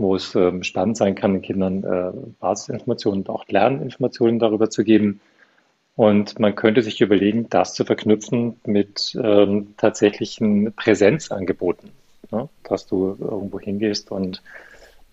wo 0.01 0.15
es 0.15 0.35
ähm, 0.35 0.63
spannend 0.63 0.97
sein 0.97 1.15
kann, 1.15 1.33
den 1.33 1.41
Kindern 1.41 1.83
äh, 1.83 2.11
Basisinformationen 2.39 3.21
und 3.21 3.29
auch 3.29 3.47
Lerninformationen 3.47 4.39
darüber 4.39 4.69
zu 4.69 4.83
geben. 4.83 5.21
Und 5.95 6.39
man 6.39 6.55
könnte 6.55 6.81
sich 6.81 7.01
überlegen, 7.01 7.47
das 7.49 7.73
zu 7.73 7.85
verknüpfen 7.85 8.59
mit 8.65 9.17
ähm, 9.21 9.73
tatsächlichen 9.77 10.73
Präsenzangeboten, 10.73 11.91
ne? 12.31 12.49
dass 12.63 12.87
du 12.87 13.17
irgendwo 13.19 13.59
hingehst 13.59 14.11
und 14.11 14.41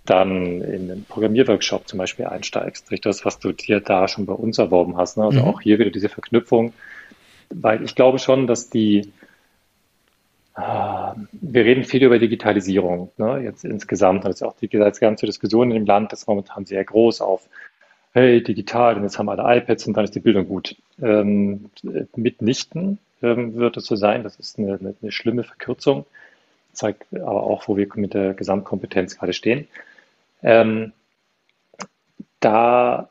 dann 0.09 0.63
in 0.63 0.91
einen 0.91 1.05
Programmierworkshop 1.07 1.87
zum 1.87 1.99
Beispiel 1.99 2.27
einsteigst, 2.27 2.91
durch 2.91 3.01
das, 3.01 3.25
was 3.25 3.39
du 3.39 3.53
dir 3.53 3.81
da 3.81 4.09
schon 4.09 4.25
bei 4.25 4.33
uns 4.33 4.59
erworben 4.59 4.97
hast. 4.97 5.19
Ne? 5.19 5.25
Also 5.25 5.41
mhm. 5.41 5.45
auch 5.47 5.61
hier 5.61 5.79
wieder 5.79 5.91
diese 5.91 6.09
Verknüpfung, 6.09 6.73
weil 7.51 7.83
ich 7.83 7.95
glaube 7.95 8.19
schon, 8.19 8.47
dass 8.47 8.71
die, 8.71 9.13
wir 10.61 11.65
reden 11.65 11.85
viel 11.85 12.03
über 12.03 12.19
Digitalisierung, 12.19 13.11
ne? 13.17 13.41
jetzt 13.43 13.65
insgesamt, 13.65 14.25
also 14.25 14.47
auch 14.47 14.57
die 14.57 14.69
ganze 14.69 15.27
Diskussion 15.27 15.71
im 15.71 15.87
Land 15.87 16.13
ist 16.13 16.27
momentan 16.27 16.65
sehr 16.65 16.85
groß 16.85 17.21
auf, 17.21 17.49
hey, 18.13 18.43
digital, 18.43 18.97
und 18.97 19.05
jetzt 19.05 19.19
haben 19.19 19.29
alle 19.29 19.59
iPads 19.59 19.87
und 19.87 19.97
dann 19.97 20.05
ist 20.05 20.15
die 20.15 20.21
Bildung 20.21 20.49
gut. 20.49 20.77
Ähm, 21.01 21.71
mitnichten 22.17 22.99
ähm, 23.23 23.55
wird 23.55 23.77
es 23.77 23.85
so 23.85 23.95
sein, 23.95 24.25
das 24.25 24.37
ist 24.37 24.59
eine, 24.59 24.79
eine, 24.81 24.95
eine 25.01 25.13
schlimme 25.13 25.45
Verkürzung 25.45 26.07
zeigt 26.79 27.13
aber 27.13 27.43
auch, 27.43 27.69
wo 27.69 27.77
wir 27.77 27.89
mit 27.97 28.15
der 28.15 28.35
Gesamtkompetenz 28.35 29.19
gerade 29.19 29.33
stehen. 29.33 29.67
Ähm, 30.43 30.93
da 32.41 33.11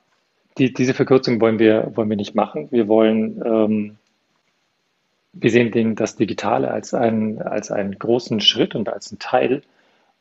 die, 0.57 0.73
diese 0.73 0.93
Verkürzung 0.95 1.39
wollen 1.39 1.59
wir, 1.59 1.91
wollen 1.95 2.09
wir 2.09 2.17
nicht 2.17 2.33
machen. 2.33 2.71
Wir 2.71 2.87
wollen, 2.87 3.41
ähm, 3.45 3.97
wir 5.39 5.51
sehen 5.51 5.71
den, 5.71 5.95
das 5.95 6.15
Digitale 6.15 6.71
als 6.71 6.93
einen, 6.93 7.41
als 7.41 7.71
einen 7.71 7.97
großen 7.97 8.41
Schritt 8.41 8.75
und 8.75 8.89
als 8.89 9.11
einen 9.11 9.19
Teil, 9.19 9.61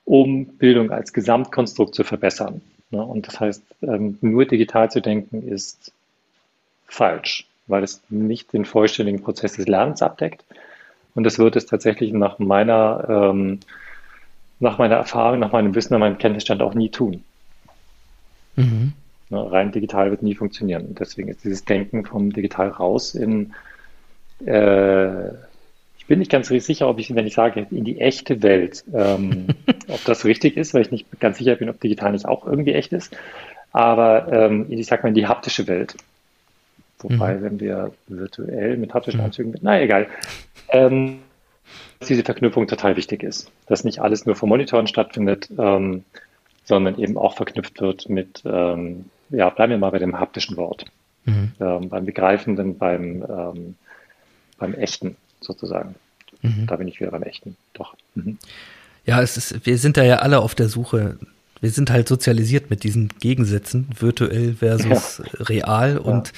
um 0.04 0.46
Bildung 0.46 0.90
als 0.90 1.12
Gesamtkonstrukt 1.12 1.94
zu 1.94 2.04
verbessern. 2.04 2.60
Ne? 2.90 3.02
Und 3.02 3.26
das 3.26 3.40
heißt, 3.40 3.62
ähm, 3.82 4.18
nur 4.20 4.44
digital 4.44 4.90
zu 4.90 5.00
denken 5.00 5.46
ist 5.46 5.92
falsch, 6.86 7.46
weil 7.66 7.82
es 7.82 8.02
nicht 8.08 8.52
den 8.52 8.64
vollständigen 8.64 9.22
Prozess 9.22 9.54
des 9.54 9.66
Lernens 9.66 10.02
abdeckt. 10.02 10.44
Und 11.14 11.24
das 11.24 11.38
wird 11.38 11.56
es 11.56 11.66
tatsächlich 11.66 12.12
nach 12.12 12.38
meiner 12.38 13.06
ähm, 13.08 13.60
nach 14.58 14.78
meiner 14.78 14.96
Erfahrung, 14.96 15.38
nach 15.38 15.52
meinem 15.52 15.74
Wissen, 15.74 15.92
nach 15.92 16.00
meinem 16.00 16.18
Kenntnisstand 16.18 16.62
auch 16.62 16.74
nie 16.74 16.88
tun. 16.88 17.22
Mhm. 18.56 18.94
Ne, 19.28 19.52
rein 19.52 19.72
digital 19.72 20.10
wird 20.10 20.22
nie 20.22 20.34
funktionieren. 20.34 20.86
Und 20.86 21.00
deswegen 21.00 21.28
ist 21.28 21.44
dieses 21.44 21.64
Denken 21.64 22.06
vom 22.06 22.32
Digital 22.32 22.68
raus 22.68 23.14
in, 23.14 23.54
äh, 24.44 25.28
ich 25.98 26.06
bin 26.06 26.18
nicht 26.20 26.30
ganz 26.30 26.48
sicher, 26.48 26.88
ob 26.88 26.98
ich, 26.98 27.14
wenn 27.14 27.26
ich 27.26 27.34
sage, 27.34 27.66
in 27.70 27.84
die 27.84 28.00
echte 28.00 28.42
Welt, 28.42 28.84
ähm, 28.94 29.48
ob 29.88 30.04
das 30.04 30.24
richtig 30.24 30.56
ist, 30.56 30.74
weil 30.74 30.82
ich 30.82 30.90
nicht 30.90 31.20
ganz 31.20 31.38
sicher 31.38 31.56
bin, 31.56 31.68
ob 31.68 31.80
digital 31.80 32.12
nicht 32.12 32.26
auch 32.26 32.46
irgendwie 32.46 32.74
echt 32.74 32.92
ist. 32.92 33.16
Aber 33.72 34.32
ähm, 34.32 34.66
ich 34.68 34.86
sag 34.86 35.02
mal 35.02 35.10
in 35.10 35.14
die 35.14 35.26
haptische 35.26 35.66
Welt. 35.66 35.96
Wobei, 37.00 37.34
mhm. 37.34 37.42
wenn 37.42 37.60
wir 37.60 37.92
virtuell 38.06 38.76
mit 38.76 38.94
haptischen 38.94 39.20
mhm. 39.20 39.26
Anzügen, 39.26 39.54
na 39.60 39.80
egal. 39.80 40.06
Ähm, 40.70 41.18
dass 41.98 42.08
diese 42.08 42.24
Verknüpfung 42.24 42.66
total 42.66 42.96
wichtig 42.96 43.22
ist, 43.22 43.50
dass 43.66 43.84
nicht 43.84 44.00
alles 44.00 44.26
nur 44.26 44.36
vor 44.36 44.48
Monitoren 44.48 44.86
stattfindet, 44.86 45.48
ähm, 45.58 46.04
sondern 46.64 46.98
eben 46.98 47.16
auch 47.16 47.36
verknüpft 47.36 47.80
wird 47.80 48.08
mit, 48.08 48.42
ähm, 48.44 49.06
ja, 49.30 49.48
bleiben 49.50 49.70
wir 49.70 49.78
mal 49.78 49.90
bei 49.90 49.98
dem 49.98 50.18
haptischen 50.18 50.56
Wort, 50.56 50.84
mhm. 51.24 51.52
ähm, 51.60 51.88
beim 51.88 52.04
Begreifenden, 52.04 52.76
beim, 52.76 53.24
ähm, 53.28 53.74
beim 54.58 54.74
Echten 54.74 55.16
sozusagen. 55.40 55.94
Mhm. 56.42 56.66
Da 56.66 56.76
bin 56.76 56.88
ich 56.88 57.00
wieder 57.00 57.10
beim 57.10 57.22
Echten, 57.22 57.56
doch. 57.72 57.94
Mhm. 58.14 58.38
Ja, 59.04 59.22
es 59.22 59.36
ist, 59.36 59.66
wir 59.66 59.78
sind 59.78 59.96
da 59.96 60.02
ja 60.02 60.16
alle 60.16 60.40
auf 60.40 60.54
der 60.54 60.68
Suche. 60.68 61.18
Wir 61.60 61.70
sind 61.70 61.90
halt 61.90 62.08
sozialisiert 62.08 62.70
mit 62.70 62.82
diesen 62.82 63.08
Gegensätzen, 63.20 63.88
virtuell 63.98 64.54
versus 64.54 65.18
ja. 65.18 65.44
real 65.44 65.98
und 65.98 66.32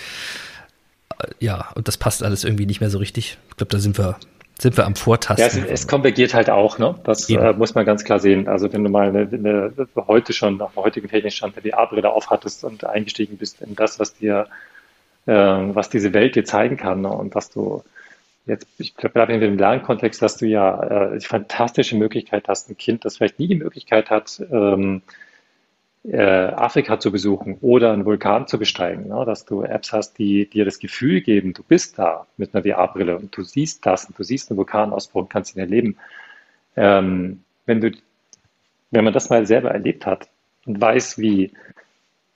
ja. 1.20 1.24
Äh, 1.24 1.30
ja, 1.40 1.68
und 1.74 1.88
das 1.88 1.96
passt 1.96 2.22
alles 2.22 2.44
irgendwie 2.44 2.66
nicht 2.66 2.80
mehr 2.80 2.90
so 2.90 2.98
richtig. 2.98 3.38
Ich 3.50 3.56
glaube, 3.56 3.70
da 3.70 3.78
sind 3.78 3.98
wir 3.98 4.16
sind 4.60 4.76
wir 4.76 4.86
am 4.86 4.96
Vortasten. 4.96 5.60
Ja, 5.60 5.66
es, 5.66 5.82
es 5.82 5.86
konvergiert 5.86 6.34
halt 6.34 6.50
auch, 6.50 6.78
ne? 6.78 6.96
Das 7.04 7.30
äh, 7.30 7.52
muss 7.52 7.76
man 7.76 7.86
ganz 7.86 8.04
klar 8.04 8.18
sehen. 8.18 8.48
Also 8.48 8.72
wenn 8.72 8.82
du 8.82 8.90
mal 8.90 9.08
eine, 9.08 9.20
eine, 9.20 9.72
heute 10.08 10.32
schon 10.32 10.56
nach 10.56 10.72
dem 10.72 10.82
heutigen 10.82 11.08
Technikstand 11.08 11.54
die 11.62 11.74
A-Brille 11.74 12.10
aufhattest 12.10 12.64
und 12.64 12.84
eingestiegen 12.84 13.36
bist 13.36 13.62
in 13.62 13.76
das, 13.76 14.00
was 14.00 14.14
dir, 14.14 14.48
äh, 15.26 15.32
was 15.32 15.90
diese 15.90 16.12
Welt 16.12 16.34
dir 16.34 16.44
zeigen 16.44 16.76
kann 16.76 17.02
ne? 17.02 17.08
und 17.08 17.36
was 17.36 17.50
du 17.50 17.84
jetzt, 18.48 18.66
ich 18.78 18.96
glaube, 18.96 19.32
in 19.32 19.40
dem 19.40 19.58
Lernkontext, 19.58 20.20
dass 20.20 20.36
du 20.36 20.46
ja 20.46 21.12
äh, 21.12 21.18
die 21.18 21.26
fantastische 21.26 21.96
Möglichkeit 21.96 22.48
hast, 22.48 22.70
ein 22.70 22.76
Kind, 22.76 23.04
das 23.04 23.16
vielleicht 23.16 23.38
nie 23.38 23.48
die 23.48 23.54
Möglichkeit 23.54 24.10
hat, 24.10 24.42
ähm, 24.50 25.02
äh, 26.04 26.20
Afrika 26.20 26.98
zu 26.98 27.12
besuchen 27.12 27.58
oder 27.60 27.92
einen 27.92 28.04
Vulkan 28.04 28.46
zu 28.46 28.58
besteigen, 28.58 29.08
ne? 29.08 29.24
dass 29.26 29.44
du 29.44 29.62
Apps 29.62 29.92
hast, 29.92 30.18
die 30.18 30.48
dir 30.48 30.64
das 30.64 30.78
Gefühl 30.78 31.20
geben, 31.20 31.52
du 31.52 31.62
bist 31.62 31.98
da 31.98 32.26
mit 32.36 32.54
einer 32.54 32.64
VR-Brille 32.64 33.16
und 33.18 33.36
du 33.36 33.42
siehst 33.42 33.84
das 33.84 34.06
und 34.06 34.18
du 34.18 34.22
siehst 34.22 34.50
einen 34.50 34.56
Vulkanausbruch 34.56 35.22
und 35.22 35.30
kannst 35.30 35.54
ihn 35.54 35.60
erleben. 35.60 35.96
Ähm, 36.76 37.42
wenn, 37.66 37.80
du, 37.80 37.90
wenn 38.90 39.04
man 39.04 39.12
das 39.12 39.28
mal 39.28 39.46
selber 39.46 39.70
erlebt 39.70 40.06
hat 40.06 40.28
und 40.64 40.80
weiß, 40.80 41.18
wie, 41.18 41.52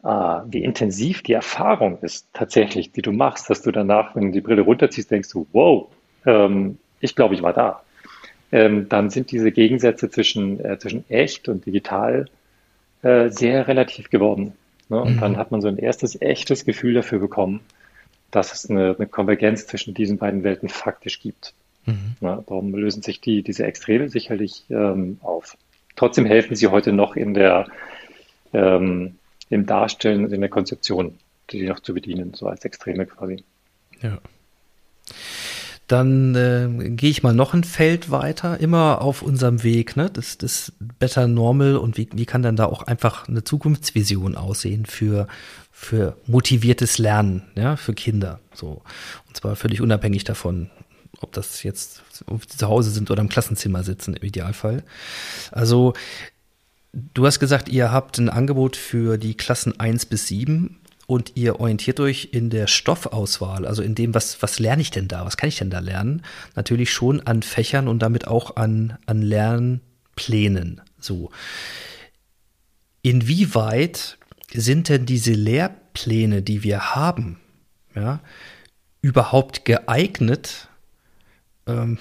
äh, 0.03 0.41
wie 0.47 0.65
intensiv 0.65 1.23
die 1.23 1.33
Erfahrung 1.33 1.99
ist 2.01 2.29
tatsächlich, 2.35 2.93
die 2.93 3.03
du 3.03 3.13
machst, 3.13 3.49
dass 3.49 3.63
du 3.63 3.71
danach, 3.71 4.15
wenn 4.15 4.27
du 4.27 4.33
die 4.33 4.41
Brille 4.43 4.63
runterziehst, 4.63 5.11
denkst 5.11 5.31
du, 5.31 5.47
wow, 5.53 5.89
ähm, 6.27 6.79
ich 7.01 7.15
glaube, 7.15 7.35
ich 7.35 7.43
war 7.43 7.53
da. 7.53 7.83
Ähm, 8.51 8.89
dann 8.89 9.11
sind 9.11 9.31
diese 9.31 9.51
Gegensätze 9.51 10.11
zwischen, 10.11 10.63
äh, 10.65 10.79
zwischen 10.79 11.09
echt 11.09 11.49
und 11.49 11.65
digital 11.65 12.27
äh, 13.03 13.31
sehr 13.31 13.67
relativ 13.67 14.11
geworden. 14.11 14.53
Ne? 14.89 15.01
Und 15.01 15.17
mhm. 15.17 15.21
dann 15.21 15.37
hat 15.37 15.51
man 15.51 15.61
so 15.61 15.69
ein 15.69 15.79
erstes 15.79 16.21
echtes 16.21 16.65
Gefühl 16.65 16.95
dafür 16.95 17.19
bekommen, 17.19 17.61
dass 18.31 18.53
es 18.53 18.69
eine, 18.69 18.95
eine 18.97 19.07
Konvergenz 19.07 19.67
zwischen 19.67 19.95
diesen 19.95 20.19
beiden 20.19 20.45
Welten 20.45 20.69
faktisch 20.69 21.21
gibt. 21.21 21.55
Mhm. 21.87 22.17
Ne? 22.21 22.45
Darum 22.47 22.75
lösen 22.75 23.03
sich 23.03 23.21
die, 23.21 23.43
diese 23.43 23.65
Extreme 23.65 24.09
sicherlich 24.09 24.65
ähm, 24.71 25.19
auf. 25.23 25.57
Trotzdem 25.97 26.27
helfen 26.27 26.55
sie 26.55 26.69
heute 26.69 26.93
noch 26.93 27.17
in 27.17 27.35
der, 27.35 27.67
ähm, 28.53 29.17
im 29.51 29.67
Darstellen 29.67 30.25
und 30.25 30.33
in 30.33 30.41
der 30.41 30.51
Konzeption, 30.51 31.19
die 31.51 31.67
noch 31.67 31.81
zu 31.81 31.95
bedienen, 31.95 32.35
so 32.35 32.47
als 32.47 32.65
Extreme 32.65 33.07
quasi. 33.07 33.45
Ja. 34.01 34.19
Dann 35.93 36.35
äh, 36.35 36.89
gehe 36.89 37.11
ich 37.11 37.23
mal 37.23 37.35
noch 37.35 37.53
ein 37.53 37.65
Feld 37.65 38.11
weiter, 38.11 38.59
immer 38.61 39.03
auf 39.03 39.21
unserem 39.21 39.63
Weg, 39.63 39.95
ne? 39.95 40.09
Das, 40.11 40.39
das 40.39 40.73
Better 40.99 41.29
Normal 41.29 41.77
und 41.77 41.99
wie, 41.99 42.09
wie 42.15 42.25
kann 42.25 42.43
dann 42.43 42.57
da 42.57 42.65
auch 42.65 42.85
einfach 42.85 43.29
eine 43.29 43.45
Zukunftsvision 43.45 44.35
aussehen 44.35 44.87
für, 44.87 45.29
für 45.71 46.17
motiviertes 46.27 46.97
Lernen, 46.97 47.43
ja, 47.57 47.77
für 47.77 47.93
Kinder. 47.93 48.41
So. 48.55 48.81
Und 49.29 49.37
zwar 49.37 49.55
völlig 49.55 49.83
unabhängig 49.83 50.25
davon, 50.25 50.71
ob 51.21 51.33
das 51.33 51.63
jetzt 51.63 52.01
zu 52.17 52.69
Hause 52.69 52.91
sind 52.91 53.11
oder 53.11 53.21
im 53.21 53.29
Klassenzimmer 53.29 53.85
sitzen, 53.85 54.15
im 54.15 54.27
Idealfall. 54.27 54.85
Also, 55.51 55.93
du 56.95 57.27
hast 57.27 57.39
gesagt, 57.39 57.69
ihr 57.69 57.93
habt 57.93 58.17
ein 58.17 58.31
Angebot 58.31 58.77
für 58.77 59.19
die 59.19 59.35
Klassen 59.35 59.79
1 59.79 60.07
bis 60.07 60.27
7 60.27 60.79
und 61.07 61.33
ihr 61.37 61.61
orientiert 61.61 62.01
euch 62.01 62.29
in 62.33 62.51
der 62.51 62.67
Stoffauswahl, 62.67 63.67
also 63.67 63.83
in 63.83 63.95
dem, 63.95 64.15
was, 64.15 64.41
was 64.43 64.59
lerne 64.59 64.83
ich 64.83 64.91
denn 64.91 65.09
da, 65.09 65.25
was 65.25 65.37
kann 65.37 65.49
ich 65.49 65.59
denn 65.59 65.71
da 65.71 65.81
lernen, 65.81 66.23
natürlich 66.55 66.93
schon 66.93 67.21
an 67.21 67.43
Fächern 67.43 67.89
und 67.89 68.01
damit 68.01 68.27
auch 68.27 68.57
an, 68.57 68.99
an 69.07 69.23
Lernplänen. 69.23 70.81
So. 70.99 71.31
Inwieweit 73.03 74.19
sind 74.53 74.89
denn 74.89 75.07
diese 75.07 75.33
Lehrpläne, 75.33 76.43
die 76.43 76.63
wir 76.63 76.95
haben, 76.95 77.41
ja, 77.95 78.21
überhaupt 79.01 79.65
geeignet, 79.65 80.69
ähm, 81.67 81.99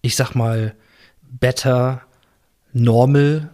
ich 0.00 0.16
sag 0.16 0.34
mal, 0.34 0.74
better, 1.22 2.02
normal 2.72 3.50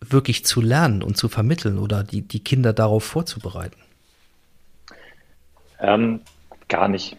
wirklich 0.00 0.44
zu 0.44 0.60
lernen 0.60 1.02
und 1.02 1.16
zu 1.16 1.28
vermitteln 1.28 1.78
oder 1.78 2.04
die, 2.04 2.22
die 2.22 2.42
Kinder 2.42 2.72
darauf 2.72 3.04
vorzubereiten? 3.04 3.80
Ähm, 5.80 6.20
gar 6.68 6.88
nicht. 6.88 7.16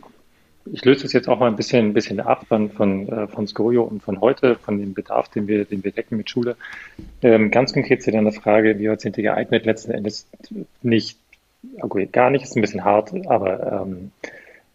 Ich 0.72 0.86
löse 0.86 1.06
es 1.06 1.14
jetzt 1.14 1.28
auch 1.28 1.40
mal 1.40 1.48
ein 1.48 1.56
bisschen, 1.56 1.88
ein 1.88 1.94
bisschen 1.94 2.20
ab 2.20 2.46
von, 2.48 2.70
von, 2.70 3.08
äh, 3.10 3.28
von 3.28 3.48
Skorio 3.48 3.84
und 3.84 4.04
von 4.04 4.22
heute, 4.22 4.56
von 4.56 4.78
dem 4.78 4.94
Bedarf, 4.94 5.30
den 5.30 5.48
wir, 5.48 5.66
den 5.66 5.84
wir 5.84 5.92
decken 5.92 6.18
mit 6.18 6.30
Schule. 6.30 6.56
Ähm, 7.24 7.50
ganz 7.50 7.74
konkret 7.74 8.04
zu 8.04 8.12
deiner 8.12 8.32
Frage, 8.32 8.78
wie 8.78 8.94
sind 8.98 9.18
die 9.18 9.24
geeignet? 9.24 9.66
Letzten 9.66 9.92
Endes 9.92 10.28
nicht, 10.82 11.18
okay, 11.82 12.08
gar 12.12 12.30
nicht, 12.30 12.44
ist 12.44 12.56
ein 12.56 12.62
bisschen 12.62 12.84
hart, 12.84 13.14
aber 13.28 13.84
ähm, 13.84 14.12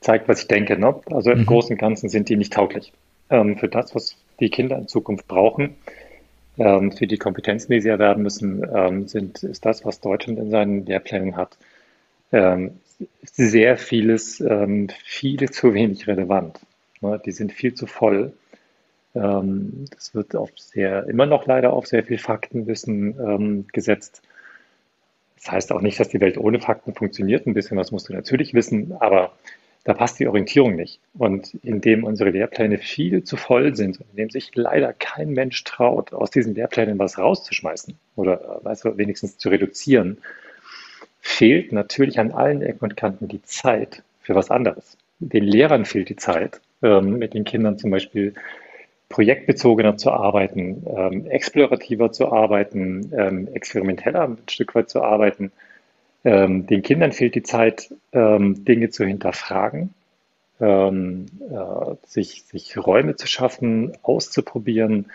zeigt, 0.01 0.29
was 0.29 0.43
ich 0.43 0.49
denke. 0.49 0.79
Ne? 0.79 0.95
Also 1.11 1.31
im 1.31 1.41
mhm. 1.41 1.47
Großen 1.47 1.73
und 1.73 1.79
Ganzen 1.79 2.09
sind 2.09 2.29
die 2.29 2.37
nicht 2.37 2.53
tauglich 2.53 2.93
ähm, 3.31 3.57
für 3.57 3.69
das, 3.69 3.95
was 3.95 4.17
die 4.41 4.51
Kinder 4.51 4.77
in 4.77 4.89
Zukunft 4.89 5.29
brauchen. 5.29 5.77
Ähm, 6.57 6.93
für 6.93 7.07
die 7.07 7.19
Kompetenzen, 7.19 7.73
die 7.73 7.81
sie 7.81 7.89
erwerben 7.89 8.23
müssen, 8.23 8.65
ähm, 8.73 9.09
sind, 9.09 9.43
ist 9.43 9.65
das, 9.65 9.85
was 9.85 10.01
Deutschland 10.01 10.39
in 10.39 10.51
seinen 10.51 10.87
Lehrplänen 10.87 11.37
hat, 11.37 11.57
ähm, 12.31 12.79
sehr 13.23 13.77
vieles, 13.77 14.41
ähm, 14.41 14.89
viel 15.05 15.51
zu 15.51 15.75
wenig 15.75 16.07
relevant. 16.07 16.61
Ne? 17.01 17.21
Die 17.25 17.33
sind 17.33 17.53
viel 17.53 17.75
zu 17.75 17.87
voll. 17.87 18.33
Ähm, 19.15 19.87
das 19.91 20.15
wird 20.15 20.37
auf 20.37 20.51
sehr, 20.57 21.07
immer 21.07 21.27
noch 21.27 21.47
leider 21.47 21.73
auf 21.73 21.87
sehr 21.87 22.05
viel 22.05 22.19
Faktenwissen 22.19 23.19
ähm, 23.19 23.67
gesetzt. 23.73 24.23
Das 25.37 25.53
heißt 25.53 25.73
auch 25.73 25.81
nicht, 25.81 26.01
dass 26.01 26.09
die 26.09 26.21
Welt 26.21 26.39
ohne 26.39 26.61
Fakten 26.61 26.95
funktioniert. 26.95 27.47
Ein 27.47 27.55
bisschen 27.55 27.77
was 27.77 27.93
musst 27.93 28.09
du 28.09 28.15
natürlich 28.15 28.55
wissen, 28.55 28.93
aber 28.99 29.33
da 29.85 29.93
passt 29.93 30.19
die 30.19 30.27
Orientierung 30.27 30.75
nicht. 30.75 31.01
Und 31.13 31.55
indem 31.63 32.05
unsere 32.05 32.31
Lehrpläne 32.31 32.79
viel 32.79 33.23
zu 33.23 33.37
voll 33.37 33.77
sind, 33.77 34.01
indem 34.11 34.31
sich 34.31 34.51
leider 34.55 34.95
kein 34.95 35.31
Mensch 35.31 35.63
traut, 35.65 36.15
aus 36.15 36.31
diesen 36.31 36.55
Lehrplänen 36.55 36.99
was 36.99 37.19
rauszuschmeißen 37.19 37.95
oder 38.17 38.61
weißt 38.63 38.87
du, 38.87 38.97
wenigstens 38.97 39.37
zu 39.37 39.51
reduzieren, 39.51 40.19
fehlt 41.25 41.73
natürlich 41.73 42.21
an 42.21 42.33
allen 42.33 42.61
Ecken 42.61 42.85
und 42.85 42.97
Kanten 42.99 43.29
die 43.29 43.43
Zeit 43.43 44.03
für 44.21 44.35
was 44.35 44.51
anderes. 44.51 44.99
Den 45.21 45.43
Lehrern 45.43 45.87
fehlt 45.87 46.11
die 46.11 46.17
Zeit, 46.17 46.61
ähm, 46.83 47.19
mit 47.19 47.33
den 47.33 47.45
Kindern 47.45 47.79
zum 47.79 47.91
Beispiel 47.91 48.35
projektbezogener 49.09 49.97
zu 49.97 50.11
arbeiten, 50.13 50.85
ähm, 50.87 51.27
explorativer 51.27 52.13
zu 52.13 52.31
arbeiten, 52.31 53.11
ähm, 53.17 53.49
experimenteller 53.55 54.25
ein 54.25 54.39
Stück 54.51 54.75
weit 54.75 54.91
zu 54.91 55.03
arbeiten. 55.03 55.51
Ähm, 56.25 56.67
den 56.67 56.83
Kindern 56.83 57.13
fehlt 57.13 57.35
die 57.35 57.43
Zeit, 57.43 57.91
ähm, 58.13 58.65
Dinge 58.67 58.91
zu 58.91 59.07
hinterfragen, 59.07 59.95
ähm, 60.61 61.27
äh, 61.51 61.95
sich, 62.07 62.43
sich 62.43 62.77
Räume 62.77 63.17
zu 63.17 63.27
schaffen, 63.27 63.93
auszuprobieren, 64.03 65.07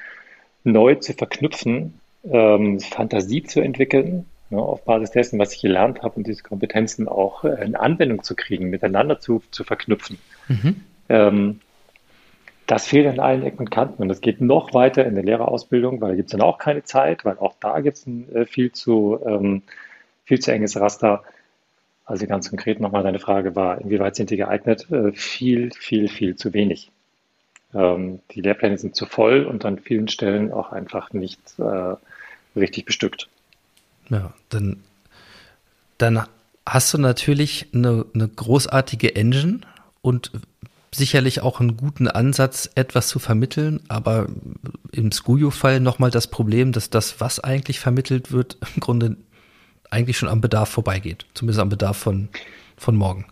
neu 0.64 0.96
zu 0.96 1.14
verknüpfen, 1.14 2.00
ähm, 2.24 2.80
Fantasie 2.80 3.44
zu 3.44 3.62
entwickeln, 3.62 4.26
ne, 4.50 4.62
auf 4.62 4.84
Basis 4.86 5.12
dessen, 5.12 5.40
was 5.40 5.54
ich 5.54 5.62
gelernt 5.62 6.02
habe 6.02 6.16
und 6.16 6.28
diese 6.28 6.44
Kompetenzen 6.44 7.08
auch 7.08 7.44
äh, 7.44 7.64
in 7.64 7.76
Anwendung 7.76 8.24
zu 8.24 8.36
kriegen, 8.36 8.70
miteinander 8.70 9.20
zu, 9.20 9.42
zu 9.52 9.64
verknüpfen. 9.64 10.18
Mhm. 10.48 10.76
Ähm, 11.10 11.60
das 12.68 12.86
fehlt 12.86 13.08
an 13.08 13.20
allen 13.20 13.44
Ecken 13.44 13.60
und 13.60 13.72
Kanten 13.72 14.02
und 14.04 14.10
das 14.10 14.22
geht 14.22 14.42
noch 14.42 14.74
weiter 14.76 15.06
in 15.06 15.16
der 15.16 15.24
Lehrerausbildung, 15.24 16.02
weil 16.02 16.10
da 16.10 16.16
gibt 16.16 16.28
es 16.28 16.32
dann 16.32 16.42
auch 16.42 16.60
keine 16.60 16.84
Zeit, 16.84 17.26
weil 17.26 17.38
auch 17.40 17.56
da 17.60 17.80
gibt 17.80 17.98
es 17.98 18.06
ein 18.06 18.34
äh, 18.34 18.46
viel 18.46 18.72
zu 18.72 19.20
ähm, 19.26 19.64
viel 20.30 20.40
zu 20.40 20.52
enges 20.54 20.80
Raster. 20.80 21.24
Also 22.06 22.28
ganz 22.28 22.50
konkret 22.50 22.80
nochmal 22.80 23.04
deine 23.04 23.20
Frage 23.20 23.56
war, 23.56 23.82
inwieweit 23.82 24.16
sind 24.16 24.30
die 24.30 24.38
geeignet? 24.38 24.90
Äh, 24.92 25.12
viel, 25.12 25.72
viel, 25.72 26.08
viel 26.08 26.36
zu 26.36 26.54
wenig. 26.54 26.92
Ähm, 27.74 28.20
die 28.32 28.42
Lehrpläne 28.42 28.78
sind 28.78 28.96
zu 28.96 29.06
voll 29.06 29.46
und 29.46 29.66
an 29.66 29.80
vielen 29.80 30.08
Stellen 30.08 30.52
auch 30.52 30.72
einfach 30.72 31.14
nicht 31.14 31.40
äh, 31.58 31.96
richtig 32.56 32.86
bestückt. 32.86 33.28
Ja, 34.10 34.34
dann, 34.50 34.78
dann 35.98 36.24
hast 36.66 36.94
du 36.94 36.98
natürlich 36.98 37.68
eine, 37.74 38.06
eine 38.14 38.28
großartige 38.28 39.16
Engine 39.16 39.62
und 40.02 40.32
sicherlich 40.94 41.42
auch 41.42 41.60
einen 41.60 41.78
guten 41.78 42.08
Ansatz, 42.08 42.70
etwas 42.76 43.08
zu 43.08 43.20
vermitteln, 43.20 43.82
aber 43.88 44.28
im 44.92 45.12
Skujo-Fall 45.12 45.80
nochmal 45.80 46.10
das 46.10 46.28
Problem, 46.28 46.72
dass 46.72 46.90
das, 46.90 47.22
was 47.22 47.40
eigentlich 47.40 47.80
vermittelt 47.80 48.32
wird, 48.32 48.58
im 48.76 48.80
Grunde 48.80 49.18
eigentlich 49.92 50.18
schon 50.18 50.30
am 50.30 50.42
Bedarf 50.42 50.70
vorbeigeht, 50.70 51.26
zumindest 51.34 51.60
am 51.60 51.70
Bedarf 51.70 51.98
von, 51.98 52.30
von 52.78 52.96
morgen. 52.96 53.26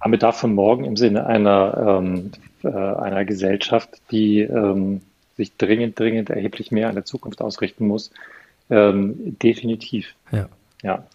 Am 0.00 0.10
Bedarf 0.10 0.38
von 0.38 0.54
morgen 0.54 0.84
im 0.84 0.96
Sinne 0.96 1.26
einer, 1.26 2.00
ähm, 2.00 2.32
äh, 2.62 2.68
einer 2.68 3.24
Gesellschaft, 3.24 3.90
die 4.10 4.40
ähm, 4.40 5.00
sich 5.36 5.56
dringend, 5.56 5.98
dringend 5.98 6.28
erheblich 6.30 6.70
mehr 6.70 6.88
an 6.88 6.94
der 6.94 7.04
Zukunft 7.04 7.40
ausrichten 7.40 7.86
muss, 7.86 8.10
ähm, 8.70 9.38
definitiv. 9.38 10.14
Ja. 10.30 10.48
ja. 10.82 11.06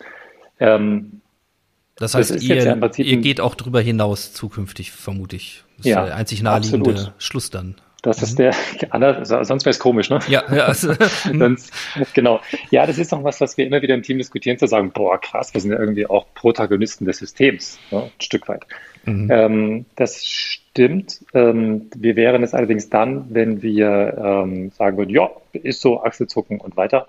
Ähm, 0.60 1.22
das 1.96 2.14
heißt, 2.14 2.36
das 2.36 2.44
ihr, 2.44 2.58
ja 2.58 2.90
ihr 2.98 3.18
geht 3.18 3.42
auch 3.42 3.56
darüber 3.56 3.82
hinaus 3.82 4.32
zukünftig, 4.34 4.92
vermute 4.92 5.36
ich. 5.36 5.64
Das 5.78 5.88
ja, 5.88 6.04
ist 6.04 6.08
der 6.10 6.16
einzig 6.16 6.44
naheliegende 6.44 6.92
absolut. 6.92 7.14
Schluss 7.18 7.50
dann. 7.50 7.76
Das 8.04 8.22
ist 8.22 8.38
mhm. 8.38 8.52
der, 8.92 9.26
sonst 9.46 9.66
wäre 9.66 9.72
es 9.72 9.80
komisch, 9.80 10.10
ne? 10.10 10.20
Ja, 10.28 10.44
ja. 10.54 10.66
Also, 10.68 10.94
sonst, 11.24 11.74
genau. 12.14 12.40
Ja, 12.70 12.86
das 12.86 13.00
ist 13.00 13.12
noch 13.12 13.24
was, 13.24 13.42
was 13.42 13.58
wir 13.58 13.66
immer 13.66 13.82
wieder 13.82 13.96
im 13.96 14.04
Team 14.04 14.18
diskutieren, 14.18 14.58
zu 14.58 14.68
sagen, 14.68 14.92
boah, 14.92 15.20
krass, 15.20 15.54
wir 15.54 15.62
sind 15.62 15.72
ja 15.72 15.80
irgendwie 15.80 16.06
auch 16.06 16.26
Protagonisten 16.36 17.06
des 17.06 17.18
Systems, 17.18 17.80
ne? 17.90 18.04
ein 18.04 18.22
Stück 18.22 18.48
weit. 18.48 18.66
Mhm. 19.06 19.28
Ähm, 19.32 19.86
das 19.96 20.26
stimmt. 20.26 21.22
Ähm, 21.34 21.90
wir 21.96 22.16
wären 22.16 22.44
es 22.44 22.54
allerdings 22.54 22.90
dann, 22.90 23.26
wenn 23.34 23.62
wir 23.62 24.18
ähm, 24.18 24.72
sagen 24.72 24.98
würden, 24.98 25.10
ja, 25.10 25.30
ist 25.54 25.82
so, 25.82 26.04
Achselzucken 26.04 26.62
und 26.62 26.78
weiter. 26.78 27.08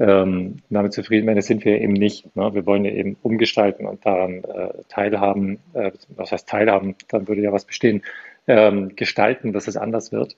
Ähm, 0.00 0.62
damit 0.70 0.94
zufrieden 0.94 1.26
werden, 1.26 1.36
das 1.36 1.46
sind 1.46 1.62
wir 1.66 1.78
eben 1.78 1.92
nicht. 1.92 2.34
Ne? 2.34 2.54
Wir 2.54 2.64
wollen 2.64 2.86
ja 2.86 2.90
eben 2.90 3.18
umgestalten 3.22 3.84
und 3.84 4.06
daran 4.06 4.42
äh, 4.44 4.70
teilhaben. 4.88 5.58
Äh, 5.74 5.92
was 6.16 6.32
heißt 6.32 6.48
teilhaben? 6.48 6.96
Dann 7.08 7.28
würde 7.28 7.42
ja 7.42 7.52
was 7.52 7.66
bestehen 7.66 8.02
ähm, 8.46 8.96
gestalten, 8.96 9.52
dass 9.52 9.68
es 9.68 9.76
anders 9.76 10.10
wird. 10.10 10.36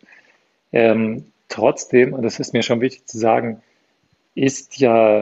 Ähm, 0.72 1.26
trotzdem, 1.48 2.12
und 2.12 2.22
das 2.22 2.40
ist 2.40 2.52
mir 2.54 2.64
schon 2.64 2.80
wichtig 2.80 3.06
zu 3.06 3.18
sagen, 3.18 3.62
ist 4.34 4.78
ja 4.78 5.20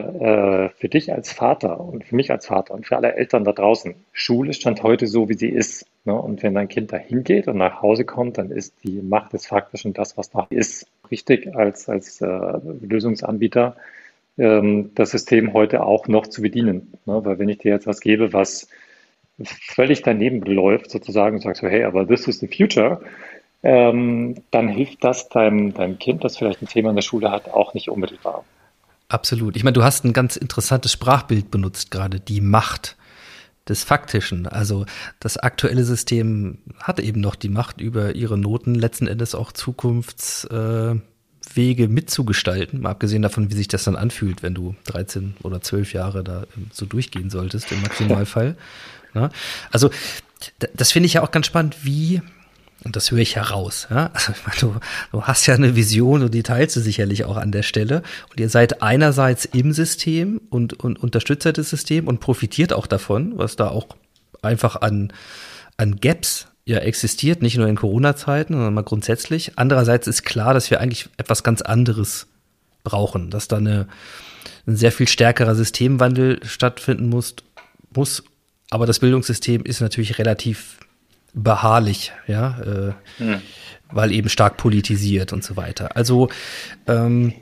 äh, 0.65 0.69
für 0.69 0.89
dich 0.89 1.13
als 1.13 1.31
Vater 1.31 1.79
und 1.79 2.05
für 2.05 2.15
mich 2.15 2.31
als 2.31 2.47
Vater 2.47 2.73
und 2.73 2.87
für 2.87 2.95
alle 2.95 3.13
Eltern 3.13 3.43
da 3.43 3.51
draußen, 3.51 3.93
Schule 4.11 4.53
stand 4.53 4.81
heute 4.81 5.05
so, 5.05 5.29
wie 5.29 5.33
sie 5.33 5.49
ist. 5.49 5.85
Ne? 6.05 6.15
Und 6.15 6.41
wenn 6.43 6.55
dein 6.55 6.69
Kind 6.69 6.93
da 6.93 6.97
hingeht 6.97 7.47
und 7.47 7.57
nach 7.57 7.81
Hause 7.81 8.05
kommt, 8.05 8.37
dann 8.37 8.49
ist 8.49 8.73
die 8.83 9.01
Macht 9.01 9.33
des 9.33 9.45
Faktischen 9.45 9.93
das, 9.93 10.17
was 10.17 10.31
da 10.31 10.47
ist. 10.49 10.87
Richtig 11.11 11.53
als, 11.55 11.89
als 11.89 12.21
äh, 12.21 12.27
Lösungsanbieter 12.81 13.75
ähm, 14.37 14.91
das 14.95 15.11
System 15.11 15.53
heute 15.53 15.83
auch 15.83 16.07
noch 16.07 16.27
zu 16.27 16.41
bedienen. 16.41 16.93
Ne? 17.05 17.23
Weil 17.23 17.39
wenn 17.39 17.49
ich 17.49 17.59
dir 17.59 17.71
jetzt 17.71 17.87
was 17.87 17.99
gebe, 17.99 18.33
was 18.33 18.67
völlig 19.43 20.01
daneben 20.01 20.41
läuft, 20.41 20.91
sozusagen, 20.91 21.37
und 21.37 21.41
sagst 21.41 21.61
so, 21.61 21.67
hey, 21.67 21.83
aber 21.83 22.07
this 22.07 22.27
is 22.27 22.39
the 22.39 22.47
future, 22.47 23.01
ähm, 23.63 24.35
dann 24.51 24.67
hilft 24.67 25.03
das 25.03 25.29
deinem, 25.29 25.73
deinem 25.73 25.99
Kind, 25.99 26.23
das 26.23 26.37
vielleicht 26.37 26.61
ein 26.61 26.67
Thema 26.67 26.89
in 26.89 26.95
der 26.95 27.03
Schule 27.03 27.31
hat, 27.31 27.49
auch 27.49 27.73
nicht 27.73 27.89
unmittelbar. 27.89 28.43
Absolut. 29.07 29.55
Ich 29.55 29.63
meine, 29.63 29.73
du 29.73 29.83
hast 29.83 30.05
ein 30.05 30.13
ganz 30.13 30.35
interessantes 30.35 30.91
Sprachbild 30.91 31.51
benutzt 31.51 31.91
gerade, 31.91 32.19
die 32.19 32.41
Macht 32.41 32.97
des 33.67 33.83
Faktischen. 33.83 34.47
Also 34.47 34.85
das 35.19 35.37
aktuelle 35.37 35.83
System 35.83 36.59
hat 36.79 36.99
eben 36.99 37.21
noch 37.21 37.35
die 37.35 37.49
Macht 37.49 37.81
über 37.81 38.15
ihre 38.15 38.37
Noten 38.37 38.73
letzten 38.73 39.07
Endes 39.07 39.35
auch 39.35 39.51
Zukunftswege 39.51 41.01
äh, 41.01 41.10
mitzugestalten, 41.55 42.81
mal 42.81 42.91
abgesehen 42.91 43.21
davon, 43.21 43.49
wie 43.51 43.55
sich 43.55 43.67
das 43.67 43.83
dann 43.83 43.95
anfühlt, 43.95 44.43
wenn 44.43 44.53
du 44.53 44.75
13 44.85 45.35
oder 45.43 45.61
12 45.61 45.93
Jahre 45.93 46.23
da 46.23 46.43
ähm, 46.55 46.67
so 46.71 46.85
durchgehen 46.85 47.29
solltest 47.29 47.71
im 47.71 47.81
Maximalfall. 47.81 48.55
Ne? 49.13 49.29
Also 49.71 49.89
das 50.73 50.93
finde 50.93 51.07
ich 51.07 51.15
ja 51.15 51.21
auch 51.21 51.31
ganz 51.31 51.45
spannend, 51.45 51.83
wie, 51.83 52.21
und 52.85 52.95
das 52.95 53.11
höre 53.11 53.19
ich 53.19 53.35
heraus, 53.35 53.87
ja, 53.89 54.09
also 54.13 54.31
du, 54.61 54.75
du 55.11 55.23
hast 55.23 55.47
ja 55.47 55.53
eine 55.53 55.75
Vision 55.75 56.23
und 56.23 56.33
die 56.33 56.43
teilst 56.43 56.77
du 56.77 56.79
sicherlich 56.79 57.25
auch 57.25 57.35
an 57.35 57.51
der 57.51 57.63
Stelle. 57.63 58.03
Und 58.29 58.39
ihr 58.39 58.47
seid 58.47 58.81
einerseits 58.81 59.43
im 59.43 59.73
System 59.73 60.39
und, 60.49 60.79
und 60.79 60.97
unterstützt 61.03 61.45
das 61.45 61.69
System 61.69 62.07
und 62.07 62.21
profitiert 62.21 62.71
auch 62.71 62.87
davon, 62.87 63.37
was 63.37 63.57
da 63.57 63.67
auch 63.67 63.87
einfach 64.41 64.77
an, 64.77 65.11
an 65.75 65.97
Gaps 65.97 66.47
ja 66.71 66.79
existiert, 66.79 67.41
nicht 67.41 67.57
nur 67.57 67.67
in 67.67 67.75
Corona-Zeiten, 67.75 68.53
sondern 68.53 68.73
mal 68.73 68.83
grundsätzlich. 68.83 69.53
Andererseits 69.57 70.07
ist 70.07 70.23
klar, 70.23 70.53
dass 70.53 70.71
wir 70.71 70.79
eigentlich 70.79 71.09
etwas 71.17 71.43
ganz 71.43 71.61
anderes 71.61 72.27
brauchen, 72.83 73.29
dass 73.29 73.47
da 73.47 73.57
eine, 73.57 73.87
ein 74.65 74.75
sehr 74.75 74.91
viel 74.91 75.07
stärkerer 75.07 75.55
Systemwandel 75.55 76.39
stattfinden 76.43 77.09
muss, 77.09 77.35
muss 77.93 78.23
aber 78.71 78.85
das 78.85 78.99
Bildungssystem 78.99 79.63
ist 79.63 79.81
natürlich 79.81 80.17
relativ 80.17 80.79
beharrlich, 81.33 82.13
ja, 82.27 82.59
äh, 82.61 82.93
hm. 83.17 83.41
weil 83.91 84.11
eben 84.11 84.29
stark 84.29 84.57
politisiert 84.57 85.33
und 85.33 85.43
so 85.43 85.57
weiter. 85.57 85.95
Also, 85.95 86.29
ähm, 86.87 87.33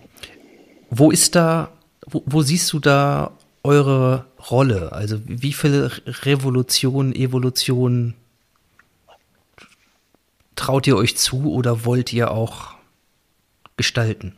wo 0.90 1.12
ist 1.12 1.36
da, 1.36 1.72
wo, 2.08 2.24
wo 2.26 2.42
siehst 2.42 2.74
du 2.74 2.80
da 2.80 3.32
eure 3.64 4.26
Rolle? 4.50 4.92
Also, 4.92 5.20
wie 5.26 5.54
viel 5.54 5.92
Revolution, 6.24 7.14
Evolution 7.14 8.16
traut 10.60 10.86
ihr 10.88 10.98
euch 10.98 11.18
zu 11.18 11.52
oder 11.52 11.86
wollt 11.86 12.14
ihr 12.14 12.32
auch 12.32 12.76
gestalten? 13.78 14.36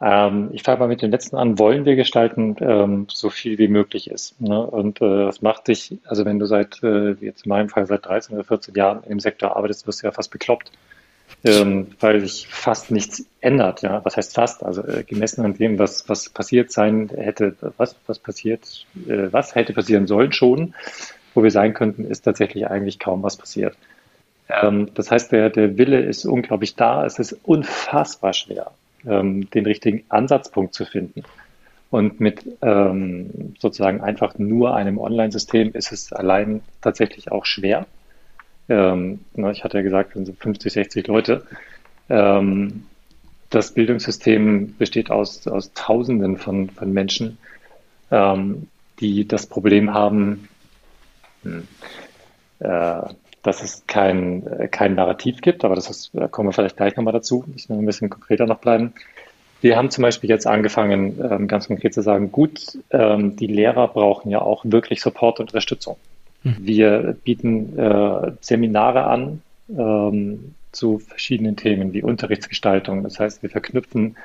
Ähm, 0.00 0.50
ich 0.52 0.62
fange 0.62 0.78
mal 0.78 0.88
mit 0.88 1.02
dem 1.02 1.10
letzten 1.10 1.36
an. 1.36 1.58
Wollen 1.58 1.84
wir 1.84 1.96
gestalten, 1.96 2.56
ähm, 2.60 3.06
so 3.10 3.30
viel 3.30 3.58
wie 3.58 3.66
möglich 3.66 4.10
ist. 4.10 4.40
Ne? 4.40 4.64
Und 4.64 5.00
äh, 5.00 5.24
das 5.24 5.42
macht 5.42 5.66
dich, 5.66 5.98
also 6.04 6.24
wenn 6.24 6.38
du 6.38 6.46
seit, 6.46 6.82
äh, 6.84 7.12
jetzt 7.20 7.46
in 7.46 7.48
meinem 7.48 7.68
Fall 7.68 7.86
seit 7.86 8.06
13 8.06 8.36
oder 8.36 8.44
14 8.44 8.74
Jahren 8.74 9.02
im 9.04 9.18
Sektor 9.18 9.56
arbeitest, 9.56 9.86
wirst 9.88 10.02
du 10.02 10.06
ja 10.06 10.12
fast 10.12 10.30
bekloppt. 10.30 10.70
Ähm, 11.44 11.88
weil 12.00 12.20
sich 12.20 12.48
fast 12.48 12.90
nichts 12.90 13.24
ändert. 13.40 13.82
Ja, 13.82 14.04
was 14.04 14.16
heißt 14.16 14.34
fast? 14.34 14.64
Also 14.64 14.82
äh, 14.82 15.04
gemessen 15.04 15.44
an 15.44 15.54
dem, 15.54 15.78
was 15.78 16.08
was 16.08 16.30
passiert 16.30 16.72
sein 16.72 17.10
hätte, 17.14 17.54
was 17.76 17.96
was 18.06 18.18
passiert, 18.18 18.86
äh, 19.06 19.30
was 19.30 19.54
hätte 19.54 19.74
passieren 19.74 20.06
sollen 20.06 20.32
schon, 20.32 20.74
wo 21.34 21.42
wir 21.42 21.50
sein 21.50 21.74
könnten, 21.74 22.04
ist 22.06 22.22
tatsächlich 22.22 22.66
eigentlich 22.68 22.98
kaum 22.98 23.22
was 23.22 23.36
passiert. 23.36 23.76
Ähm, 24.48 24.90
das 24.94 25.10
heißt, 25.10 25.32
der 25.32 25.50
der 25.50 25.78
Wille 25.78 26.00
ist 26.00 26.24
unglaublich 26.24 26.74
da. 26.74 27.04
Es 27.04 27.18
ist 27.18 27.32
unfassbar 27.44 28.32
schwer, 28.32 28.70
ähm, 29.06 29.48
den 29.50 29.66
richtigen 29.66 30.04
Ansatzpunkt 30.08 30.74
zu 30.74 30.84
finden. 30.84 31.24
Und 31.90 32.20
mit 32.20 32.44
ähm, 32.60 33.54
sozusagen 33.58 34.02
einfach 34.02 34.38
nur 34.38 34.76
einem 34.76 34.98
Online-System 34.98 35.72
ist 35.72 35.90
es 35.90 36.12
allein 36.12 36.60
tatsächlich 36.82 37.32
auch 37.32 37.46
schwer. 37.46 37.86
Ähm, 38.68 39.20
ich 39.50 39.64
hatte 39.64 39.78
ja 39.78 39.82
gesagt, 39.82 40.14
wir 40.14 40.24
sind 40.24 40.38
50, 40.38 40.72
60 40.72 41.06
Leute. 41.06 41.46
Ähm, 42.10 42.84
das 43.50 43.72
Bildungssystem 43.72 44.76
besteht 44.76 45.10
aus, 45.10 45.46
aus 45.48 45.72
Tausenden 45.72 46.36
von, 46.36 46.68
von 46.68 46.92
Menschen, 46.92 47.38
ähm, 48.10 48.68
die 49.00 49.26
das 49.26 49.46
Problem 49.46 49.94
haben, 49.94 50.48
hm, 51.42 51.66
äh, 52.58 53.00
dass 53.48 53.62
es 53.62 53.82
kein, 53.86 54.46
äh, 54.46 54.68
kein 54.68 54.94
Narrativ 54.94 55.40
gibt, 55.40 55.64
aber 55.64 55.74
das 55.74 55.90
ist, 55.90 56.10
da 56.12 56.28
kommen 56.28 56.48
wir 56.48 56.52
vielleicht 56.52 56.76
gleich 56.76 56.96
nochmal 56.96 57.12
dazu, 57.12 57.44
müssen 57.46 57.74
wir 57.74 57.82
ein 57.82 57.86
bisschen 57.86 58.10
konkreter 58.10 58.46
noch 58.46 58.58
bleiben. 58.58 58.92
Wir 59.60 59.76
haben 59.76 59.90
zum 59.90 60.02
Beispiel 60.02 60.30
jetzt 60.30 60.46
angefangen, 60.46 61.18
ähm, 61.20 61.48
ganz 61.48 61.66
konkret 61.66 61.92
zu 61.92 62.02
sagen, 62.02 62.30
gut, 62.30 62.78
ähm, 62.90 63.34
die 63.36 63.48
Lehrer 63.48 63.88
brauchen 63.88 64.30
ja 64.30 64.40
auch 64.40 64.64
wirklich 64.64 65.00
Support 65.00 65.40
und 65.40 65.48
Unterstützung. 65.48 65.96
Mhm. 66.44 66.56
Wir 66.60 67.16
bieten 67.24 67.76
äh, 67.78 68.32
Seminare 68.40 69.04
an 69.04 69.42
ähm, 69.76 70.54
zu 70.70 70.98
verschiedenen 70.98 71.56
Themen 71.56 71.92
wie 71.92 72.02
Unterrichtsgestaltung. 72.02 73.02
Das 73.02 73.18
heißt, 73.18 73.42
wir 73.42 73.50
verknüpfen 73.50 74.16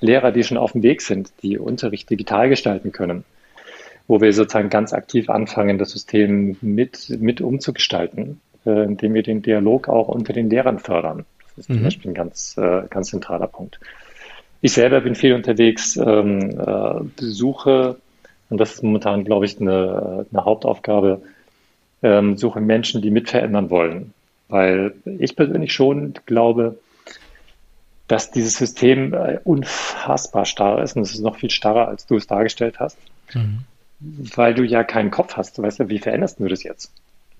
Lehrer, 0.00 0.32
die 0.32 0.42
schon 0.42 0.56
auf 0.56 0.72
dem 0.72 0.82
Weg 0.82 1.02
sind, 1.02 1.30
die 1.42 1.58
Unterricht 1.58 2.10
digital 2.10 2.48
gestalten 2.48 2.90
können, 2.90 3.24
wo 4.08 4.20
wir 4.20 4.32
sozusagen 4.32 4.70
ganz 4.70 4.92
aktiv 4.92 5.28
anfangen, 5.28 5.78
das 5.78 5.90
System 5.90 6.56
mit, 6.62 7.10
mit 7.20 7.40
umzugestalten, 7.40 8.40
äh, 8.66 8.84
indem 8.84 9.14
wir 9.14 9.22
den 9.22 9.42
Dialog 9.42 9.88
auch 9.88 10.08
unter 10.08 10.32
den 10.32 10.50
Lehrern 10.50 10.78
fördern. 10.78 11.24
Das 11.56 11.58
ist 11.58 11.68
mhm. 11.70 11.74
zum 11.74 11.82
Beispiel 11.84 12.10
ein 12.10 12.14
ganz, 12.14 12.56
äh, 12.56 12.82
ganz 12.88 13.10
zentraler 13.10 13.46
Punkt. 13.46 13.80
Ich 14.60 14.72
selber 14.72 15.00
bin 15.00 15.14
viel 15.14 15.34
unterwegs, 15.34 15.96
ähm, 15.96 16.60
äh, 16.60 17.00
besuche, 17.16 17.96
und 18.50 18.58
das 18.58 18.74
ist 18.74 18.82
momentan, 18.82 19.24
glaube 19.24 19.46
ich, 19.46 19.60
eine, 19.60 20.26
eine 20.30 20.44
Hauptaufgabe, 20.44 21.22
ähm, 22.02 22.36
suche 22.36 22.60
Menschen, 22.60 23.00
die 23.00 23.10
mitverändern 23.10 23.70
wollen. 23.70 24.12
Weil 24.48 24.94
ich 25.04 25.36
persönlich 25.36 25.72
schon 25.72 26.14
glaube, 26.26 26.78
dass 28.08 28.32
dieses 28.32 28.56
System 28.56 29.14
unfassbar 29.44 30.44
starr 30.44 30.82
ist 30.82 30.96
und 30.96 31.02
es 31.02 31.14
ist 31.14 31.20
noch 31.20 31.36
viel 31.36 31.50
starrer, 31.50 31.86
als 31.86 32.06
du 32.06 32.16
es 32.16 32.26
dargestellt 32.26 32.80
hast. 32.80 32.98
Mhm. 33.32 33.60
Weil 34.00 34.54
du 34.54 34.64
ja 34.64 34.82
keinen 34.82 35.12
Kopf 35.12 35.36
hast. 35.36 35.56
Du 35.56 35.62
weißt 35.62 35.78
ja, 35.78 35.88
wie 35.88 36.00
veränderst 36.00 36.40
du 36.40 36.48
das 36.48 36.64
jetzt? 36.64 36.92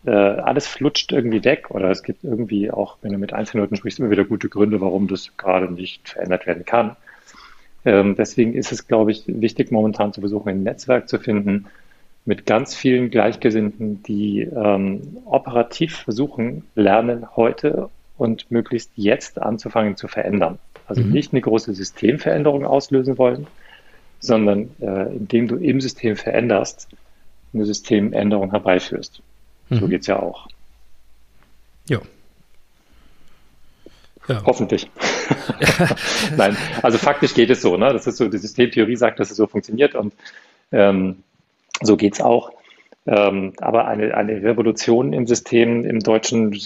Äh, 0.07 0.11
alles 0.11 0.67
flutscht 0.67 1.13
irgendwie 1.13 1.45
weg 1.45 1.71
oder 1.71 1.91
es 1.91 2.03
gibt 2.03 2.25
irgendwie 2.25 2.71
auch, 2.71 2.97
wenn 3.03 3.13
du 3.13 3.19
mit 3.19 3.33
Einzelleuten 3.35 3.77
sprichst, 3.77 3.99
immer 3.99 4.11
wieder 4.11 4.25
gute 4.25 4.49
Gründe, 4.49 4.81
warum 4.81 5.09
das 5.09 5.37
gerade 5.37 5.71
nicht 5.73 6.11
verändert 6.11 6.47
werden 6.47 6.65
kann. 6.65 6.97
Ähm, 7.85 8.15
deswegen 8.17 8.55
ist 8.55 8.73
es, 8.73 8.87
glaube 8.87 9.11
ich, 9.11 9.25
wichtig, 9.27 9.71
momentan 9.71 10.13
zu 10.13 10.21
versuchen, 10.21 10.49
ein 10.49 10.63
Netzwerk 10.63 11.09
zu 11.09 11.19
finden 11.19 11.67
mit 12.25 12.47
ganz 12.47 12.75
vielen 12.75 13.11
Gleichgesinnten, 13.11 14.03
die 14.03 14.43
ähm, 14.43 15.19
operativ 15.25 15.97
versuchen, 15.99 16.65
Lernen 16.75 17.27
heute 17.37 17.89
und 18.17 18.51
möglichst 18.51 18.93
jetzt 18.97 19.41
anzufangen 19.41 19.97
zu 19.97 20.09
verändern. 20.09 20.59
Also 20.87 21.03
mhm. 21.03 21.11
nicht 21.11 21.33
eine 21.33 21.41
große 21.41 21.73
Systemveränderung 21.73 22.65
auslösen 22.65 23.17
wollen, 23.17 23.47
sondern 24.19 24.71
äh, 24.81 25.15
indem 25.15 25.49
du 25.49 25.57
im 25.57 25.81
System 25.81 26.17
veränderst, 26.17 26.89
eine 27.53 27.65
Systemänderung 27.65 28.51
herbeiführst. 28.51 29.23
Mhm. 29.71 29.81
So 29.81 29.89
geht's 29.89 30.07
ja 30.07 30.19
auch. 30.21 30.47
Ja, 31.89 32.01
ja. 34.31 34.43
Hoffentlich. 34.47 34.89
Nein, 36.37 36.57
also 36.83 36.99
faktisch 36.99 37.35
geht 37.35 37.51
es 37.51 37.63
so. 37.63 37.77
Ne? 37.77 37.93
Das 37.93 38.07
ist 38.07 38.17
so, 38.17 38.29
die 38.29 38.39
Systemtheorie 38.39 38.95
sagt, 38.95 39.19
dass 39.19 39.31
es 39.31 39.37
so 39.37 39.49
funktioniert 39.49 39.97
und 39.97 40.15
ähm, 40.71 41.25
so 41.83 41.97
geht 41.97 42.15
es 42.15 42.21
auch. 42.21 42.53
Ähm, 43.07 43.55
aber 43.59 43.89
eine, 43.89 44.15
eine 44.15 44.43
Revolution 44.43 45.13
im 45.13 45.27
System 45.27 45.85
im 45.85 45.99
Deutschen 45.99 46.57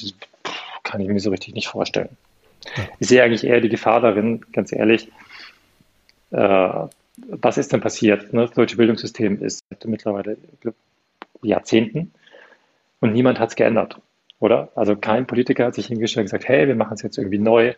kann 0.83 1.01
ich 1.01 1.09
mir 1.09 1.21
so 1.21 1.31
richtig 1.31 1.55
nicht 1.55 1.69
vorstellen. 1.69 2.11
Ich 2.99 3.09
sehe 3.09 3.23
eigentlich 3.23 3.45
eher 3.45 3.63
die 3.63 3.71
Gefahr 3.71 4.01
darin, 4.01 4.45
ganz 4.53 4.71
ehrlich, 4.71 5.11
äh, 6.33 6.87
was 7.17 7.57
ist 7.57 7.73
denn 7.73 7.81
passiert? 7.81 8.35
Ne? 8.35 8.43
Das 8.43 8.53
deutsche 8.53 8.77
Bildungssystem 8.77 9.43
ist 9.43 9.65
mittlerweile 9.87 10.37
Jahrzehnten 11.43 12.13
und 13.05 13.13
niemand 13.13 13.39
hat 13.39 13.51
es 13.51 13.57
geändert 13.57 14.01
oder? 14.45 14.69
Also 14.75 14.95
kein 14.95 15.27
Politiker 15.27 15.65
hat 15.65 15.75
sich 15.75 15.87
hingestellt 15.87 16.25
und 16.25 16.27
gesagt, 16.27 16.49
hey, 16.49 16.69
wir 16.69 16.75
machen 16.75 16.95
es 16.95 17.03
jetzt 17.03 17.17
irgendwie 17.17 17.39
neu, 17.39 17.69
äh, 17.69 17.75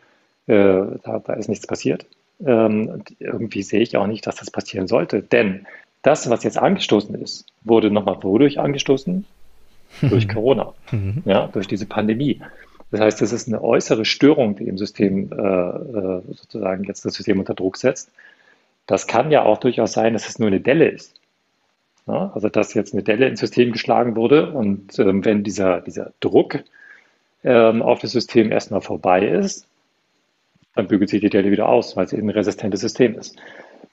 da, 0.46 1.22
da, 1.24 1.34
ist 1.34 1.48
nichts 1.48 1.66
passiert. 1.66 2.06
Ähm, 2.44 3.02
irgendwie 3.20 3.62
sehe 3.62 3.80
ich 3.80 3.96
auch 3.96 4.08
nicht, 4.08 4.26
dass 4.26 4.36
das 4.36 4.50
passieren 4.50 4.88
sollte, 4.88 5.22
denn 5.22 5.66
das, 6.02 6.28
was 6.28 6.42
jetzt 6.42 6.58
angestoßen 6.58 7.14
ist, 7.14 7.46
wurde 7.62 7.90
nochmal 7.90 8.22
wodurch 8.22 8.58
angestoßen? 8.58 9.24
durch 10.02 10.28
Corona, 10.34 10.74
mhm. 10.90 11.22
ja, 11.24 11.46
durch 11.46 11.68
diese 11.68 11.86
Pandemie. 11.86 12.40
Das 12.90 13.00
heißt, 13.00 13.22
es 13.22 13.32
ist 13.32 13.46
eine 13.46 13.62
äußere 13.62 14.04
Störung, 14.04 14.56
die 14.56 14.66
im 14.66 14.76
System 14.76 15.30
äh, 15.32 15.36
äh, 15.36 16.22
sozusagen 16.32 16.84
jetzt 16.84 17.04
das 17.04 17.14
System 17.14 17.38
unter 17.38 17.54
Druck 17.54 17.76
setzt. 17.76 18.10
Das 18.86 19.06
kann 19.06 19.30
ja 19.30 19.44
auch 19.44 19.58
durchaus 19.58 19.92
sein, 19.92 20.12
dass 20.12 20.28
es 20.28 20.40
nur 20.40 20.48
eine 20.48 20.60
Delle 20.60 20.88
ist. 20.88 21.14
Ja, 22.06 22.30
also 22.34 22.48
dass 22.48 22.74
jetzt 22.74 22.92
eine 22.92 23.02
Delle 23.02 23.28
ins 23.28 23.40
System 23.40 23.72
geschlagen 23.72 24.14
wurde 24.14 24.52
und 24.52 24.98
ähm, 24.98 25.24
wenn 25.24 25.42
dieser, 25.42 25.80
dieser 25.80 26.12
Druck 26.20 26.62
ähm, 27.42 27.82
auf 27.82 27.98
das 27.98 28.12
System 28.12 28.52
erstmal 28.52 28.80
vorbei 28.80 29.26
ist, 29.26 29.66
dann 30.76 30.86
bügelt 30.86 31.10
sich 31.10 31.20
die 31.20 31.30
Delle 31.30 31.50
wieder 31.50 31.68
aus, 31.68 31.96
weil 31.96 32.04
es 32.04 32.12
eben 32.12 32.28
ein 32.28 32.36
resistentes 32.36 32.80
System 32.80 33.18
ist. 33.18 33.36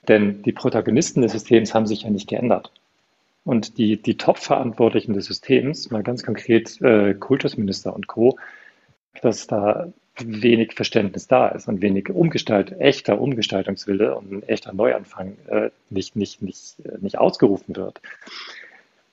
Denn 0.06 0.42
die 0.42 0.52
Protagonisten 0.52 1.22
des 1.22 1.32
Systems 1.32 1.74
haben 1.74 1.86
sich 1.86 2.02
ja 2.02 2.10
nicht 2.10 2.28
geändert. 2.28 2.70
Und 3.44 3.78
die, 3.78 3.96
die 3.96 4.16
Top-Verantwortlichen 4.16 5.14
des 5.14 5.26
Systems, 5.26 5.90
mal 5.90 6.02
ganz 6.02 6.22
konkret 6.22 6.80
äh, 6.82 7.14
Kultusminister 7.14 7.94
und 7.94 8.06
Co., 8.06 8.38
dass 9.22 9.46
da 9.46 9.92
wenig 10.18 10.74
Verständnis 10.74 11.26
da 11.26 11.48
ist 11.48 11.68
und 11.68 11.80
wenig 11.80 12.08
Umgestalt, 12.08 12.72
echter 12.78 13.20
Umgestaltungswille 13.20 14.14
und 14.14 14.30
ein 14.30 14.42
echter 14.44 14.72
Neuanfang 14.72 15.36
äh, 15.48 15.70
nicht, 15.90 16.14
nicht, 16.16 16.42
nicht, 16.42 16.76
äh, 16.84 16.98
nicht 17.00 17.18
ausgerufen 17.18 17.74
wird. 17.74 18.00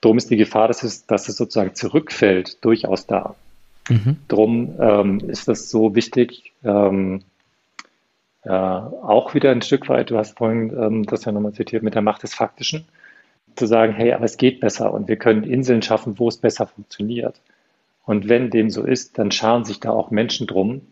Darum 0.00 0.18
ist 0.18 0.30
die 0.30 0.36
Gefahr, 0.36 0.68
dass 0.68 0.82
es, 0.82 1.06
dass 1.06 1.28
es 1.28 1.36
sozusagen 1.36 1.74
zurückfällt, 1.74 2.64
durchaus 2.64 3.06
da. 3.06 3.34
Mhm. 3.88 4.16
Drum 4.28 4.74
ähm, 4.80 5.20
ist 5.28 5.48
das 5.48 5.70
so 5.70 5.94
wichtig, 5.94 6.52
ähm, 6.64 7.22
ja, 8.44 8.92
auch 9.02 9.34
wieder 9.34 9.50
ein 9.50 9.62
Stück 9.62 9.88
weit, 9.88 10.10
du 10.10 10.18
hast 10.18 10.38
vorhin 10.38 10.72
ähm, 10.76 11.06
das 11.06 11.24
ja 11.24 11.32
nochmal 11.32 11.52
zitiert, 11.52 11.82
mit 11.82 11.94
der 11.94 12.02
Macht 12.02 12.22
des 12.22 12.34
Faktischen, 12.34 12.84
zu 13.54 13.66
sagen, 13.66 13.92
hey, 13.92 14.12
aber 14.12 14.24
es 14.24 14.36
geht 14.36 14.60
besser 14.60 14.92
und 14.92 15.08
wir 15.08 15.16
können 15.16 15.44
Inseln 15.44 15.82
schaffen, 15.82 16.18
wo 16.18 16.28
es 16.28 16.36
besser 16.36 16.66
funktioniert. 16.66 17.40
Und 18.04 18.28
wenn 18.28 18.50
dem 18.50 18.70
so 18.70 18.82
ist, 18.82 19.18
dann 19.18 19.30
scharen 19.30 19.64
sich 19.64 19.78
da 19.78 19.90
auch 19.90 20.10
Menschen 20.10 20.46
drum, 20.46 20.82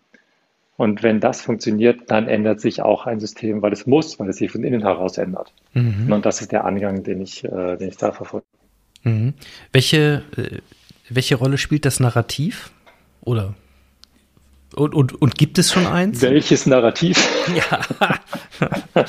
und 0.81 1.03
wenn 1.03 1.21
das 1.21 1.43
funktioniert, 1.43 2.11
dann 2.11 2.27
ändert 2.27 2.63
sich 2.63 2.81
auch 2.81 3.05
ein 3.05 3.21
System, 3.21 3.61
weil 3.61 3.71
es 3.71 3.87
muss, 3.87 4.19
weil 4.19 4.31
es 4.31 4.39
sich 4.39 4.51
von 4.51 4.65
innen 4.65 4.81
heraus 4.81 5.19
ändert. 5.19 5.53
Mhm. 5.75 6.11
Und 6.11 6.25
das 6.25 6.41
ist 6.41 6.53
der 6.53 6.65
Angang, 6.65 7.03
den 7.03 7.21
ich, 7.21 7.45
äh, 7.45 7.77
den 7.77 7.91
ich 7.91 7.99
da 7.99 8.13
verfolge. 8.13 8.47
Mhm. 9.03 9.35
Welche, 9.73 10.23
äh, 10.39 10.61
welche 11.11 11.35
Rolle 11.35 11.59
spielt 11.59 11.85
das 11.85 12.01
Narrativ? 12.01 12.71
Oder 13.21 13.53
und, 14.75 14.95
und, 14.95 15.21
und 15.21 15.35
gibt 15.35 15.59
es 15.59 15.71
schon 15.71 15.87
eins? 15.87 16.23
Welches 16.23 16.65
Narrativ? 16.65 17.29
Ja. 17.55 18.25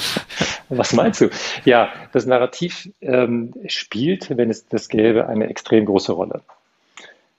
Was 0.67 0.91
meinst 0.91 1.21
du? 1.21 1.29
Ja, 1.63 1.87
das 2.11 2.25
Narrativ 2.25 2.89
ähm, 2.99 3.53
spielt, 3.67 4.35
wenn 4.35 4.49
es 4.49 4.67
das 4.67 4.89
gäbe, 4.89 5.29
eine 5.29 5.47
extrem 5.47 5.85
große 5.85 6.11
Rolle. 6.11 6.41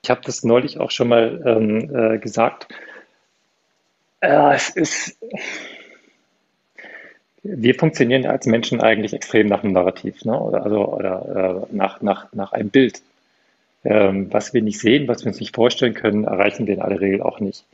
Ich 0.03 0.09
habe 0.09 0.23
das 0.25 0.43
neulich 0.43 0.81
auch 0.81 0.91
schon 0.91 1.09
mal 1.09 1.43
ähm, 1.45 1.95
äh, 1.95 2.19
gesagt. 2.19 2.69
Ja, 4.23 4.55
es 4.55 4.71
ist. 4.71 5.19
Wir 7.43 7.75
funktionieren 7.75 8.25
als 8.25 8.47
Menschen 8.47 8.81
eigentlich 8.81 9.13
extrem 9.13 9.49
nach 9.49 9.65
einem 9.65 9.73
Narrativ, 9.73 10.25
ne? 10.25 10.39
oder, 10.39 10.63
also, 10.63 10.87
oder 10.87 11.67
äh, 11.71 11.75
nach, 11.75 12.01
nach, 12.01 12.33
nach 12.33 12.53
einem 12.53 12.71
Bild. 12.71 13.03
Ähm, 13.85 14.33
was 14.33 14.55
wir 14.55 14.63
nicht 14.63 14.79
sehen, 14.79 15.09
was 15.09 15.25
wir 15.25 15.29
uns 15.33 15.41
nicht 15.41 15.57
vorstellen 15.57 15.95
können, 15.95 16.23
erreichen 16.23 16.69
wir 16.69 16.75
in 16.75 16.83
aller 16.83 17.01
Regel 17.01 17.21
auch 17.21 17.41
nicht. 17.41 17.65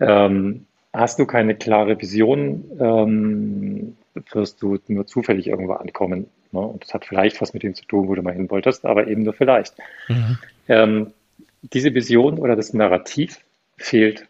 Ähm, 0.00 0.64
hast 0.94 1.18
du 1.18 1.26
keine 1.26 1.54
klare 1.54 2.00
Vision, 2.00 2.64
ähm, 2.80 3.96
wirst 4.32 4.62
du 4.62 4.78
nur 4.88 5.06
zufällig 5.06 5.48
irgendwo 5.48 5.74
ankommen. 5.74 6.30
Ne? 6.52 6.60
Und 6.60 6.82
das 6.82 6.94
hat 6.94 7.04
vielleicht 7.04 7.42
was 7.42 7.52
mit 7.52 7.62
dem 7.62 7.74
zu 7.74 7.84
tun, 7.84 8.08
wo 8.08 8.14
du 8.14 8.22
mal 8.22 8.32
hin 8.32 8.50
wolltest, 8.50 8.86
aber 8.86 9.06
eben 9.06 9.22
nur 9.22 9.34
vielleicht. 9.34 9.74
Mhm. 10.08 10.38
Ähm, 10.68 11.12
diese 11.60 11.92
Vision 11.92 12.38
oder 12.38 12.56
das 12.56 12.72
Narrativ 12.72 13.40
fehlt 13.76 14.26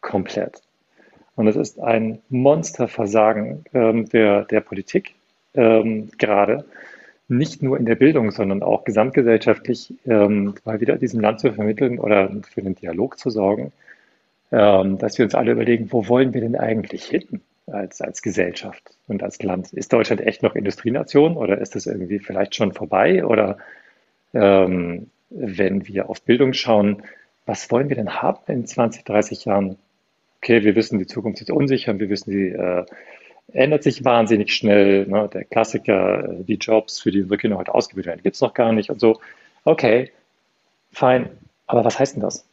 komplett. 0.00 0.62
Und 1.38 1.46
es 1.46 1.54
ist 1.54 1.78
ein 1.78 2.18
Monsterversagen 2.30 3.64
ähm, 3.72 4.08
der, 4.08 4.42
der 4.46 4.60
Politik 4.60 5.14
ähm, 5.54 6.10
gerade, 6.18 6.64
nicht 7.28 7.62
nur 7.62 7.78
in 7.78 7.86
der 7.86 7.94
Bildung, 7.94 8.32
sondern 8.32 8.64
auch 8.64 8.82
gesamtgesellschaftlich, 8.82 9.94
ähm, 10.04 10.56
mal 10.64 10.80
wieder 10.80 10.96
diesem 10.96 11.20
Land 11.20 11.38
zu 11.38 11.52
vermitteln 11.52 12.00
oder 12.00 12.28
für 12.52 12.62
den 12.62 12.74
Dialog 12.74 13.20
zu 13.20 13.30
sorgen, 13.30 13.70
ähm, 14.50 14.98
dass 14.98 15.16
wir 15.16 15.26
uns 15.26 15.36
alle 15.36 15.52
überlegen, 15.52 15.92
wo 15.92 16.08
wollen 16.08 16.34
wir 16.34 16.40
denn 16.40 16.56
eigentlich 16.56 17.04
hin 17.04 17.40
als, 17.68 18.00
als 18.00 18.22
Gesellschaft 18.22 18.82
und 19.06 19.22
als 19.22 19.40
Land? 19.40 19.72
Ist 19.72 19.92
Deutschland 19.92 20.20
echt 20.20 20.42
noch 20.42 20.56
Industrienation 20.56 21.36
oder 21.36 21.58
ist 21.58 21.76
das 21.76 21.86
irgendwie 21.86 22.18
vielleicht 22.18 22.56
schon 22.56 22.72
vorbei? 22.72 23.24
Oder 23.24 23.58
ähm, 24.34 25.08
wenn 25.30 25.86
wir 25.86 26.10
auf 26.10 26.20
Bildung 26.20 26.52
schauen, 26.52 27.04
was 27.46 27.70
wollen 27.70 27.90
wir 27.90 27.96
denn 27.96 28.20
haben 28.20 28.40
in 28.48 28.66
20, 28.66 29.04
30 29.04 29.44
Jahren? 29.44 29.76
Okay, 30.42 30.64
wir 30.64 30.76
wissen, 30.76 30.98
die 30.98 31.06
Zukunft 31.06 31.40
ist 31.40 31.50
unsicher, 31.50 31.98
wir 31.98 32.08
wissen, 32.08 32.30
die 32.30 32.48
äh, 32.48 32.84
ändert 33.52 33.82
sich 33.82 34.04
wahnsinnig 34.04 34.54
schnell. 34.54 35.06
Ne? 35.06 35.28
Der 35.32 35.44
Klassiker, 35.44 36.40
äh, 36.40 36.44
die 36.44 36.54
Jobs, 36.54 37.00
für 37.00 37.10
die 37.10 37.22
unsere 37.22 37.38
Kinder 37.38 37.58
heute 37.58 37.74
ausgebildet 37.74 38.08
werden, 38.08 38.22
gibt 38.22 38.36
es 38.36 38.42
noch 38.42 38.54
gar 38.54 38.72
nicht 38.72 38.90
und 38.90 39.00
so. 39.00 39.20
Okay, 39.64 40.10
fein, 40.92 41.28
aber 41.66 41.84
was 41.84 41.98
heißt 41.98 42.14
denn 42.14 42.22
das? 42.22 42.44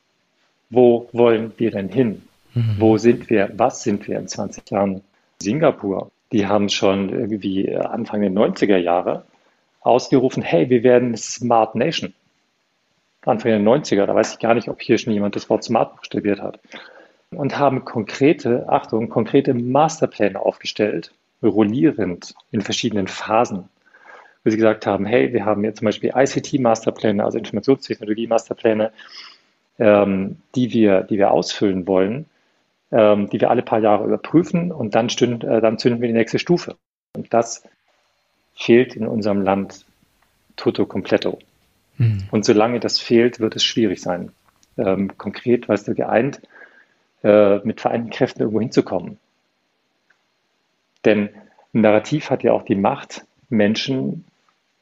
Wo 0.69 1.09
wollen 1.13 1.53
wir 1.57 1.71
denn 1.71 1.89
hin? 1.89 2.23
Mhm. 2.53 2.75
Wo 2.79 2.97
sind 2.97 3.29
wir? 3.29 3.51
Was 3.55 3.83
sind 3.83 4.07
wir 4.07 4.17
in 4.17 4.27
20 4.27 4.69
Jahren? 4.71 5.01
Singapur, 5.41 6.11
die 6.31 6.47
haben 6.47 6.69
schon 6.69 7.09
irgendwie 7.09 7.75
Anfang 7.75 8.21
der 8.21 8.31
90er 8.31 8.77
Jahre 8.77 9.25
ausgerufen, 9.81 10.41
hey, 10.41 10.69
wir 10.69 10.81
werden 10.83 11.15
Smart 11.17 11.75
Nation. 11.75 12.13
Anfang 13.21 13.51
der 13.51 13.59
90er, 13.59 14.05
da 14.05 14.15
weiß 14.15 14.33
ich 14.33 14.39
gar 14.39 14.53
nicht, 14.53 14.69
ob 14.69 14.81
hier 14.81 14.97
schon 14.97 15.13
jemand 15.13 15.35
das 15.35 15.49
Wort 15.49 15.63
Smart 15.63 15.95
buchstabiert 15.95 16.41
hat. 16.41 16.59
Und 17.37 17.57
haben 17.57 17.85
konkrete, 17.85 18.69
Achtung, 18.69 19.09
konkrete 19.09 19.53
Masterpläne 19.53 20.39
aufgestellt, 20.39 21.11
rollierend 21.43 22.33
in 22.51 22.61
verschiedenen 22.61 23.07
Phasen. 23.07 23.69
Wo 24.43 24.49
sie 24.49 24.57
gesagt 24.57 24.85
haben, 24.85 25.05
hey, 25.05 25.33
wir 25.33 25.45
haben 25.45 25.63
jetzt 25.63 25.79
zum 25.79 25.85
Beispiel 25.85 26.11
ICT-Masterpläne, 26.15 27.23
also 27.23 27.37
Informationstechnologie-Masterpläne, 27.37 28.91
ähm, 29.79 30.37
die, 30.53 30.71
wir, 30.71 31.01
die 31.01 31.17
wir 31.17 31.31
ausfüllen 31.31 31.87
wollen, 31.87 32.25
ähm, 32.91 33.29
die 33.29 33.41
wir 33.41 33.49
alle 33.49 33.63
paar 33.63 33.79
Jahre 33.79 34.05
überprüfen 34.05 34.71
und 34.71 34.95
dann, 34.95 35.09
stünd, 35.09 35.43
äh, 35.43 35.61
dann 35.61 35.77
zünden 35.77 36.01
wir 36.01 36.07
die 36.07 36.13
nächste 36.13 36.39
Stufe. 36.39 36.75
Und 37.15 37.33
das 37.33 37.63
fehlt 38.55 38.95
in 38.95 39.07
unserem 39.07 39.41
Land 39.41 39.85
toto 40.55 40.85
completo. 40.85 41.39
Mhm. 41.97 42.23
Und 42.31 42.45
solange 42.45 42.79
das 42.79 42.99
fehlt, 42.99 43.39
wird 43.39 43.55
es 43.55 43.63
schwierig 43.63 44.01
sein, 44.01 44.31
ähm, 44.77 45.17
konkret, 45.17 45.67
weißt 45.67 45.87
du, 45.87 45.95
geeint 45.95 46.41
äh, 47.25 47.59
mit 47.63 47.81
vereinten 47.81 48.11
Kräften 48.11 48.41
irgendwo 48.41 48.61
hinzukommen. 48.61 49.17
Denn 51.05 51.29
ein 51.73 51.81
Narrativ 51.81 52.29
hat 52.29 52.43
ja 52.43 52.53
auch 52.53 52.61
die 52.61 52.75
Macht, 52.75 53.25
Menschen 53.49 54.25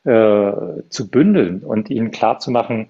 äh, 0.04 0.52
zu 0.90 1.10
bündeln 1.10 1.64
und 1.64 1.90
ihnen 1.90 2.12
klarzumachen, 2.12 2.90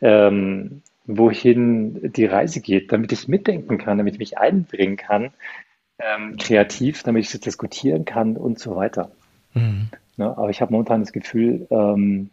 ähm, 0.00 0.82
wohin 1.06 2.12
die 2.12 2.26
Reise 2.26 2.60
geht, 2.60 2.90
damit 2.90 3.12
ich 3.12 3.28
mitdenken 3.28 3.78
kann, 3.78 3.98
damit 3.98 4.14
ich 4.14 4.18
mich 4.18 4.38
einbringen 4.38 4.96
kann, 4.96 5.30
ähm, 6.00 6.36
kreativ, 6.36 7.04
damit 7.04 7.24
ich 7.24 7.40
diskutieren 7.40 8.04
kann 8.04 8.36
und 8.36 8.58
so 8.58 8.74
weiter. 8.74 9.12
Mhm. 9.54 9.90
Ja, 10.16 10.36
aber 10.36 10.50
ich 10.50 10.60
habe 10.60 10.72
momentan 10.72 11.02
das 11.02 11.12
Gefühl, 11.12 11.68
ähm, 11.70 12.30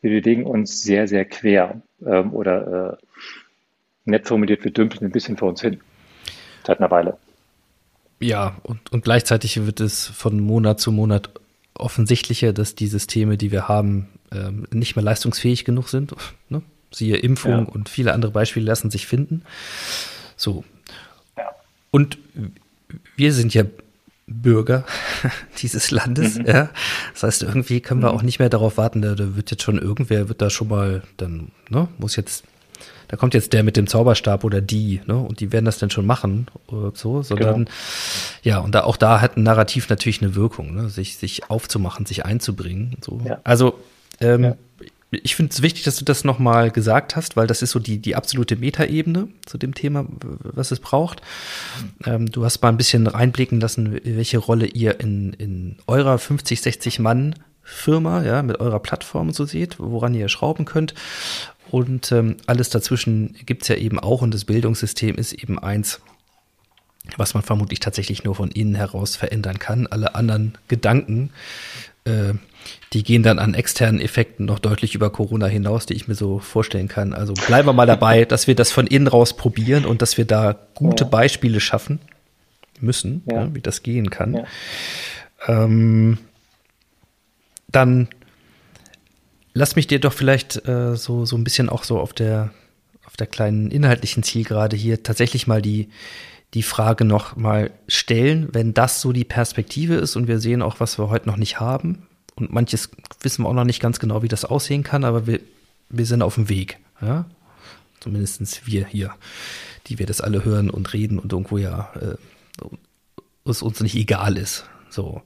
wir 0.00 0.10
bewegen 0.10 0.46
uns 0.46 0.80
sehr, 0.80 1.06
sehr 1.06 1.26
quer 1.26 1.82
ähm, 2.04 2.32
oder 2.32 2.98
äh, 2.98 3.06
nett 4.10 4.28
formuliert, 4.28 4.64
wir 4.64 4.70
dümpeln 4.70 5.04
ein 5.04 5.12
bisschen 5.12 5.36
vor 5.36 5.48
uns 5.48 5.60
hin. 5.60 5.80
Seit 6.66 6.78
einer 6.78 6.90
Weile. 6.90 7.16
Ja, 8.20 8.56
und, 8.62 8.92
und 8.92 9.02
gleichzeitig 9.02 9.64
wird 9.64 9.80
es 9.80 10.06
von 10.06 10.40
Monat 10.40 10.78
zu 10.78 10.92
Monat 10.92 11.30
offensichtlicher, 11.74 12.52
dass 12.52 12.74
die 12.74 12.86
Systeme, 12.86 13.38
die 13.38 13.50
wir 13.50 13.68
haben, 13.68 14.08
ähm, 14.32 14.66
nicht 14.70 14.96
mehr 14.96 15.04
leistungsfähig 15.04 15.64
genug 15.64 15.88
sind. 15.88 16.14
Ne? 16.48 16.62
Siehe 16.92 17.16
Impfung 17.16 17.66
ja. 17.66 17.72
und 17.72 17.88
viele 17.88 18.12
andere 18.12 18.32
Beispiele 18.32 18.66
lassen 18.66 18.90
sich 18.90 19.06
finden. 19.06 19.42
So. 20.36 20.64
Ja. 21.36 21.50
Und 21.92 22.18
wir 23.14 23.32
sind 23.32 23.54
ja 23.54 23.62
Bürger 24.26 24.84
dieses 25.62 25.90
Landes, 25.90 26.38
mhm. 26.38 26.46
ja. 26.46 26.70
Das 27.12 27.22
heißt, 27.22 27.42
irgendwie 27.42 27.80
können 27.80 28.02
wir 28.02 28.10
mhm. 28.10 28.18
auch 28.18 28.22
nicht 28.22 28.38
mehr 28.38 28.48
darauf 28.48 28.76
warten, 28.78 29.02
da, 29.02 29.14
da, 29.14 29.36
wird 29.36 29.50
jetzt 29.50 29.62
schon 29.62 29.78
irgendwer, 29.78 30.28
wird 30.28 30.40
da 30.40 30.50
schon 30.50 30.68
mal, 30.68 31.02
dann, 31.16 31.52
ne, 31.68 31.88
muss 31.98 32.16
jetzt, 32.16 32.44
da 33.10 33.16
kommt 33.16 33.34
jetzt 33.34 33.52
der 33.52 33.64
mit 33.64 33.76
dem 33.76 33.88
Zauberstab 33.88 34.44
oder 34.44 34.60
die, 34.60 35.00
ne, 35.06 35.16
und 35.16 35.40
die 35.40 35.50
werden 35.50 35.64
das 35.64 35.78
dann 35.78 35.90
schon 35.90 36.06
machen, 36.06 36.46
oder 36.68 36.92
so, 36.94 37.22
sondern, 37.22 37.64
genau. 37.64 37.70
ja, 38.44 38.58
und 38.60 38.72
da, 38.72 38.84
auch 38.84 38.96
da 38.96 39.20
hat 39.20 39.36
ein 39.36 39.42
Narrativ 39.42 39.88
natürlich 39.88 40.22
eine 40.22 40.36
Wirkung, 40.36 40.76
ne, 40.76 40.88
sich, 40.88 41.16
sich 41.16 41.50
aufzumachen, 41.50 42.06
sich 42.06 42.24
einzubringen, 42.24 42.98
so. 43.04 43.20
Ja. 43.24 43.40
Also, 43.42 43.80
ähm, 44.20 44.44
ja 44.44 44.56
ich 45.10 45.34
finde 45.34 45.50
es 45.50 45.60
wichtig, 45.60 45.82
dass 45.82 45.96
du 45.96 46.04
das 46.04 46.22
nochmal 46.22 46.70
gesagt 46.70 47.16
hast, 47.16 47.36
weil 47.36 47.48
das 47.48 47.62
ist 47.62 47.72
so 47.72 47.80
die, 47.80 47.98
die 47.98 48.14
absolute 48.14 48.54
Metaebene 48.54 49.26
zu 49.44 49.58
dem 49.58 49.74
Thema, 49.74 50.06
was 50.44 50.70
es 50.70 50.78
braucht. 50.78 51.20
Ähm, 52.04 52.30
du 52.30 52.44
hast 52.44 52.62
mal 52.62 52.68
ein 52.68 52.76
bisschen 52.76 53.08
reinblicken 53.08 53.58
lassen, 53.58 54.00
welche 54.04 54.38
Rolle 54.38 54.66
ihr 54.66 55.00
in, 55.00 55.32
in 55.32 55.78
eurer 55.88 56.16
50, 56.16 56.60
60 56.60 57.00
Mann 57.00 57.34
Firma, 57.62 58.22
ja, 58.24 58.42
mit 58.42 58.60
eurer 58.60 58.80
Plattform 58.80 59.32
so 59.32 59.44
seht, 59.44 59.78
woran 59.78 60.14
ihr 60.14 60.28
schrauben 60.28 60.64
könnt. 60.64 60.94
Und 61.70 62.10
ähm, 62.10 62.36
alles 62.46 62.68
dazwischen 62.70 63.36
gibt's 63.46 63.68
ja 63.68 63.76
eben 63.76 63.98
auch 64.00 64.22
und 64.22 64.34
das 64.34 64.44
Bildungssystem 64.44 65.14
ist 65.16 65.32
eben 65.32 65.58
eins, 65.58 66.00
was 67.16 67.34
man 67.34 67.42
vermutlich 67.42 67.80
tatsächlich 67.80 68.24
nur 68.24 68.34
von 68.34 68.50
innen 68.50 68.74
heraus 68.74 69.16
verändern 69.16 69.58
kann. 69.58 69.86
Alle 69.86 70.14
anderen 70.14 70.58
Gedanken, 70.68 71.30
äh, 72.04 72.34
die 72.92 73.04
gehen 73.04 73.22
dann 73.22 73.38
an 73.38 73.54
externen 73.54 74.00
Effekten 74.00 74.46
noch 74.46 74.58
deutlich 74.58 74.94
über 74.94 75.10
Corona 75.10 75.46
hinaus, 75.46 75.86
die 75.86 75.94
ich 75.94 76.08
mir 76.08 76.16
so 76.16 76.40
vorstellen 76.40 76.88
kann. 76.88 77.14
Also 77.14 77.34
bleiben 77.34 77.68
wir 77.68 77.72
mal 77.72 77.86
dabei, 77.86 78.24
dass 78.26 78.48
wir 78.48 78.56
das 78.56 78.72
von 78.72 78.86
innen 78.86 79.06
raus 79.06 79.36
probieren 79.36 79.84
und 79.84 80.02
dass 80.02 80.18
wir 80.18 80.24
da 80.24 80.56
gute 80.74 81.04
ja. 81.04 81.10
Beispiele 81.10 81.60
schaffen 81.60 82.00
müssen, 82.80 83.22
ja. 83.26 83.42
Ja, 83.42 83.54
wie 83.54 83.60
das 83.60 83.82
gehen 83.82 84.10
kann. 84.10 84.46
Ähm, 85.46 86.18
dann 87.68 88.08
lass 89.60 89.76
mich 89.76 89.86
dir 89.86 90.00
doch 90.00 90.14
vielleicht 90.14 90.66
äh, 90.66 90.96
so, 90.96 91.26
so 91.26 91.36
ein 91.36 91.44
bisschen 91.44 91.68
auch 91.68 91.84
so 91.84 92.00
auf 92.00 92.14
der, 92.14 92.50
auf 93.04 93.18
der 93.18 93.26
kleinen 93.26 93.70
inhaltlichen 93.70 94.22
Zielgerade 94.22 94.74
hier 94.74 95.02
tatsächlich 95.02 95.46
mal 95.46 95.60
die, 95.60 95.90
die 96.54 96.62
Frage 96.62 97.04
noch 97.04 97.36
mal 97.36 97.70
stellen, 97.86 98.48
wenn 98.52 98.72
das 98.72 99.02
so 99.02 99.12
die 99.12 99.24
Perspektive 99.24 99.96
ist 99.96 100.16
und 100.16 100.28
wir 100.28 100.40
sehen 100.40 100.62
auch, 100.62 100.80
was 100.80 100.98
wir 100.98 101.10
heute 101.10 101.28
noch 101.28 101.36
nicht 101.36 101.60
haben, 101.60 102.06
und 102.36 102.50
manches 102.50 102.88
wissen 103.20 103.42
wir 103.44 103.50
auch 103.50 103.54
noch 103.54 103.64
nicht 103.64 103.82
ganz 103.82 103.98
genau, 103.98 104.22
wie 104.22 104.28
das 104.28 104.46
aussehen 104.46 104.82
kann, 104.82 105.04
aber 105.04 105.26
wir, 105.26 105.40
wir 105.90 106.06
sind 106.06 106.22
auf 106.22 106.36
dem 106.36 106.48
Weg. 106.48 106.78
Ja? 107.02 107.26
Zumindest 108.00 108.66
wir 108.66 108.86
hier, 108.86 109.12
die 109.88 109.98
wir 109.98 110.06
das 110.06 110.22
alle 110.22 110.42
hören 110.42 110.70
und 110.70 110.94
reden 110.94 111.18
und 111.18 111.34
irgendwo 111.34 111.58
ja 111.58 111.92
äh, 112.00 112.16
es 113.44 113.60
uns 113.60 113.80
nicht 113.80 113.94
egal 113.94 114.38
ist. 114.38 114.64
So. 114.88 115.20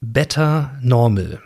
Better 0.00 0.76
Normal. 0.82 1.40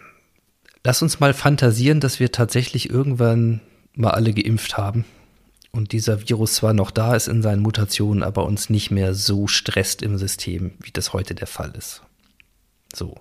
Lass 0.85 1.03
uns 1.03 1.19
mal 1.19 1.35
fantasieren, 1.35 2.01
dass 2.01 2.21
wir 2.21 2.31
tatsächlich 2.31 2.91
irgendwann 2.91 3.61
mal 3.95 4.11
alle 4.11 4.33
geimpft 4.33 4.77
haben 4.77 5.05
und 5.73 5.93
dieser 5.93 6.29
Virus 6.29 6.55
zwar 6.55 6.75
noch 6.75 6.91
da 6.91 7.15
ist 7.15 7.27
in 7.27 7.43
seinen 7.43 7.63
Mutationen, 7.63 8.23
aber 8.23 8.45
uns 8.45 8.71
nicht 8.71 8.91
mehr 8.91 9.15
so 9.15 9.47
stresst 9.47 10.03
im 10.03 10.19
System, 10.19 10.73
wie 10.81 10.91
das 10.93 11.13
heute 11.13 11.35
der 11.35 11.47
Fall 11.47 11.73
ist. 11.77 12.03
So 12.95 13.17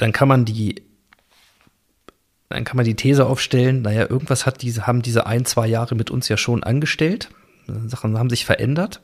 dann 0.00 0.12
kann 0.12 0.28
man 0.28 0.44
die 0.44 0.82
dann 2.48 2.64
kann 2.64 2.76
man 2.76 2.84
die 2.84 2.96
These 2.96 3.26
aufstellen, 3.26 3.82
naja, 3.82 4.10
irgendwas 4.10 4.44
hat 4.44 4.62
diese, 4.62 4.84
haben 4.88 5.02
diese 5.02 5.24
ein, 5.24 5.44
zwei 5.44 5.68
Jahre 5.68 5.94
mit 5.94 6.10
uns 6.10 6.28
ja 6.28 6.36
schon 6.36 6.64
angestellt. 6.64 7.30
Sachen 7.86 8.18
haben 8.18 8.28
sich 8.28 8.44
verändert, 8.44 9.00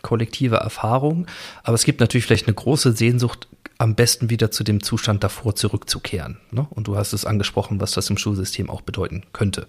kollektive 0.00 0.56
Erfahrung, 0.56 1.26
aber 1.64 1.74
es 1.74 1.84
gibt 1.84 2.00
natürlich 2.00 2.24
vielleicht 2.24 2.46
eine 2.46 2.54
große 2.54 2.92
Sehnsucht, 2.92 3.46
am 3.78 3.94
besten 3.94 4.30
wieder 4.30 4.50
zu 4.50 4.64
dem 4.64 4.82
Zustand 4.82 5.24
davor 5.24 5.54
zurückzukehren. 5.54 6.38
Ne? 6.50 6.66
Und 6.70 6.86
du 6.86 6.96
hast 6.96 7.12
es 7.12 7.24
angesprochen, 7.24 7.80
was 7.80 7.92
das 7.92 8.08
im 8.10 8.18
Schulsystem 8.18 8.70
auch 8.70 8.82
bedeuten 8.82 9.24
könnte. 9.32 9.66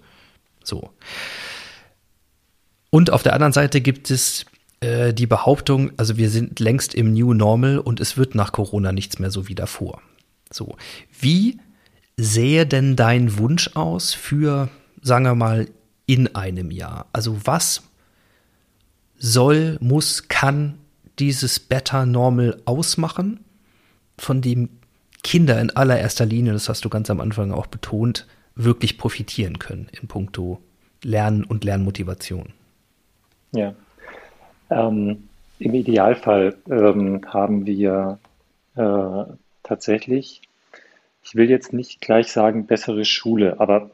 So. 0.62 0.90
Und 2.90 3.10
auf 3.10 3.22
der 3.22 3.32
anderen 3.32 3.52
Seite 3.52 3.80
gibt 3.80 4.10
es 4.10 4.46
äh, 4.80 5.12
die 5.12 5.26
Behauptung, 5.26 5.92
also 5.96 6.16
wir 6.16 6.30
sind 6.30 6.60
längst 6.60 6.94
im 6.94 7.12
New 7.12 7.34
Normal 7.34 7.78
und 7.78 8.00
es 8.00 8.16
wird 8.16 8.34
nach 8.34 8.52
Corona 8.52 8.92
nichts 8.92 9.18
mehr 9.18 9.30
so 9.30 9.48
wie 9.48 9.54
davor. 9.54 10.00
So, 10.52 10.76
wie 11.18 11.58
sähe 12.16 12.66
denn 12.66 12.94
dein 12.94 13.38
Wunsch 13.38 13.70
aus 13.74 14.14
für, 14.14 14.68
sagen 15.02 15.24
wir 15.24 15.34
mal, 15.34 15.68
in 16.06 16.34
einem 16.34 16.70
Jahr? 16.70 17.06
Also 17.12 17.38
was 17.44 17.82
soll, 19.18 19.78
muss, 19.80 20.28
kann 20.28 20.78
dieses 21.18 21.58
Better 21.58 22.06
Normal 22.06 22.60
ausmachen, 22.64 23.40
von 24.18 24.40
dem 24.40 24.68
Kinder 25.22 25.60
in 25.60 25.70
allererster 25.70 26.26
Linie, 26.26 26.52
das 26.52 26.68
hast 26.68 26.84
du 26.84 26.88
ganz 26.88 27.10
am 27.10 27.20
Anfang 27.20 27.52
auch 27.52 27.66
betont, 27.66 28.26
wirklich 28.54 28.98
profitieren 28.98 29.58
können 29.58 29.88
in 30.00 30.06
puncto 30.06 30.60
Lernen 31.02 31.44
und 31.44 31.64
Lernmotivation? 31.64 32.52
Ja. 33.52 33.74
Ähm, 34.70 35.28
Im 35.58 35.74
Idealfall 35.74 36.56
ähm, 36.70 37.20
haben 37.26 37.66
wir 37.66 38.18
äh, 38.76 39.24
tatsächlich, 39.62 40.42
ich 41.22 41.34
will 41.34 41.50
jetzt 41.50 41.72
nicht 41.72 42.00
gleich 42.00 42.32
sagen 42.32 42.66
bessere 42.66 43.04
Schule, 43.04 43.60
aber 43.60 43.90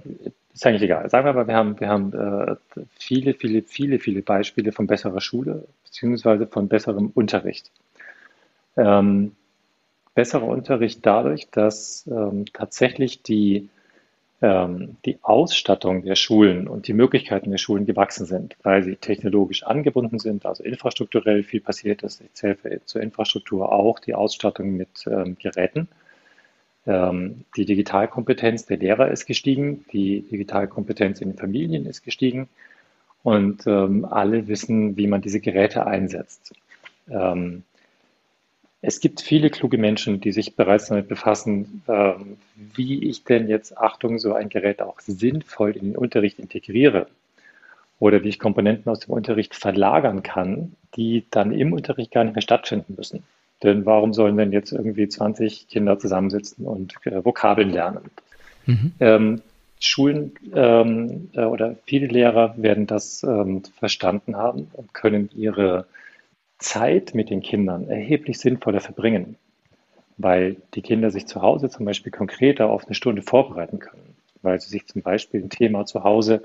ist 0.53 0.67
eigentlich 0.67 0.83
egal. 0.83 1.09
Sagen 1.11 1.27
wir 1.27 1.33
mal, 1.33 1.47
wir 1.47 1.55
haben, 1.55 1.81
wir 1.81 1.89
haben 1.89 2.13
äh, 2.13 2.57
viele, 2.99 3.35
viele, 3.35 3.63
viele, 3.63 3.99
viele 3.99 4.23
Beispiele 4.23 4.73
von 4.73 4.87
besserer 4.87 5.21
Schule 5.21 5.67
beziehungsweise 5.85 6.47
von 6.47 6.69
besserem 6.69 7.11
Unterricht. 7.15 7.71
Ähm, 8.77 9.33
besserer 10.15 10.47
Unterricht 10.47 11.05
dadurch, 11.07 11.51
dass 11.51 12.07
ähm, 12.07 12.45
tatsächlich 12.53 13.23
die, 13.23 13.69
ähm, 14.43 14.97
die 15.05 15.19
Ausstattung 15.23 16.05
der 16.05 16.17
Schulen 16.17 16.69
und 16.69 16.89
die 16.89 16.95
Möglichkeiten 16.95 17.51
der 17.51 17.59
Schulen 17.59 17.87
gewachsen 17.87 18.27
sind, 18.27 18.57
weil 18.63 18.83
sie 18.83 18.97
technologisch 18.97 19.63
angebunden 19.63 20.19
sind, 20.19 20.47
also 20.47 20.63
infrastrukturell 20.65 21.43
viel 21.43 21.61
passiert 21.61 22.03
ist. 22.03 22.21
Ich 22.21 22.33
zähle 22.35 22.81
zur 22.85 23.01
Infrastruktur 23.01 23.73
auch 23.73 23.99
die 23.99 24.15
Ausstattung 24.15 24.77
mit 24.77 25.07
ähm, 25.07 25.37
Geräten, 25.39 25.89
Ähm, 26.87 27.45
die 27.57 27.67
Digitalkompetenz 27.67 28.65
der 28.65 28.79
Lehrer 28.79 29.11
ist 29.11 29.27
gestiegen, 29.27 29.85
die 29.93 30.23
Digitalkompetenz 30.23 31.21
in 31.21 31.33
den 31.33 31.39
Familien 31.39 31.85
ist 31.87 32.03
gestiegen 32.03 32.49
und 33.23 33.67
ähm, 33.67 34.07
alle 34.07 34.49
wissen, 34.49 34.97
wie 34.97 35.07
man 35.07 35.21
diese 35.21 35.41
Geräte 35.41 35.87
einsetzt. 35.87 36.55
Ähm, 37.11 37.65
es 38.83 39.01
gibt 39.01 39.21
viele 39.21 39.51
kluge 39.51 39.77
Menschen, 39.79 40.21
die 40.21 40.33
sich 40.33 40.57
bereits 40.57 40.87
damit 40.89 41.09
befassen, 41.09 41.83
ähm, 41.87 42.39
wie 42.75 43.09
ich 43.09 43.25
denn 43.25 43.49
jetzt, 43.49 43.77
Achtung, 43.77 44.19
so 44.19 44.33
ein 44.33 44.49
Gerät 44.49 44.81
auch 44.81 45.01
sinnvoll 45.01 45.73
in 45.73 45.93
den 45.93 45.97
Unterricht 45.97 46.39
integriere 46.39 47.07
oder 47.99 48.25
wie 48.25 48.29
ich 48.29 48.39
Komponenten 48.39 48.91
aus 48.91 49.01
dem 49.01 49.13
Unterricht 49.13 49.55
verlagern 49.55 50.23
kann, 50.23 50.77
die 50.97 51.25
dann 51.31 51.53
im 51.53 51.73
Unterricht 51.75 52.11
gar 52.11 52.25
nicht 52.25 52.35
mehr 52.35 52.43
stattfinden 52.43 52.95
müssen. 52.97 53.23
Denn 53.63 53.85
warum 53.85 54.15
sollen 54.15 54.39
denn 54.39 54.53
jetzt 54.53 54.73
irgendwie 54.73 55.07
20 55.07 55.69
Kinder 55.69 55.99
zusammensitzen 55.99 56.67
und 56.67 56.95
äh, 57.05 57.23
Vokabeln 57.23 57.71
lernen? 57.71 58.11
Mhm. 58.65 58.93
Ähm, 59.01 59.43
Schulen 59.79 60.33
ähm, 60.55 61.31
äh, 61.35 61.45
oder 61.45 61.77
viele 61.85 62.07
Lehrer 62.07 62.55
werden 62.57 62.87
das 62.87 63.23
ähm, 63.23 63.63
verstanden 63.79 64.37
haben 64.37 64.69
und 64.73 64.95
können 64.95 65.29
ihre 65.35 65.87
Zeit 66.61 67.15
mit 67.15 67.31
den 67.31 67.41
Kindern 67.41 67.89
erheblich 67.89 68.39
sinnvoller 68.39 68.81
verbringen, 68.81 69.37
weil 70.19 70.57
die 70.75 70.83
Kinder 70.83 71.11
sich 71.11 71.27
zu 71.27 71.43
Hause 71.43 71.71
zum 71.71 71.87
Beispiel 71.87 72.13
konkreter 72.13 72.71
auf 72.71 72.87
eine 72.87 72.95
Stunde 72.95 73.23
vorbereiten 73.23 73.79
können, 73.79 74.15
weil 74.43 74.61
sie 74.61 74.69
sich 74.69 74.87
zum 74.87 75.03
Beispiel 75.03 75.43
ein 75.43 75.51
Thema 75.51 75.87
zu 75.87 76.05
Hause 76.05 76.43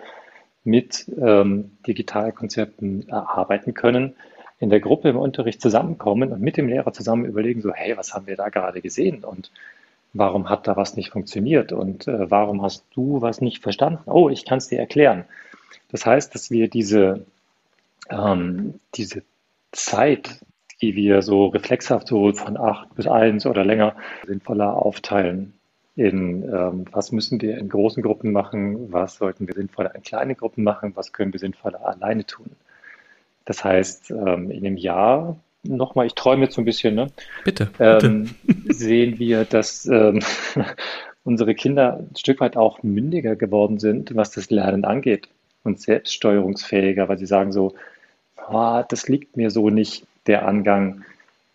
mit 0.64 1.06
ähm, 1.22 1.78
Digitalkonzepten 1.86 3.10
erarbeiten 3.10 3.74
können, 3.74 4.16
in 4.60 4.70
der 4.70 4.80
Gruppe 4.80 5.10
im 5.10 5.18
Unterricht 5.18 5.62
zusammenkommen 5.62 6.32
und 6.32 6.42
mit 6.42 6.56
dem 6.56 6.70
Lehrer 6.70 6.94
zusammen 6.94 7.26
überlegen, 7.26 7.62
so, 7.62 7.74
hey, 7.74 7.98
was 7.98 8.14
haben 8.14 8.26
wir 8.26 8.38
da 8.38 8.50
gerade 8.50 8.82
gesehen 8.82 9.26
und 9.26 9.52
warum 10.14 10.50
hat 10.50 10.66
da 10.66 10.78
was 10.78 10.96
nicht 10.96 11.12
funktioniert 11.12 11.74
und 11.74 12.08
äh, 12.08 12.32
warum 12.32 12.62
hast 12.62 12.86
du 12.94 13.22
was 13.22 13.42
nicht 13.42 13.62
verstanden? 13.62 14.10
Oh, 14.10 14.30
ich 14.30 14.46
kann 14.46 14.60
es 14.60 14.70
dir 14.70 14.80
erklären. 14.80 15.26
Das 15.92 16.06
heißt, 16.06 16.34
dass 16.34 16.50
wir 16.50 16.70
diese, 16.70 17.26
ähm, 18.10 18.80
diese 18.96 19.24
Zeit, 19.76 20.40
die 20.82 20.96
wir 20.96 21.22
so 21.22 21.48
reflexhaft 21.48 22.08
so 22.08 22.34
von 22.34 22.58
acht 22.58 22.94
bis 22.96 23.08
eins 23.08 23.46
oder 23.46 23.64
länger 23.64 23.96
sinnvoller 24.26 24.74
aufteilen 24.74 25.54
in 25.96 26.44
ähm, 26.44 26.86
was 26.92 27.12
müssen 27.12 27.42
wir 27.42 27.58
in 27.58 27.70
großen 27.70 28.04
Gruppen 28.04 28.32
machen, 28.32 28.92
was 28.92 29.16
sollten 29.16 29.48
wir 29.48 29.54
sinnvoller 29.54 29.96
in 29.96 30.04
kleinen 30.04 30.36
Gruppen 30.36 30.64
machen, 30.64 30.92
was 30.96 31.14
können 31.14 31.32
wir 31.32 31.40
sinnvoller 31.40 31.86
alleine 31.86 32.26
tun. 32.26 32.52
Das 33.46 33.64
heißt, 33.64 34.12
ähm, 34.12 34.52
in 34.52 34.66
einem 34.66 34.78
Jahr, 34.78 35.38
nochmal, 35.64 36.06
ich 36.06 36.16
träume 36.16 36.44
jetzt 36.44 36.56
so 36.56 36.62
ein 36.62 36.66
bisschen, 36.66 36.96
ne? 36.96 37.08
Bitte. 37.46 37.70
Ähm, 37.80 38.36
bitte. 38.44 38.74
sehen 38.74 39.20
wir, 39.20 39.46
dass 39.46 39.86
ähm, 39.86 40.20
unsere 41.24 41.56
Kinder 41.56 42.00
ein 42.00 42.16
Stück 42.18 42.42
weit 42.42 42.58
auch 42.58 42.84
mündiger 42.84 43.38
geworden 43.38 43.80
sind, 43.80 44.16
was 44.16 44.32
das 44.32 44.50
Lernen 44.50 44.84
angeht 44.84 45.30
und 45.64 45.80
selbststeuerungsfähiger, 45.80 47.08
weil 47.08 47.18
sie 47.18 47.26
sagen 47.26 47.54
so, 47.54 47.74
oh, 48.50 48.84
das 48.88 49.08
liegt 49.08 49.38
mir 49.38 49.50
so 49.50 49.70
nicht, 49.70 50.06
der 50.28 50.48
Angang. 50.48 51.04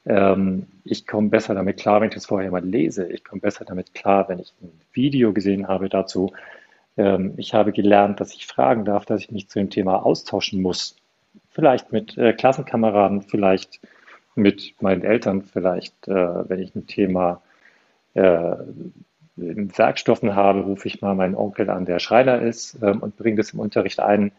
Ähm, 0.06 0.66
ich 0.84 1.06
komme 1.06 1.28
besser 1.28 1.54
damit 1.54 1.78
klar, 1.78 2.00
wenn 2.00 2.08
ich 2.08 2.14
das 2.14 2.26
vorher 2.26 2.50
mal 2.50 2.64
lese. 2.64 3.06
Ich 3.06 3.24
komme 3.24 3.40
besser 3.40 3.64
damit 3.64 3.94
klar, 3.94 4.28
wenn 4.28 4.38
ich 4.38 4.52
ein 4.62 4.72
Video 4.92 5.32
gesehen 5.32 5.68
habe 5.68 5.88
dazu. 5.88 6.32
Ähm, 6.96 7.34
ich 7.36 7.54
habe 7.54 7.72
gelernt, 7.72 8.20
dass 8.20 8.34
ich 8.34 8.46
fragen 8.46 8.84
darf, 8.84 9.04
dass 9.04 9.20
ich 9.20 9.30
mich 9.30 9.48
zu 9.48 9.58
dem 9.58 9.70
Thema 9.70 10.04
austauschen 10.04 10.62
muss. 10.62 10.96
Vielleicht 11.50 11.92
mit 11.92 12.16
äh, 12.18 12.32
Klassenkameraden, 12.32 13.22
vielleicht 13.22 13.80
mit 14.34 14.74
meinen 14.80 15.02
Eltern, 15.02 15.42
vielleicht, 15.42 16.08
äh, 16.08 16.48
wenn 16.48 16.60
ich 16.60 16.74
ein 16.74 16.86
Thema 16.86 17.42
äh, 18.14 18.54
in 19.36 19.76
Werkstoffen 19.76 20.34
habe, 20.34 20.60
rufe 20.60 20.88
ich 20.88 21.00
mal 21.00 21.14
meinen 21.14 21.34
Onkel 21.34 21.70
an, 21.70 21.84
der 21.84 21.98
Schreiner 21.98 22.40
ist 22.40 22.78
ähm, 22.82 23.00
und 23.00 23.16
bringe 23.16 23.36
das 23.36 23.50
im 23.50 23.60
Unterricht 23.60 24.00
ein, 24.00 24.32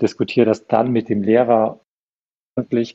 diskutiere 0.00 0.46
das 0.46 0.66
dann 0.66 0.92
mit 0.92 1.08
dem 1.08 1.22
Lehrer 1.22 1.80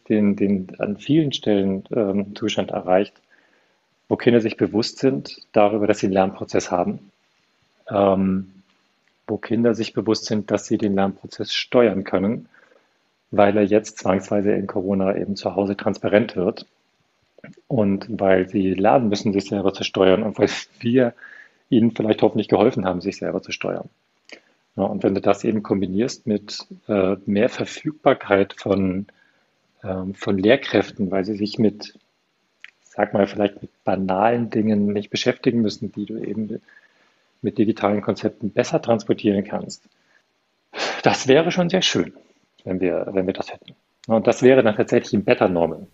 den, 0.10 0.36
den 0.36 0.76
an 0.80 0.97
vielen 0.97 1.32
Stellen 1.32 1.84
ähm, 1.95 2.36
Zustand 2.36 2.72
erreicht, 2.72 3.14
wo 4.10 4.18
Kinder 4.18 4.41
sich 4.41 4.58
bewusst 4.58 4.99
sind 4.99 5.38
darüber, 5.54 5.88
dass 5.88 5.99
sie 5.99 6.08
einen 6.08 6.14
Lernprozess 6.14 6.70
haben, 6.70 7.12
ähm, 7.89 8.51
wo 9.26 9.38
Kinder 9.38 9.74
sich 9.74 9.93
bewusst 9.93 10.26
sind, 10.26 10.51
dass 10.51 10.66
sie 10.66 10.78
den 10.78 10.95
Lernprozess 10.95 11.54
steuern 11.54 12.04
können, 12.04 12.49
weil 13.32 13.56
er 13.56 13.64
jetzt 13.64 13.99
zwangsweise 13.99 14.51
in 14.51 14.68
Corona 14.68 15.16
eben 15.16 15.36
zu 15.36 15.56
Hause 15.56 15.78
transparent 15.78 16.36
wird 16.36 16.66
und 17.68 18.08
weil 18.10 18.49
sie 18.49 18.74
lernen 18.74 19.10
müssen, 19.10 19.34
sich 19.34 19.45
selber 19.45 19.74
zu 19.74 19.84
steuern 19.84 20.24
und 20.24 20.38
weil 20.38 20.49
wir 20.80 21.14
ihnen 21.70 21.91
vielleicht 21.91 22.22
hoffentlich 22.22 22.49
geholfen 22.49 22.86
haben, 22.86 23.01
sich 23.01 23.18
selber 23.18 23.41
zu 23.41 23.51
steuern. 23.51 23.89
Ja, 24.76 24.84
und 24.84 25.03
wenn 25.03 25.13
du 25.13 25.21
das 25.21 25.43
eben 25.43 25.61
kombinierst 25.61 26.26
mit 26.26 26.57
äh, 26.88 27.15
mehr 27.26 27.49
Verfügbarkeit 27.49 28.53
von 28.53 29.07
ähm, 29.84 30.13
von 30.15 30.38
Lehrkräften, 30.38 31.11
weil 31.11 31.26
sie 31.26 31.36
sich 31.36 31.59
mit, 31.59 31.99
sag 32.84 33.13
mal, 33.13 33.28
vielleicht 33.28 33.61
mit 33.61 33.71
banalen 33.84 34.49
Dingen 34.49 34.93
nicht 34.93 35.09
beschäftigen 35.09 35.61
müssen, 35.61 35.91
die 35.91 36.05
du 36.05 36.17
eben 36.17 36.61
mit 37.41 37.57
digitalen 37.57 38.01
Konzepten 38.01 38.51
besser 38.51 38.82
transportieren 38.82 39.43
kannst. 39.43 39.84
Das 41.03 41.28
wäre 41.28 41.51
schon 41.51 41.69
sehr 41.69 41.82
schön, 41.82 42.13
wenn 42.63 42.80
wir, 42.80 43.07
wenn 43.11 43.28
wir 43.28 43.34
das 43.34 43.51
hätten. 43.51 43.76
Und 44.07 44.28
das 44.28 44.41
wäre 44.41 44.63
dann 44.63 44.76
tatsächlich 44.76 45.13
ein 45.13 45.26
Better 45.26 45.49
Normal. 45.49 45.88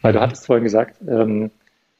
Weil 0.00 0.12
du 0.12 0.20
mhm. 0.20 0.22
hattest 0.22 0.46
vorhin 0.46 0.64
gesagt, 0.64 0.96
ähm, 1.06 1.50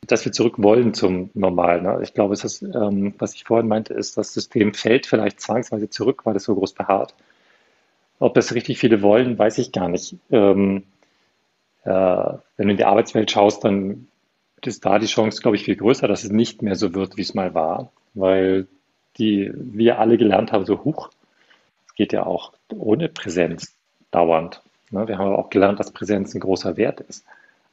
dass 0.09 0.25
wir 0.25 0.33
zurück 0.33 0.55
wollen 0.59 0.95
zum 0.95 1.31
Normalen. 1.35 1.85
Ne? 1.85 2.01
Ich 2.03 2.15
glaube, 2.15 2.35
ist, 2.35 2.63
ähm, 2.63 3.15
was 3.19 3.35
ich 3.35 3.45
vorhin 3.45 3.69
meinte, 3.69 3.95
ist, 3.95 4.17
das 4.17 4.33
System 4.33 4.75
fällt 4.75 5.07
vielleicht 5.07 5.41
zwangsweise 5.41 5.89
zurück, 5.91 6.25
weil 6.25 6.37
es 6.37 6.45
so 6.45 6.55
groß 6.55 6.73
beharrt. 6.73 7.15
Ob 8.19 8.35
das 8.35 8.55
richtig 8.55 8.79
viele 8.79 9.03
wollen, 9.03 9.39
weiß 9.39 9.59
ich 9.59 9.71
gar 9.71 9.89
nicht. 9.89 10.17
Ähm, 10.31 10.85
äh, 11.85 11.91
wenn 11.91 12.67
du 12.67 12.71
in 12.73 12.77
die 12.77 12.85
Arbeitswelt 12.85 13.31
schaust, 13.31 13.65
dann 13.65 14.09
ist 14.65 14.85
da 14.85 14.99
die 14.99 15.07
Chance, 15.07 15.41
glaube 15.41 15.57
ich, 15.57 15.65
viel 15.65 15.77
größer, 15.77 16.09
dass 16.09 16.25
es 16.25 16.31
nicht 16.31 16.63
mehr 16.63 16.75
so 16.75 16.95
wird, 16.95 17.17
wie 17.17 17.23
es 17.23 17.35
mal 17.35 17.55
war, 17.55 17.93
weil 18.15 18.67
die, 19.19 19.53
wir 19.55 19.99
alle 19.99 20.19
gelernt 20.19 20.53
haben, 20.53 20.65
so 20.65 20.85
hoch, 20.85 21.11
es 21.87 21.95
geht 21.95 22.13
ja 22.13 22.27
auch 22.27 22.53
ohne 22.71 23.09
Präsenz 23.09 23.77
dauernd. 24.11 24.63
Ne? 24.91 25.07
Wir 25.07 25.19
haben 25.19 25.35
auch 25.35 25.51
gelernt, 25.51 25.79
dass 25.79 25.93
Präsenz 25.93 26.35
ein 26.35 26.41
großer 26.41 26.77
Wert 26.77 27.01
ist, 27.01 27.25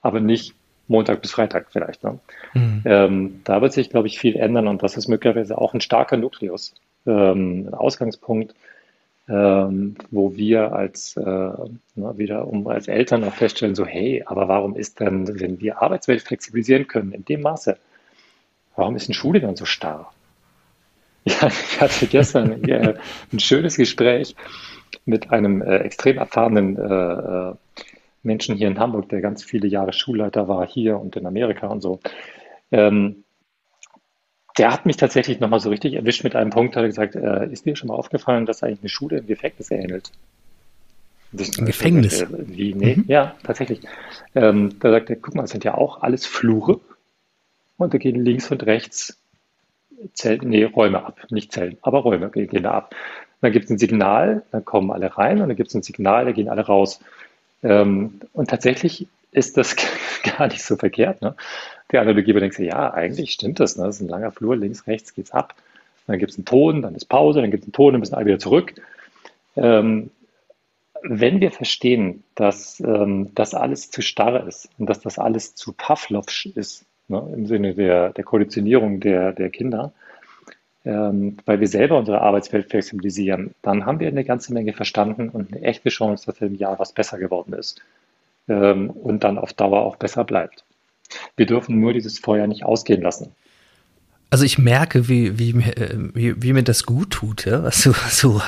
aber 0.02 0.20
nicht 0.20 0.54
Montag 0.88 1.22
bis 1.22 1.32
Freitag 1.32 1.68
vielleicht. 1.72 2.04
Ne? 2.04 2.20
Mhm. 2.54 2.82
Ähm, 2.86 3.42
da 3.44 3.62
wird 3.62 3.74
sich, 3.74 3.90
glaube 3.90 4.08
ich, 4.08 4.20
viel 4.20 4.36
ändern 4.36 4.68
und 4.68 4.84
das 4.84 4.98
ist 4.98 5.08
möglicherweise 5.08 5.58
auch 5.58 5.74
ein 5.74 5.82
starker 5.82 6.18
Nukleus, 6.18 6.74
ähm, 7.06 7.68
ein 7.68 7.74
Ausgangspunkt, 7.74 8.54
ähm, 9.28 9.96
wo 10.12 10.36
wir 10.36 10.74
als 10.74 11.18
äh, 11.18 11.22
na, 11.24 12.18
wieder 12.18 12.48
um 12.48 12.68
als 12.68 12.88
Eltern 12.88 13.24
auch 13.24 13.34
feststellen, 13.34 13.74
so 13.74 13.86
hey, 13.86 14.24
aber 14.26 14.48
warum 14.48 14.76
ist 14.76 15.00
denn, 15.00 15.40
wenn 15.40 15.60
wir 15.60 15.82
Arbeitswelt 15.82 16.22
flexibilisieren 16.22 16.88
können 16.88 17.12
in 17.12 17.26
dem 17.26 17.42
Maße, 17.42 17.78
warum 18.76 18.96
ist 18.96 19.08
eine 19.08 19.16
Schule 19.16 19.40
dann 19.40 19.56
so 19.56 19.66
starr? 19.66 20.12
Ja, 21.28 21.48
ich 21.48 21.82
hatte 21.82 22.06
gestern 22.06 22.64
äh, 22.66 22.94
ein 23.34 23.40
schönes 23.40 23.78
Gespräch 23.78 24.36
mit 25.06 25.32
einem 25.32 25.64
äh, 25.64 25.78
extrem 25.78 26.20
erfahrenen 26.20 26.78
äh, 26.78 26.84
äh, 26.84 27.56
Menschen 28.26 28.56
hier 28.56 28.68
in 28.68 28.80
Hamburg, 28.80 29.10
der 29.10 29.22
ganz 29.22 29.44
viele 29.44 29.68
Jahre 29.68 29.94
Schulleiter 29.94 30.48
war 30.48 30.68
hier 30.68 31.00
und 31.00 31.16
in 31.16 31.26
Amerika 31.26 31.68
und 31.68 31.82
so. 31.82 32.00
Ähm, 32.72 33.24
der 34.58 34.72
hat 34.72 34.86
mich 34.86 34.98
tatsächlich 34.98 35.40
nochmal 35.40 35.60
so 35.60 35.70
richtig 35.70 35.94
erwischt 35.94 36.24
mit 36.24 36.36
einem 36.36 36.50
Punkt, 36.50 36.76
hat 36.76 36.84
er 36.84 36.88
gesagt, 36.88 37.16
äh, 37.16 37.48
ist 37.52 37.66
dir 37.66 37.76
schon 37.76 37.90
mal 37.90 37.96
aufgefallen, 37.96 38.46
dass 38.46 38.64
eigentlich 38.64 38.82
eine 38.82 38.90
Schule 38.90 39.18
im 39.18 39.28
Gefängnis 39.28 39.70
ähnelt? 39.70 40.12
Im 41.34 41.66
Gefängnis? 41.66 42.22
Äh, 42.22 42.28
wie, 42.32 42.74
nee, 42.74 42.96
mhm. 42.96 43.06
Ja, 43.08 43.36
tatsächlich. 43.44 43.82
Ähm, 44.34 44.78
da 44.80 44.92
sagt 44.92 45.10
er, 45.10 45.18
guck 45.18 45.36
mal, 45.36 45.44
es 45.44 45.52
sind 45.52 45.66
ja 45.66 45.76
auch 45.76 46.02
alles 46.02 46.26
Flure 46.26 46.80
und 47.78 47.94
da 47.94 47.98
gehen 47.98 48.24
links 48.24 48.50
und 48.52 48.66
rechts 48.66 49.18
Zellen, 50.14 50.50
nee, 50.50 50.64
Räume 50.64 51.04
ab, 51.04 51.26
nicht 51.30 51.52
Zellen, 51.52 51.78
aber 51.82 52.00
Räume 52.00 52.30
gehen 52.30 52.64
da 52.64 52.72
ab. 52.72 52.96
Dann 53.42 53.52
gibt 53.52 53.66
es 53.66 53.72
ein 53.72 53.78
Signal, 53.78 54.44
dann 54.52 54.66
kommen 54.66 54.92
alle 54.92 55.18
rein 55.18 55.42
und 55.42 55.50
dann 55.50 55.58
gibt 55.58 55.70
es 55.70 55.76
ein 55.76 55.84
Signal, 55.84 56.26
da 56.26 56.32
gehen 56.32 56.50
alle 56.50 56.66
raus. 56.66 57.00
Ähm, 57.66 58.22
und 58.34 58.50
tatsächlich 58.50 59.08
ist 59.32 59.58
das 59.58 59.76
gar 60.38 60.48
nicht 60.48 60.64
so 60.64 60.76
verkehrt. 60.78 61.22
Ne? 61.22 61.36
Der 61.92 62.02
Analogie 62.02 62.34
denkt 62.34 62.56
sich, 62.56 62.68
ja, 62.68 62.94
eigentlich 62.94 63.32
stimmt 63.32 63.60
das. 63.60 63.76
Ne? 63.76 63.86
Das 63.86 63.96
ist 63.96 64.02
ein 64.02 64.08
langer 64.08 64.32
Flur, 64.32 64.56
links, 64.56 64.88
rechts 64.88 65.14
geht's 65.14 65.32
ab. 65.32 65.56
Dann 66.08 66.20
gibt 66.20 66.32
es 66.32 66.38
einen 66.38 66.46
Ton, 66.46 66.84
dann 66.84 66.94
ist 66.94 67.06
Pause, 67.06 67.42
dann 67.42 67.50
gibt 67.50 67.64
es 67.64 67.68
einen 67.68 67.74
Ton, 67.74 67.94
dann 67.94 68.00
müssen 68.00 68.14
alle 68.14 68.28
wieder 68.28 68.40
zurück. 68.40 68.76
Ähm, 69.56 70.12
wenn 71.02 71.42
wir 71.42 71.52
verstehen, 71.52 72.24
dass 72.36 72.80
ähm, 72.80 73.32
das 73.34 73.54
alles 73.56 73.90
zu 73.90 74.02
starr 74.02 74.48
ist 74.48 74.70
und 74.78 74.88
dass 74.88 75.00
das 75.02 75.18
alles 75.18 75.56
zu 75.56 75.74
Pavlovsch 75.74 76.48
ist, 76.48 76.86
ne, 77.08 77.28
im 77.36 77.48
Sinne 77.48 77.74
der, 77.74 78.12
der 78.12 78.24
Konditionierung 78.24 79.00
der, 79.00 79.34
der 79.34 79.50
Kinder, 79.50 79.94
weil 80.86 81.60
wir 81.60 81.68
selber 81.68 81.98
unsere 81.98 82.22
Arbeitswelt 82.22 82.70
flexibilisieren, 82.70 83.56
dann 83.64 83.86
haben 83.86 84.00
wir 84.00 84.08
eine 84.08 84.24
ganze 84.24 84.54
Menge 84.54 84.74
verstanden 84.74 85.30
und 85.30 85.52
eine 85.52 85.64
echte 85.64 85.90
Chance, 85.90 86.26
dass 86.28 86.40
im 86.42 86.56
Jahr 86.56 86.78
was 86.78 86.94
besser 86.94 87.18
geworden 87.18 87.54
ist 87.54 87.82
ähm, 88.48 88.92
und 88.92 89.24
dann 89.24 89.38
auf 89.38 89.54
Dauer 89.54 89.82
auch 89.82 89.96
besser 89.96 90.24
bleibt. 90.24 90.64
Wir 91.38 91.46
dürfen 91.46 91.80
nur 91.80 91.94
dieses 91.94 92.20
Feuer 92.20 92.48
nicht 92.48 92.66
ausgehen 92.66 93.02
lassen. 93.02 93.32
Also 94.30 94.44
ich 94.44 94.58
merke, 94.58 95.08
wie, 95.08 95.40
wie, 95.40 95.56
wie, 95.56 96.42
wie 96.42 96.54
mir 96.54 96.64
das 96.64 96.86
gut 96.86 97.12
tut, 97.12 97.46
ja? 97.46 97.64
was 97.64 97.84
du 97.84 97.94
so 98.10 98.42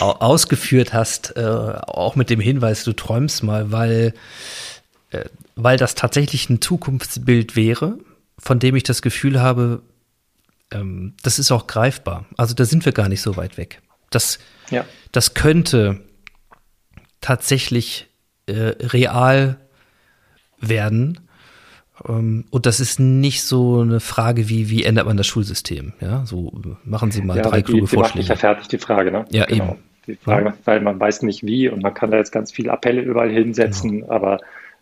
ausgeführt 0.00 0.94
hast, 0.94 1.36
äh, 1.36 1.42
auch 1.42 2.16
mit 2.16 2.30
dem 2.30 2.40
Hinweis, 2.40 2.84
du 2.84 2.92
träumst 2.92 3.42
mal, 3.42 3.70
weil, 3.70 4.14
äh, 5.10 5.24
weil 5.54 5.76
das 5.76 5.94
tatsächlich 5.94 6.48
ein 6.48 6.60
Zukunftsbild 6.60 7.56
wäre, 7.56 7.98
von 8.38 8.58
dem 8.58 8.76
ich 8.76 8.84
das 8.84 9.02
Gefühl 9.02 9.42
habe, 9.42 9.82
ähm, 10.72 11.14
das 11.22 11.38
ist 11.38 11.50
auch 11.50 11.66
greifbar. 11.66 12.26
Also 12.36 12.54
da 12.54 12.64
sind 12.64 12.84
wir 12.84 12.92
gar 12.92 13.08
nicht 13.08 13.22
so 13.22 13.36
weit 13.36 13.56
weg. 13.58 13.80
Das, 14.10 14.38
ja. 14.70 14.84
das 15.12 15.34
könnte 15.34 16.00
tatsächlich 17.20 18.08
äh, 18.46 18.74
real 18.80 19.58
werden. 20.60 21.20
Ähm, 22.06 22.44
und 22.50 22.66
das 22.66 22.80
ist 22.80 23.00
nicht 23.00 23.42
so 23.42 23.80
eine 23.80 24.00
Frage 24.00 24.48
wie, 24.48 24.70
wie 24.70 24.84
ändert 24.84 25.06
man 25.06 25.16
das 25.16 25.26
Schulsystem? 25.26 25.92
Ja, 26.00 26.24
so 26.26 26.60
machen 26.84 27.10
Sie 27.10 27.22
mal 27.22 27.36
ja, 27.36 27.42
drei 27.42 27.62
kluge 27.62 27.82
die, 27.82 27.86
die 27.86 27.96
Vorschläge. 27.96 28.28
Macht 28.28 28.28
ja 28.28 28.36
fertig 28.36 28.68
die 28.68 28.78
Frage, 28.78 29.10
ne? 29.10 29.24
Ja, 29.30 29.46
genau. 29.46 29.64
eben. 29.64 29.76
Die 30.06 30.16
Frage, 30.16 30.46
ja. 30.46 30.54
weil 30.64 30.80
man 30.80 30.98
weiß 30.98 31.22
nicht 31.22 31.44
wie 31.44 31.68
und 31.68 31.82
man 31.82 31.92
kann 31.92 32.10
da 32.10 32.16
jetzt 32.16 32.32
ganz 32.32 32.50
viele 32.50 32.72
Appelle 32.72 33.02
überall 33.02 33.30
hinsetzen, 33.30 34.00
genau. 34.00 34.10
aber 34.10 34.38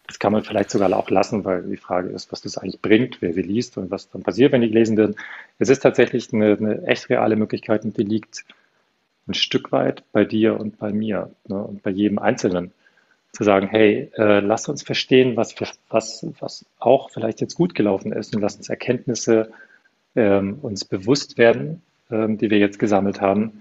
das 0.07 0.19
kann 0.19 0.33
man 0.33 0.45
vielleicht 0.45 0.71
sogar 0.71 0.93
auch 0.97 1.11
lassen, 1.11 1.45
weil 1.45 1.63
die 1.63 1.77
Frage 1.77 2.11
ist, 2.11 2.31
was 2.31 2.41
das 2.41 2.59
eigentlich 2.59 2.81
bringt, 2.81 3.21
wer 3.21 3.33
sie 3.33 3.43
liest 3.43 3.77
und 3.77 3.91
was 3.91 4.09
dann 4.11 4.23
passiert, 4.23 4.53
wenn 4.53 4.61
die 4.61 4.69
gelesen 4.69 4.97
werden. 4.97 5.17
Es 5.59 5.69
ist 5.69 5.81
tatsächlich 5.81 6.33
eine, 6.33 6.57
eine 6.57 6.87
echt 6.87 7.09
reale 7.11 7.37
Möglichkeit 7.37 7.85
und 7.85 7.97
die 7.97 8.05
liegt 8.05 8.45
ein 9.27 9.35
Stück 9.35 9.73
weit 9.73 10.05
bei 10.13 10.25
dir 10.25 10.59
und 10.61 10.79
bei 10.79 10.93
mir 10.93 11.31
ne, 11.49 11.63
und 11.63 11.83
bei 11.83 11.91
jedem 11.91 12.19
Einzelnen. 12.19 12.73
Zu 13.33 13.45
sagen, 13.45 13.67
hey, 13.69 14.11
äh, 14.17 14.41
lass 14.41 14.69
uns 14.69 14.83
verstehen, 14.83 15.37
was, 15.37 15.55
was, 15.91 16.27
was 16.39 16.65
auch 16.79 17.11
vielleicht 17.11 17.43
jetzt 17.43 17.57
gut 17.57 17.75
gelaufen 17.75 18.13
ist 18.13 18.35
und 18.35 18.41
lass 18.41 18.57
uns 18.57 18.71
Erkenntnisse 18.71 19.51
ähm, 20.15 20.59
uns 20.63 20.87
bewusst 20.87 21.37
werden, 21.37 21.83
ähm, 22.11 22.39
die 22.39 22.51
wir 22.51 22.59
jetzt 22.59 22.79
gesammelt 22.79 23.21
haben 23.21 23.61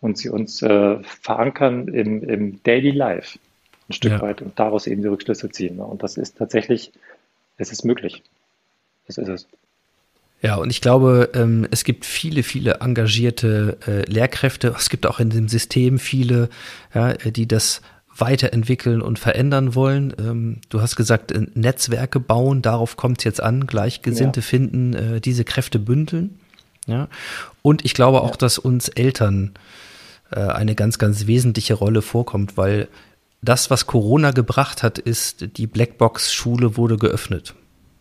und 0.00 0.18
sie 0.18 0.28
uns 0.28 0.60
äh, 0.62 0.98
verankern 1.04 1.86
im, 1.88 2.24
im 2.24 2.62
Daily 2.64 2.90
Life 2.90 3.38
ein 3.88 3.92
Stück 3.92 4.12
ja. 4.12 4.20
weit 4.20 4.42
und 4.42 4.58
daraus 4.58 4.86
eben 4.86 5.02
die 5.02 5.08
Rückschlüsse 5.08 5.50
ziehen. 5.50 5.76
Ne? 5.76 5.84
Und 5.84 6.02
das 6.02 6.16
ist 6.16 6.36
tatsächlich, 6.36 6.92
es 7.56 7.70
ist 7.70 7.84
möglich. 7.84 8.22
Das 9.06 9.18
ist 9.18 9.28
es. 9.28 9.46
Ja, 10.42 10.56
und 10.56 10.70
ich 10.70 10.80
glaube, 10.80 11.30
ähm, 11.34 11.66
es 11.70 11.84
gibt 11.84 12.04
viele, 12.04 12.42
viele 12.42 12.74
engagierte 12.80 13.78
äh, 13.86 14.10
Lehrkräfte. 14.10 14.74
Es 14.76 14.90
gibt 14.90 15.06
auch 15.06 15.18
in 15.18 15.30
dem 15.30 15.48
System 15.48 15.98
viele, 15.98 16.50
ja, 16.94 17.14
die 17.14 17.48
das 17.48 17.80
weiterentwickeln 18.14 19.02
und 19.02 19.18
verändern 19.18 19.74
wollen. 19.74 20.14
Ähm, 20.18 20.60
du 20.68 20.80
hast 20.80 20.96
gesagt, 20.96 21.32
äh, 21.32 21.46
Netzwerke 21.54 22.20
bauen, 22.20 22.60
darauf 22.62 22.96
kommt 22.96 23.18
es 23.18 23.24
jetzt 23.24 23.42
an, 23.42 23.66
Gleichgesinnte 23.66 24.40
ja. 24.40 24.46
finden, 24.46 24.94
äh, 24.94 25.20
diese 25.20 25.44
Kräfte 25.44 25.78
bündeln. 25.78 26.38
Ja. 26.86 27.08
Und 27.62 27.84
ich 27.84 27.94
glaube 27.94 28.20
auch, 28.20 28.32
ja. 28.32 28.36
dass 28.36 28.58
uns 28.58 28.88
Eltern 28.88 29.52
eine 30.28 30.74
ganz, 30.74 30.98
ganz 30.98 31.28
wesentliche 31.28 31.74
Rolle 31.74 32.02
vorkommt, 32.02 32.56
weil 32.56 32.88
das, 33.42 33.70
was 33.70 33.86
Corona 33.86 34.30
gebracht 34.30 34.82
hat, 34.82 34.98
ist, 34.98 35.56
die 35.56 35.66
Blackbox-Schule 35.66 36.76
wurde 36.76 36.96
geöffnet. 36.96 37.54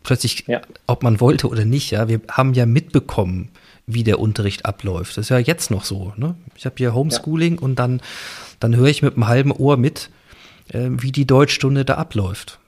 Plötzlich, 0.03 0.45
ja. 0.47 0.61
ob 0.87 1.03
man 1.03 1.19
wollte 1.19 1.47
oder 1.47 1.65
nicht, 1.65 1.91
ja, 1.91 2.07
wir 2.07 2.21
haben 2.29 2.53
ja 2.53 2.65
mitbekommen, 2.65 3.49
wie 3.87 4.03
der 4.03 4.19
Unterricht 4.19 4.65
abläuft. 4.65 5.17
Das 5.17 5.25
ist 5.25 5.29
ja 5.29 5.37
jetzt 5.37 5.71
noch 5.71 5.83
so. 5.83 6.13
Ne? 6.15 6.35
Ich 6.55 6.65
habe 6.65 6.75
hier 6.77 6.93
Homeschooling 6.93 7.55
ja. 7.55 7.61
und 7.61 7.77
dann, 7.77 8.01
dann 8.59 8.75
höre 8.75 8.87
ich 8.87 9.01
mit 9.01 9.15
einem 9.15 9.27
halben 9.27 9.51
Ohr 9.51 9.77
mit, 9.77 10.09
äh, 10.69 10.89
wie 10.89 11.11
die 11.11 11.27
Deutschstunde 11.27 11.85
da 11.85 11.95
abläuft. 11.95 12.59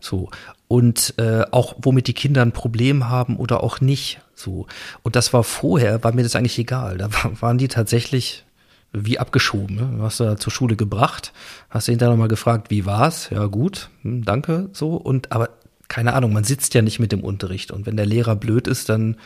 So. 0.00 0.30
Und 0.68 1.14
äh, 1.16 1.44
auch, 1.50 1.76
womit 1.78 2.06
die 2.06 2.14
Kinder 2.14 2.42
ein 2.42 2.52
Problem 2.52 3.08
haben 3.08 3.36
oder 3.36 3.62
auch 3.62 3.80
nicht. 3.80 4.20
So. 4.34 4.66
Und 5.02 5.16
das 5.16 5.32
war 5.32 5.44
vorher, 5.44 6.04
war 6.04 6.12
mir 6.12 6.22
das 6.22 6.36
eigentlich 6.36 6.58
egal. 6.58 6.98
Da 6.98 7.08
waren 7.40 7.58
die 7.58 7.68
tatsächlich 7.68 8.44
wie 8.92 9.18
abgeschoben. 9.18 9.76
Ne? 9.76 10.10
Du 10.10 10.24
du 10.24 10.36
zur 10.36 10.52
Schule 10.52 10.76
gebracht, 10.76 11.32
hast 11.70 11.88
du 11.88 11.92
hinterher 11.92 12.12
nochmal 12.12 12.28
gefragt, 12.28 12.70
wie 12.70 12.86
war's? 12.86 13.30
Ja, 13.30 13.46
gut, 13.46 13.90
hm, 14.02 14.24
danke, 14.24 14.70
so. 14.72 14.94
Und 14.94 15.32
aber 15.32 15.50
keine 15.88 16.12
Ahnung, 16.12 16.32
man 16.32 16.44
sitzt 16.44 16.74
ja 16.74 16.82
nicht 16.82 16.98
mit 16.98 17.12
dem 17.12 17.24
Unterricht. 17.24 17.70
Und 17.70 17.86
wenn 17.86 17.96
der 17.96 18.06
Lehrer 18.06 18.36
blöd 18.36 18.66
ist, 18.66 18.88
dann 18.88 19.16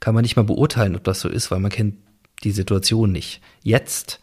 kann 0.00 0.14
man 0.14 0.22
nicht 0.22 0.36
mal 0.36 0.44
beurteilen, 0.44 0.96
ob 0.96 1.04
das 1.04 1.20
so 1.20 1.28
ist, 1.28 1.50
weil 1.50 1.60
man 1.60 1.70
kennt 1.70 1.96
die 2.42 2.52
Situation 2.52 3.12
nicht. 3.12 3.40
Jetzt 3.62 4.20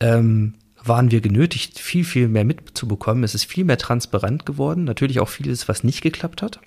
ähm, 0.00 0.54
waren 0.82 1.10
wir 1.10 1.20
genötigt, 1.20 1.78
viel, 1.78 2.04
viel 2.04 2.28
mehr 2.28 2.44
mitzubekommen. 2.44 3.24
Es 3.24 3.34
ist 3.34 3.44
viel 3.44 3.64
mehr 3.64 3.78
transparent 3.78 4.46
geworden. 4.46 4.84
Natürlich 4.84 5.20
auch 5.20 5.28
vieles, 5.28 5.68
was 5.68 5.84
nicht 5.84 6.02
geklappt 6.02 6.42
hat, 6.42 6.60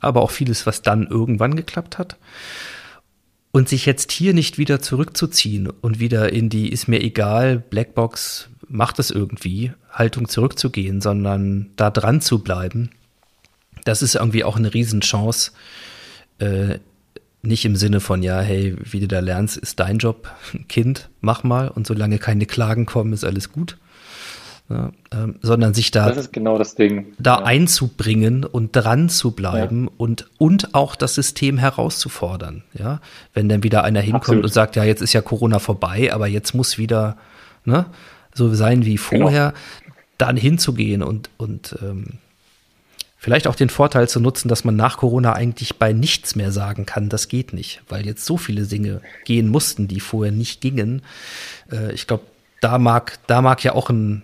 aber 0.00 0.22
auch 0.22 0.30
vieles, 0.30 0.66
was 0.66 0.82
dann 0.82 1.06
irgendwann 1.06 1.54
geklappt 1.54 1.98
hat. 1.98 2.16
Und 3.54 3.68
sich 3.68 3.86
jetzt 3.86 4.10
hier 4.10 4.34
nicht 4.34 4.58
wieder 4.58 4.80
zurückzuziehen 4.82 5.70
und 5.70 6.00
wieder 6.00 6.32
in 6.32 6.48
die 6.48 6.70
ist 6.70 6.88
mir 6.88 7.00
egal, 7.00 7.60
Blackbox 7.60 8.48
macht 8.66 8.98
es 8.98 9.12
irgendwie, 9.12 9.70
Haltung 9.92 10.26
zurückzugehen, 10.26 11.00
sondern 11.00 11.70
da 11.76 11.92
dran 11.92 12.20
zu 12.20 12.40
bleiben, 12.40 12.90
das 13.84 14.02
ist 14.02 14.16
irgendwie 14.16 14.42
auch 14.42 14.56
eine 14.56 14.74
Riesenchance. 14.74 15.52
Äh, 16.40 16.80
nicht 17.42 17.64
im 17.64 17.76
Sinne 17.76 18.00
von, 18.00 18.24
ja, 18.24 18.40
hey, 18.40 18.74
wie 18.82 18.98
du 18.98 19.06
da 19.06 19.20
lernst, 19.20 19.56
ist 19.56 19.78
dein 19.78 19.98
Job, 19.98 20.32
Kind, 20.68 21.08
mach 21.20 21.44
mal 21.44 21.68
und 21.68 21.86
solange 21.86 22.18
keine 22.18 22.46
Klagen 22.46 22.86
kommen, 22.86 23.12
ist 23.12 23.24
alles 23.24 23.52
gut, 23.52 23.78
ja, 24.70 24.92
ähm, 25.12 25.36
sondern 25.42 25.74
sich 25.74 25.90
da, 25.90 26.10
genau 26.32 26.58
da 26.58 27.38
ja. 27.38 27.44
einzubringen 27.44 28.44
und 28.44 28.72
dran 28.72 29.10
zu 29.10 29.32
bleiben 29.32 29.84
ja. 29.84 29.90
und, 29.98 30.30
und 30.38 30.74
auch 30.74 30.96
das 30.96 31.14
System 31.14 31.58
herauszufordern. 31.58 32.64
Ja, 32.72 33.00
wenn 33.34 33.48
dann 33.48 33.62
wieder 33.62 33.84
einer 33.84 34.00
hinkommt 34.00 34.22
Absolut. 34.22 34.44
und 34.44 34.52
sagt, 34.52 34.76
ja, 34.76 34.84
jetzt 34.84 35.02
ist 35.02 35.12
ja 35.12 35.20
Corona 35.20 35.58
vorbei, 35.58 36.12
aber 36.14 36.28
jetzt 36.28 36.54
muss 36.54 36.78
wieder 36.78 37.18
ne, 37.66 37.86
so 38.32 38.54
sein 38.54 38.86
wie 38.86 38.96
genau. 38.96 39.26
vorher, 39.26 39.52
genau. 39.82 39.94
dann 40.16 40.36
hinzugehen 40.38 41.02
und, 41.02 41.28
und 41.36 41.76
ähm, 41.82 42.18
vielleicht 43.18 43.46
auch 43.46 43.56
den 43.56 43.68
Vorteil 43.68 44.08
zu 44.08 44.18
nutzen, 44.18 44.48
dass 44.48 44.64
man 44.64 44.76
nach 44.76 44.96
Corona 44.96 45.34
eigentlich 45.34 45.78
bei 45.78 45.92
nichts 45.92 46.36
mehr 46.36 46.52
sagen 46.52 46.86
kann, 46.86 47.10
das 47.10 47.28
geht 47.28 47.52
nicht, 47.52 47.82
weil 47.90 48.06
jetzt 48.06 48.24
so 48.24 48.38
viele 48.38 48.66
Dinge 48.66 49.02
gehen 49.26 49.48
mussten, 49.48 49.88
die 49.88 50.00
vorher 50.00 50.32
nicht 50.32 50.62
gingen. 50.62 51.02
Äh, 51.70 51.92
ich 51.92 52.06
glaube, 52.06 52.24
da 52.62 52.78
mag, 52.78 53.18
da 53.26 53.42
mag 53.42 53.62
ja 53.62 53.74
auch 53.74 53.90
ein 53.90 54.22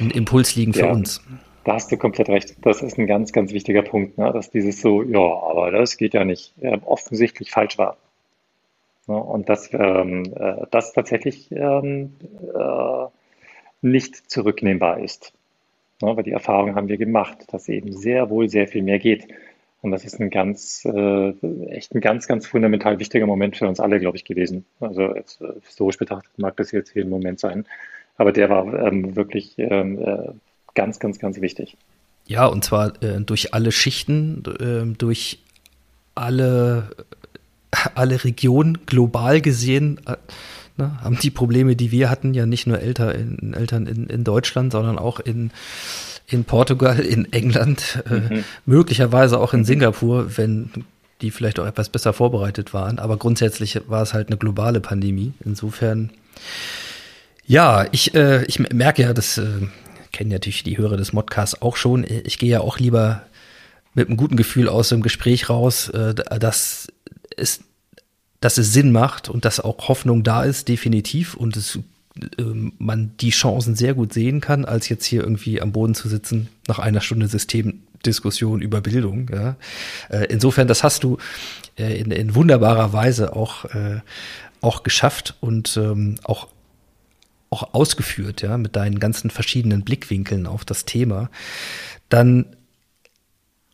ein 0.00 0.10
Impuls 0.10 0.56
liegen 0.56 0.72
für 0.72 0.80
ja, 0.80 0.92
uns. 0.92 1.22
Da 1.64 1.74
hast 1.74 1.90
du 1.90 1.96
komplett 1.96 2.28
recht. 2.28 2.56
Das 2.62 2.82
ist 2.82 2.98
ein 2.98 3.06
ganz, 3.06 3.32
ganz 3.32 3.52
wichtiger 3.52 3.82
Punkt, 3.82 4.18
ne? 4.18 4.30
dass 4.32 4.50
dieses 4.50 4.80
so, 4.80 5.02
ja, 5.02 5.18
aber 5.18 5.70
das 5.70 5.96
geht 5.96 6.14
ja 6.14 6.24
nicht, 6.24 6.52
äh, 6.60 6.78
offensichtlich 6.84 7.50
falsch 7.50 7.78
war. 7.78 7.96
Ne? 9.06 9.16
Und 9.16 9.48
dass 9.48 9.72
ähm, 9.72 10.24
äh, 10.36 10.66
das 10.70 10.92
tatsächlich 10.92 11.50
ähm, 11.52 12.14
äh, 12.54 13.06
nicht 13.82 14.30
zurücknehmbar 14.30 15.00
ist. 15.00 15.32
Ne? 16.02 16.16
Weil 16.16 16.24
die 16.24 16.32
Erfahrung 16.32 16.74
haben 16.74 16.88
wir 16.88 16.98
gemacht, 16.98 17.44
dass 17.52 17.68
eben 17.68 17.92
sehr 17.92 18.30
wohl 18.30 18.48
sehr 18.48 18.68
viel 18.68 18.82
mehr 18.82 18.98
geht. 18.98 19.28
Und 19.80 19.90
das 19.90 20.04
ist 20.04 20.18
ein 20.18 20.30
ganz, 20.30 20.84
äh, 20.86 21.30
echt 21.68 21.94
ein 21.94 22.00
ganz, 22.00 22.26
ganz 22.26 22.46
fundamental 22.46 22.98
wichtiger 22.98 23.26
Moment 23.26 23.56
für 23.56 23.68
uns 23.68 23.80
alle, 23.80 24.00
glaube 24.00 24.16
ich, 24.16 24.24
gewesen. 24.24 24.64
Also 24.80 25.14
jetzt, 25.14 25.42
äh, 25.42 25.52
historisch 25.62 25.98
betrachtet 25.98 26.38
mag 26.38 26.56
das 26.56 26.72
jetzt 26.72 26.92
hier 26.92 27.04
ein 27.04 27.10
Moment 27.10 27.38
sein. 27.38 27.66
Aber 28.16 28.32
der 28.32 28.48
war 28.48 28.66
ähm, 28.74 29.16
wirklich 29.16 29.54
ähm, 29.58 29.98
äh, 29.98 30.32
ganz, 30.74 30.98
ganz, 30.98 31.18
ganz 31.18 31.40
wichtig. 31.40 31.76
Ja, 32.26 32.46
und 32.46 32.64
zwar 32.64 33.02
äh, 33.02 33.20
durch 33.20 33.54
alle 33.54 33.72
Schichten, 33.72 34.42
äh, 34.60 34.96
durch 34.96 35.40
alle, 36.14 36.90
alle 37.94 38.24
Regionen 38.24 38.78
global 38.86 39.40
gesehen. 39.40 40.00
Äh, 40.06 40.16
ne, 40.76 40.98
haben 41.02 41.18
die 41.18 41.30
Probleme, 41.30 41.76
die 41.76 41.90
wir 41.90 42.10
hatten, 42.10 42.34
ja 42.34 42.46
nicht 42.46 42.66
nur 42.66 42.80
Eltern 42.80 43.38
in, 43.40 43.54
Eltern 43.54 43.86
in, 43.86 44.06
in 44.06 44.24
Deutschland, 44.24 44.72
sondern 44.72 44.98
auch 44.98 45.20
in, 45.20 45.50
in 46.26 46.44
Portugal, 46.44 47.00
in 47.00 47.32
England, 47.32 48.02
äh, 48.08 48.34
mhm. 48.34 48.44
möglicherweise 48.64 49.38
auch 49.38 49.52
in 49.52 49.60
mhm. 49.60 49.64
Singapur, 49.64 50.36
wenn 50.36 50.70
die 51.20 51.30
vielleicht 51.30 51.58
auch 51.58 51.66
etwas 51.66 51.88
besser 51.88 52.12
vorbereitet 52.12 52.74
waren. 52.74 52.98
Aber 52.98 53.16
grundsätzlich 53.16 53.80
war 53.88 54.02
es 54.02 54.14
halt 54.14 54.28
eine 54.28 54.36
globale 54.36 54.80
Pandemie. 54.80 55.32
Insofern 55.44 56.10
ja, 57.46 57.86
ich, 57.92 58.14
äh, 58.14 58.44
ich 58.44 58.58
merke 58.58 59.02
ja, 59.02 59.12
das 59.12 59.38
äh, 59.38 59.66
kennen 60.12 60.30
natürlich 60.30 60.62
die 60.62 60.78
Hörer 60.78 60.96
des 60.96 61.12
Modcasts 61.12 61.60
auch 61.60 61.76
schon. 61.76 62.04
Ich 62.24 62.38
gehe 62.38 62.50
ja 62.50 62.60
auch 62.60 62.78
lieber 62.78 63.22
mit 63.94 64.08
einem 64.08 64.16
guten 64.16 64.36
Gefühl 64.36 64.68
aus 64.68 64.88
dem 64.88 65.02
Gespräch 65.02 65.48
raus, 65.50 65.88
äh, 65.90 66.14
dass 66.14 66.88
es, 67.36 67.60
dass 68.40 68.58
es 68.58 68.72
Sinn 68.72 68.92
macht 68.92 69.28
und 69.28 69.44
dass 69.44 69.60
auch 69.60 69.88
Hoffnung 69.88 70.22
da 70.22 70.44
ist, 70.44 70.68
definitiv. 70.68 71.34
Und 71.34 71.56
es, 71.56 71.78
äh, 72.38 72.42
man 72.78 73.12
die 73.20 73.30
Chancen 73.30 73.74
sehr 73.74 73.94
gut 73.94 74.12
sehen 74.12 74.40
kann, 74.40 74.64
als 74.64 74.88
jetzt 74.88 75.04
hier 75.04 75.22
irgendwie 75.22 75.60
am 75.60 75.72
Boden 75.72 75.94
zu 75.94 76.08
sitzen 76.08 76.48
nach 76.66 76.78
einer 76.78 77.00
Stunde 77.00 77.28
Systemdiskussion 77.28 78.62
über 78.62 78.80
Bildung. 78.80 79.30
Ja. 79.32 79.56
Äh, 80.08 80.26
insofern, 80.30 80.68
das 80.68 80.82
hast 80.82 81.04
du 81.04 81.18
äh, 81.76 81.98
in, 81.98 82.10
in 82.10 82.34
wunderbarer 82.34 82.92
Weise 82.92 83.36
auch, 83.36 83.64
äh, 83.66 84.00
auch 84.60 84.82
geschafft 84.82 85.34
und 85.40 85.76
ähm, 85.76 86.16
auch 86.24 86.48
auch 87.54 87.74
ausgeführt, 87.74 88.42
ja, 88.42 88.58
mit 88.58 88.76
deinen 88.76 88.98
ganzen 88.98 89.30
verschiedenen 89.30 89.84
Blickwinkeln 89.84 90.46
auf 90.46 90.64
das 90.64 90.84
Thema, 90.84 91.30
dann 92.08 92.46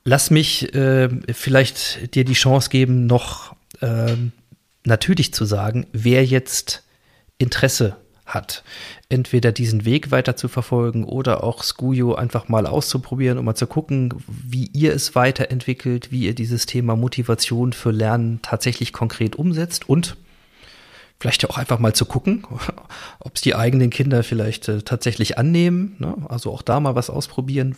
lass 0.04 0.30
mich 0.30 0.74
äh, 0.74 1.08
vielleicht 1.32 2.14
dir 2.14 2.24
die 2.24 2.34
Chance 2.34 2.68
geben, 2.68 3.06
noch 3.06 3.56
ähm, 3.80 4.32
natürlich 4.84 5.32
zu 5.32 5.44
sagen, 5.44 5.86
wer 5.92 6.24
jetzt 6.24 6.84
Interesse 7.38 7.96
hat, 8.26 8.62
entweder 9.08 9.50
diesen 9.50 9.84
Weg 9.84 10.10
weiter 10.10 10.36
zu 10.36 10.48
verfolgen 10.48 11.04
oder 11.04 11.42
auch 11.42 11.62
Skuyo 11.62 12.14
einfach 12.14 12.48
mal 12.48 12.66
auszuprobieren, 12.66 13.38
um 13.38 13.44
mal 13.44 13.54
zu 13.54 13.66
gucken, 13.66 14.14
wie 14.26 14.70
ihr 14.72 14.94
es 14.94 15.14
weiterentwickelt, 15.14 16.12
wie 16.12 16.26
ihr 16.26 16.34
dieses 16.34 16.66
Thema 16.66 16.96
Motivation 16.96 17.72
für 17.72 17.90
Lernen 17.90 18.40
tatsächlich 18.42 18.92
konkret 18.92 19.36
umsetzt 19.36 19.88
und 19.88 20.16
vielleicht 21.20 21.48
auch 21.48 21.58
einfach 21.58 21.78
mal 21.78 21.92
zu 21.92 22.06
gucken, 22.06 22.44
ob 23.20 23.36
es 23.36 23.42
die 23.42 23.54
eigenen 23.54 23.90
Kinder 23.90 24.22
vielleicht 24.22 24.68
äh, 24.68 24.82
tatsächlich 24.82 25.38
annehmen. 25.38 25.96
Ne? 25.98 26.16
Also 26.28 26.50
auch 26.50 26.62
da 26.62 26.80
mal 26.80 26.94
was 26.94 27.10
ausprobieren. 27.10 27.76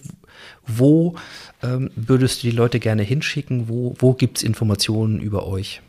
Wo 0.66 1.16
ähm, 1.62 1.90
würdest 1.97 2.43
du 2.43 2.51
die 2.51 2.57
Leute 2.57 2.78
gerne 2.78 3.03
hinschicken? 3.03 3.68
Wo, 3.68 3.95
wo 3.99 4.14
gibt 4.14 4.38
es 4.38 4.45
Informationen 4.45 5.20
über 5.20 5.47
euch? 5.47 5.82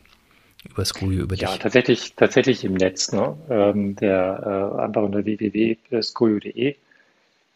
Über 0.70 0.86
Schoolio, 0.86 1.24
über 1.24 1.36
dich? 1.36 1.42
Ja, 1.42 1.56
tatsächlich, 1.58 2.16
tatsächlich 2.16 2.64
im 2.64 2.74
Netz. 2.74 3.12
Ne? 3.12 3.38
Ähm, 3.50 3.96
der 3.98 4.74
äh, 4.78 4.82
einfach 4.82 5.04
unter 5.04 5.24
www.schoolio.de 5.24 6.76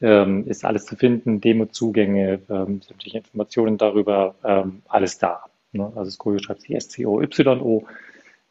ähm, 0.02 0.48
ist 0.48 0.64
alles 0.64 0.86
zu 0.86 0.96
finden, 0.96 1.42
Demo-Zugänge, 1.42 2.40
ähm, 2.50 2.82
sämtliche 2.82 3.18
Informationen 3.18 3.80
darüber, 3.80 4.36
ähm, 4.44 4.84
alles 4.88 5.18
da. 5.18 5.46
Ne? 5.72 5.92
Also 5.96 6.12
Schoolio 6.12 6.40
schreibt 6.40 6.62
sich 6.62 6.76
S-C-O-Y-O 6.76 7.88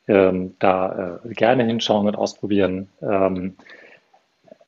ähm, 0.08 0.54
da 0.58 1.20
äh, 1.24 1.34
gerne 1.34 1.64
hinschauen 1.64 2.06
und 2.06 2.16
ausprobieren. 2.16 2.88
Ähm, 3.02 3.56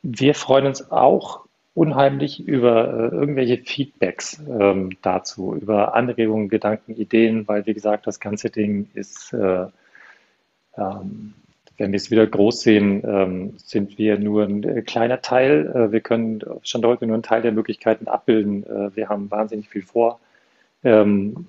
wir 0.03 0.35
freuen 0.35 0.67
uns 0.67 0.91
auch 0.91 1.47
unheimlich 1.75 2.41
über 2.47 2.89
äh, 2.89 3.15
irgendwelche 3.15 3.59
Feedbacks 3.59 4.43
ähm, 4.49 4.97
dazu, 5.03 5.55
über 5.55 5.95
Anregungen, 5.95 6.49
Gedanken, 6.49 6.97
Ideen, 6.97 7.47
weil 7.47 7.67
wie 7.67 7.75
gesagt, 7.75 8.07
das 8.07 8.19
ganze 8.19 8.51
Ding 8.51 8.89
ist, 8.95 9.33
äh, 9.33 9.67
ähm, 10.77 11.35
wenn 11.77 11.93
wir 11.93 11.97
es 11.97 12.11
wieder 12.11 12.27
groß 12.27 12.61
sehen, 12.61 13.05
ähm, 13.07 13.55
sind 13.59 13.99
wir 13.99 14.19
nur 14.19 14.43
ein 14.43 14.65
äh, 14.65 14.83
kleiner 14.83 15.23
Teil. 15.23 15.73
Äh, 15.73 15.93
wir 15.93 16.01
können 16.01 16.43
schon 16.63 16.85
heute 16.85 17.07
nur 17.07 17.15
einen 17.15 17.23
Teil 17.23 17.43
der 17.43 17.53
Möglichkeiten 17.53 18.09
abbilden. 18.09 18.65
Äh, 18.65 18.97
wir 18.97 19.09
haben 19.09 19.31
wahnsinnig 19.31 19.69
viel 19.69 19.83
vor. 19.83 20.19
Ähm, 20.83 21.47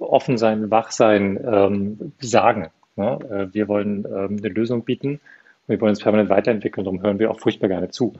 offen 0.00 0.36
sein, 0.36 0.70
wach 0.70 0.90
sein, 0.90 1.38
ähm, 1.44 2.12
sagen. 2.18 2.70
Ne? 2.96 3.18
Äh, 3.30 3.54
wir 3.54 3.68
wollen 3.68 4.04
ähm, 4.04 4.38
eine 4.38 4.48
Lösung 4.48 4.84
bieten 4.84 5.12
und 5.12 5.68
wir 5.68 5.80
wollen 5.80 5.90
uns 5.90 6.00
permanent 6.00 6.30
weiterentwickeln, 6.30 6.84
darum 6.84 7.02
hören 7.02 7.18
wir 7.18 7.30
auch 7.30 7.40
furchtbar 7.40 7.68
gerne 7.68 7.90
zu. 7.90 8.14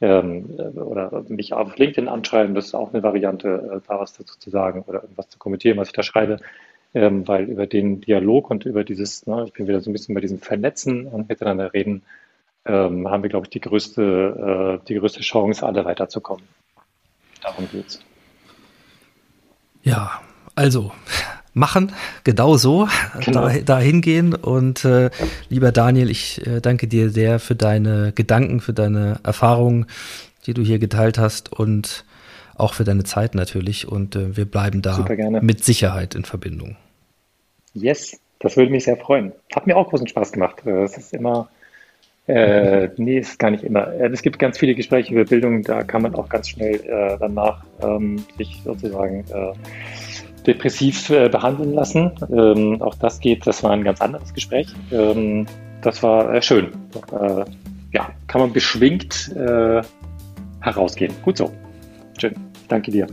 Ähm, 0.00 0.56
äh, 0.58 0.78
oder 0.78 1.24
mich 1.28 1.52
auf 1.52 1.76
LinkedIn 1.76 2.08
anschreiben, 2.08 2.54
das 2.54 2.66
ist 2.66 2.74
auch 2.74 2.92
eine 2.92 3.02
Variante, 3.02 3.80
äh, 3.82 3.88
da 3.88 4.00
was 4.00 4.12
dazu 4.14 4.38
zu 4.38 4.50
sagen 4.50 4.82
oder 4.86 5.02
irgendwas 5.02 5.28
zu 5.28 5.38
kommentieren, 5.38 5.78
was 5.78 5.88
ich 5.88 5.94
da 5.94 6.02
schreibe. 6.02 6.38
Ähm, 6.96 7.26
weil 7.26 7.50
über 7.50 7.66
den 7.66 8.00
Dialog 8.00 8.50
und 8.50 8.66
über 8.66 8.84
dieses, 8.84 9.26
ne, 9.26 9.44
ich 9.46 9.52
bin 9.52 9.66
wieder 9.66 9.80
so 9.80 9.90
ein 9.90 9.92
bisschen 9.92 10.14
bei 10.14 10.20
diesem 10.20 10.38
Vernetzen 10.38 11.06
und 11.06 11.28
miteinander 11.28 11.74
reden, 11.74 12.02
ähm, 12.66 13.10
haben 13.10 13.22
wir, 13.22 13.30
glaube 13.30 13.46
ich, 13.46 13.50
die 13.50 13.60
größte, 13.60 14.80
äh, 14.80 14.86
die 14.86 14.94
größte 14.94 15.20
Chance, 15.20 15.66
alle 15.66 15.84
weiterzukommen. 15.84 16.44
Darum 17.42 17.68
geht's. 17.70 18.00
Ja, 19.82 20.22
also 20.54 20.92
machen, 21.54 21.92
genau 22.24 22.56
so, 22.56 22.88
genau. 23.24 23.48
Da, 23.48 23.58
da 23.64 23.78
hingehen. 23.78 24.34
Und 24.34 24.84
äh, 24.84 25.10
lieber 25.48 25.72
Daniel, 25.72 26.10
ich 26.10 26.46
äh, 26.46 26.60
danke 26.60 26.86
dir 26.86 27.10
sehr 27.10 27.38
für 27.38 27.54
deine 27.54 28.12
Gedanken, 28.12 28.60
für 28.60 28.74
deine 28.74 29.20
Erfahrungen, 29.22 29.86
die 30.46 30.54
du 30.54 30.62
hier 30.62 30.78
geteilt 30.78 31.18
hast 31.18 31.52
und 31.52 32.04
auch 32.56 32.74
für 32.74 32.84
deine 32.84 33.04
Zeit 33.04 33.34
natürlich. 33.34 33.88
Und 33.88 34.16
äh, 34.16 34.36
wir 34.36 34.44
bleiben 34.44 34.82
da 34.82 35.04
mit 35.40 35.64
Sicherheit 35.64 36.14
in 36.14 36.24
Verbindung. 36.24 36.76
Yes, 37.72 38.18
das 38.38 38.56
würde 38.56 38.70
mich 38.70 38.84
sehr 38.84 38.96
freuen. 38.96 39.32
Hat 39.54 39.66
mir 39.66 39.76
auch 39.76 39.88
großen 39.88 40.06
Spaß 40.06 40.32
gemacht. 40.32 40.62
Äh, 40.66 40.82
es 40.82 40.96
ist 40.96 41.14
immer, 41.14 41.48
äh, 42.26 42.88
nee, 42.96 43.18
ist 43.18 43.38
gar 43.38 43.50
nicht 43.50 43.64
immer. 43.64 43.92
Äh, 43.92 44.10
es 44.12 44.22
gibt 44.22 44.38
ganz 44.38 44.58
viele 44.58 44.74
Gespräche 44.74 45.14
über 45.14 45.24
Bildung, 45.24 45.62
da 45.62 45.82
kann 45.82 46.02
man 46.02 46.14
auch 46.14 46.28
ganz 46.28 46.48
schnell 46.48 46.76
äh, 46.76 47.16
danach 47.18 47.64
ähm, 47.82 48.24
sich 48.36 48.60
sozusagen 48.64 49.24
äh, 49.30 49.52
depressiv 50.46 51.10
äh, 51.10 51.28
behandeln 51.28 51.74
lassen. 51.74 52.12
Ähm, 52.30 52.82
auch 52.82 52.94
das 52.96 53.20
geht, 53.20 53.46
das 53.46 53.62
war 53.62 53.72
ein 53.72 53.84
ganz 53.84 54.00
anderes 54.00 54.32
Gespräch. 54.34 54.68
Ähm, 54.92 55.46
das 55.82 56.02
war 56.02 56.34
äh, 56.34 56.42
schön. 56.42 56.72
Äh, 57.12 57.44
ja, 57.92 58.08
kann 58.26 58.40
man 58.40 58.52
beschwingt 58.52 59.32
äh, 59.36 59.82
herausgehen. 60.60 61.14
Gut 61.22 61.38
so. 61.38 61.52
Schön. 62.18 62.34
Danke 62.68 62.90
dir. 62.90 63.06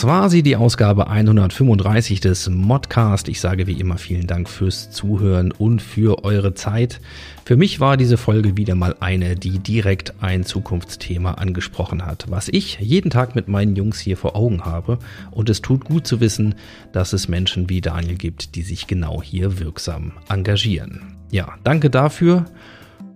Sie, 0.00 0.42
die 0.42 0.56
Ausgabe 0.56 1.08
135 1.08 2.20
des 2.20 2.48
Modcast. 2.48 3.28
Ich 3.28 3.38
sage 3.38 3.66
wie 3.66 3.78
immer 3.78 3.98
vielen 3.98 4.26
Dank 4.26 4.48
fürs 4.48 4.90
Zuhören 4.90 5.52
und 5.52 5.82
für 5.82 6.24
eure 6.24 6.54
Zeit. 6.54 7.02
Für 7.44 7.56
mich 7.56 7.80
war 7.80 7.98
diese 7.98 8.16
Folge 8.16 8.56
wieder 8.56 8.74
mal 8.74 8.96
eine, 9.00 9.36
die 9.36 9.58
direkt 9.58 10.14
ein 10.22 10.44
Zukunftsthema 10.44 11.32
angesprochen 11.32 12.06
hat, 12.06 12.30
was 12.30 12.48
ich 12.48 12.78
jeden 12.80 13.10
Tag 13.10 13.34
mit 13.34 13.48
meinen 13.48 13.76
Jungs 13.76 14.00
hier 14.00 14.16
vor 14.16 14.36
Augen 14.36 14.64
habe. 14.64 14.98
Und 15.32 15.50
es 15.50 15.60
tut 15.60 15.84
gut 15.84 16.06
zu 16.06 16.20
wissen, 16.20 16.54
dass 16.92 17.12
es 17.12 17.28
Menschen 17.28 17.68
wie 17.68 17.82
Daniel 17.82 18.16
gibt, 18.16 18.54
die 18.54 18.62
sich 18.62 18.86
genau 18.86 19.22
hier 19.22 19.58
wirksam 19.58 20.12
engagieren. 20.30 21.14
Ja, 21.30 21.58
danke 21.62 21.90
dafür. 21.90 22.46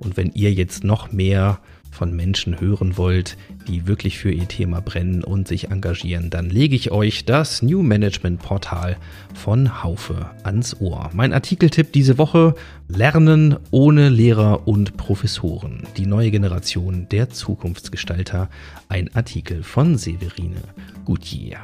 Und 0.01 0.19
wenn 0.19 0.33
ihr 0.33 0.53
jetzt 0.53 0.85
noch 0.85 1.13
mehr 1.13 1.61
von 1.95 2.15
Menschen 2.15 2.61
hören 2.61 2.97
wollt, 2.97 3.37
die 3.69 3.87
wirklich 3.87 4.19
für 4.19 4.31
ihr 4.31 4.49
Thema 4.49 4.81
brennen 4.81 5.25
und 5.25 5.49
sich 5.49 5.71
engagieren, 5.71 6.29
dann 6.29 6.51
lege 6.51 6.75
ich 6.75 6.91
euch 6.91 7.25
das 7.25 7.63
New 7.63 7.83
Management 7.83 8.43
Portal 8.43 8.97
von 9.33 9.83
Haufe 9.83 10.31
ans 10.43 10.79
Ohr. 10.81 11.11
Mein 11.15 11.33
Artikeltipp 11.33 11.93
diese 11.93 12.19
Woche: 12.19 12.55
Lernen 12.89 13.57
ohne 13.71 14.09
Lehrer 14.09 14.67
und 14.67 14.97
Professoren. 14.97 15.85
Die 15.97 16.07
neue 16.07 16.31
Generation 16.31 17.07
der 17.11 17.31
Zukunftsgestalter. 17.31 18.51
Ein 18.89 19.15
Artikel 19.15 19.63
von 19.63 19.97
Severine 19.97 20.61
Gutier. 21.05 21.59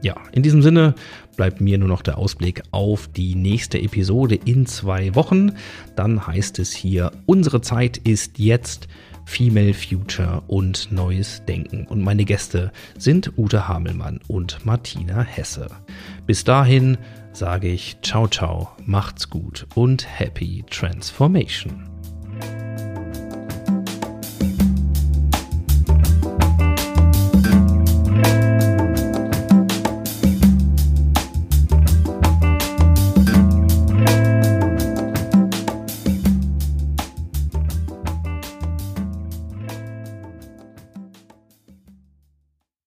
Ja, 0.00 0.16
in 0.32 0.42
diesem 0.42 0.62
Sinne 0.62 0.94
bleibt 1.36 1.60
mir 1.60 1.76
nur 1.76 1.88
noch 1.88 2.02
der 2.02 2.18
Ausblick 2.18 2.62
auf 2.70 3.08
die 3.08 3.34
nächste 3.34 3.80
Episode 3.80 4.36
in 4.44 4.66
zwei 4.66 5.14
Wochen. 5.14 5.52
Dann 5.96 6.26
heißt 6.26 6.58
es 6.60 6.72
hier, 6.72 7.10
unsere 7.26 7.60
Zeit 7.60 7.96
ist 7.98 8.38
jetzt. 8.38 8.86
Female 9.28 9.74
Future 9.74 10.42
und 10.46 10.90
Neues 10.90 11.42
Denken. 11.46 11.86
Und 11.86 12.00
meine 12.00 12.24
Gäste 12.24 12.72
sind 12.96 13.34
Ute 13.36 13.68
Hamelmann 13.68 14.20
und 14.26 14.64
Martina 14.64 15.20
Hesse. 15.20 15.68
Bis 16.26 16.44
dahin 16.44 16.96
sage 17.32 17.68
ich 17.68 17.98
ciao 18.02 18.26
ciao, 18.26 18.70
macht's 18.86 19.28
gut 19.28 19.66
und 19.74 20.08
happy 20.18 20.64
transformation. 20.70 21.84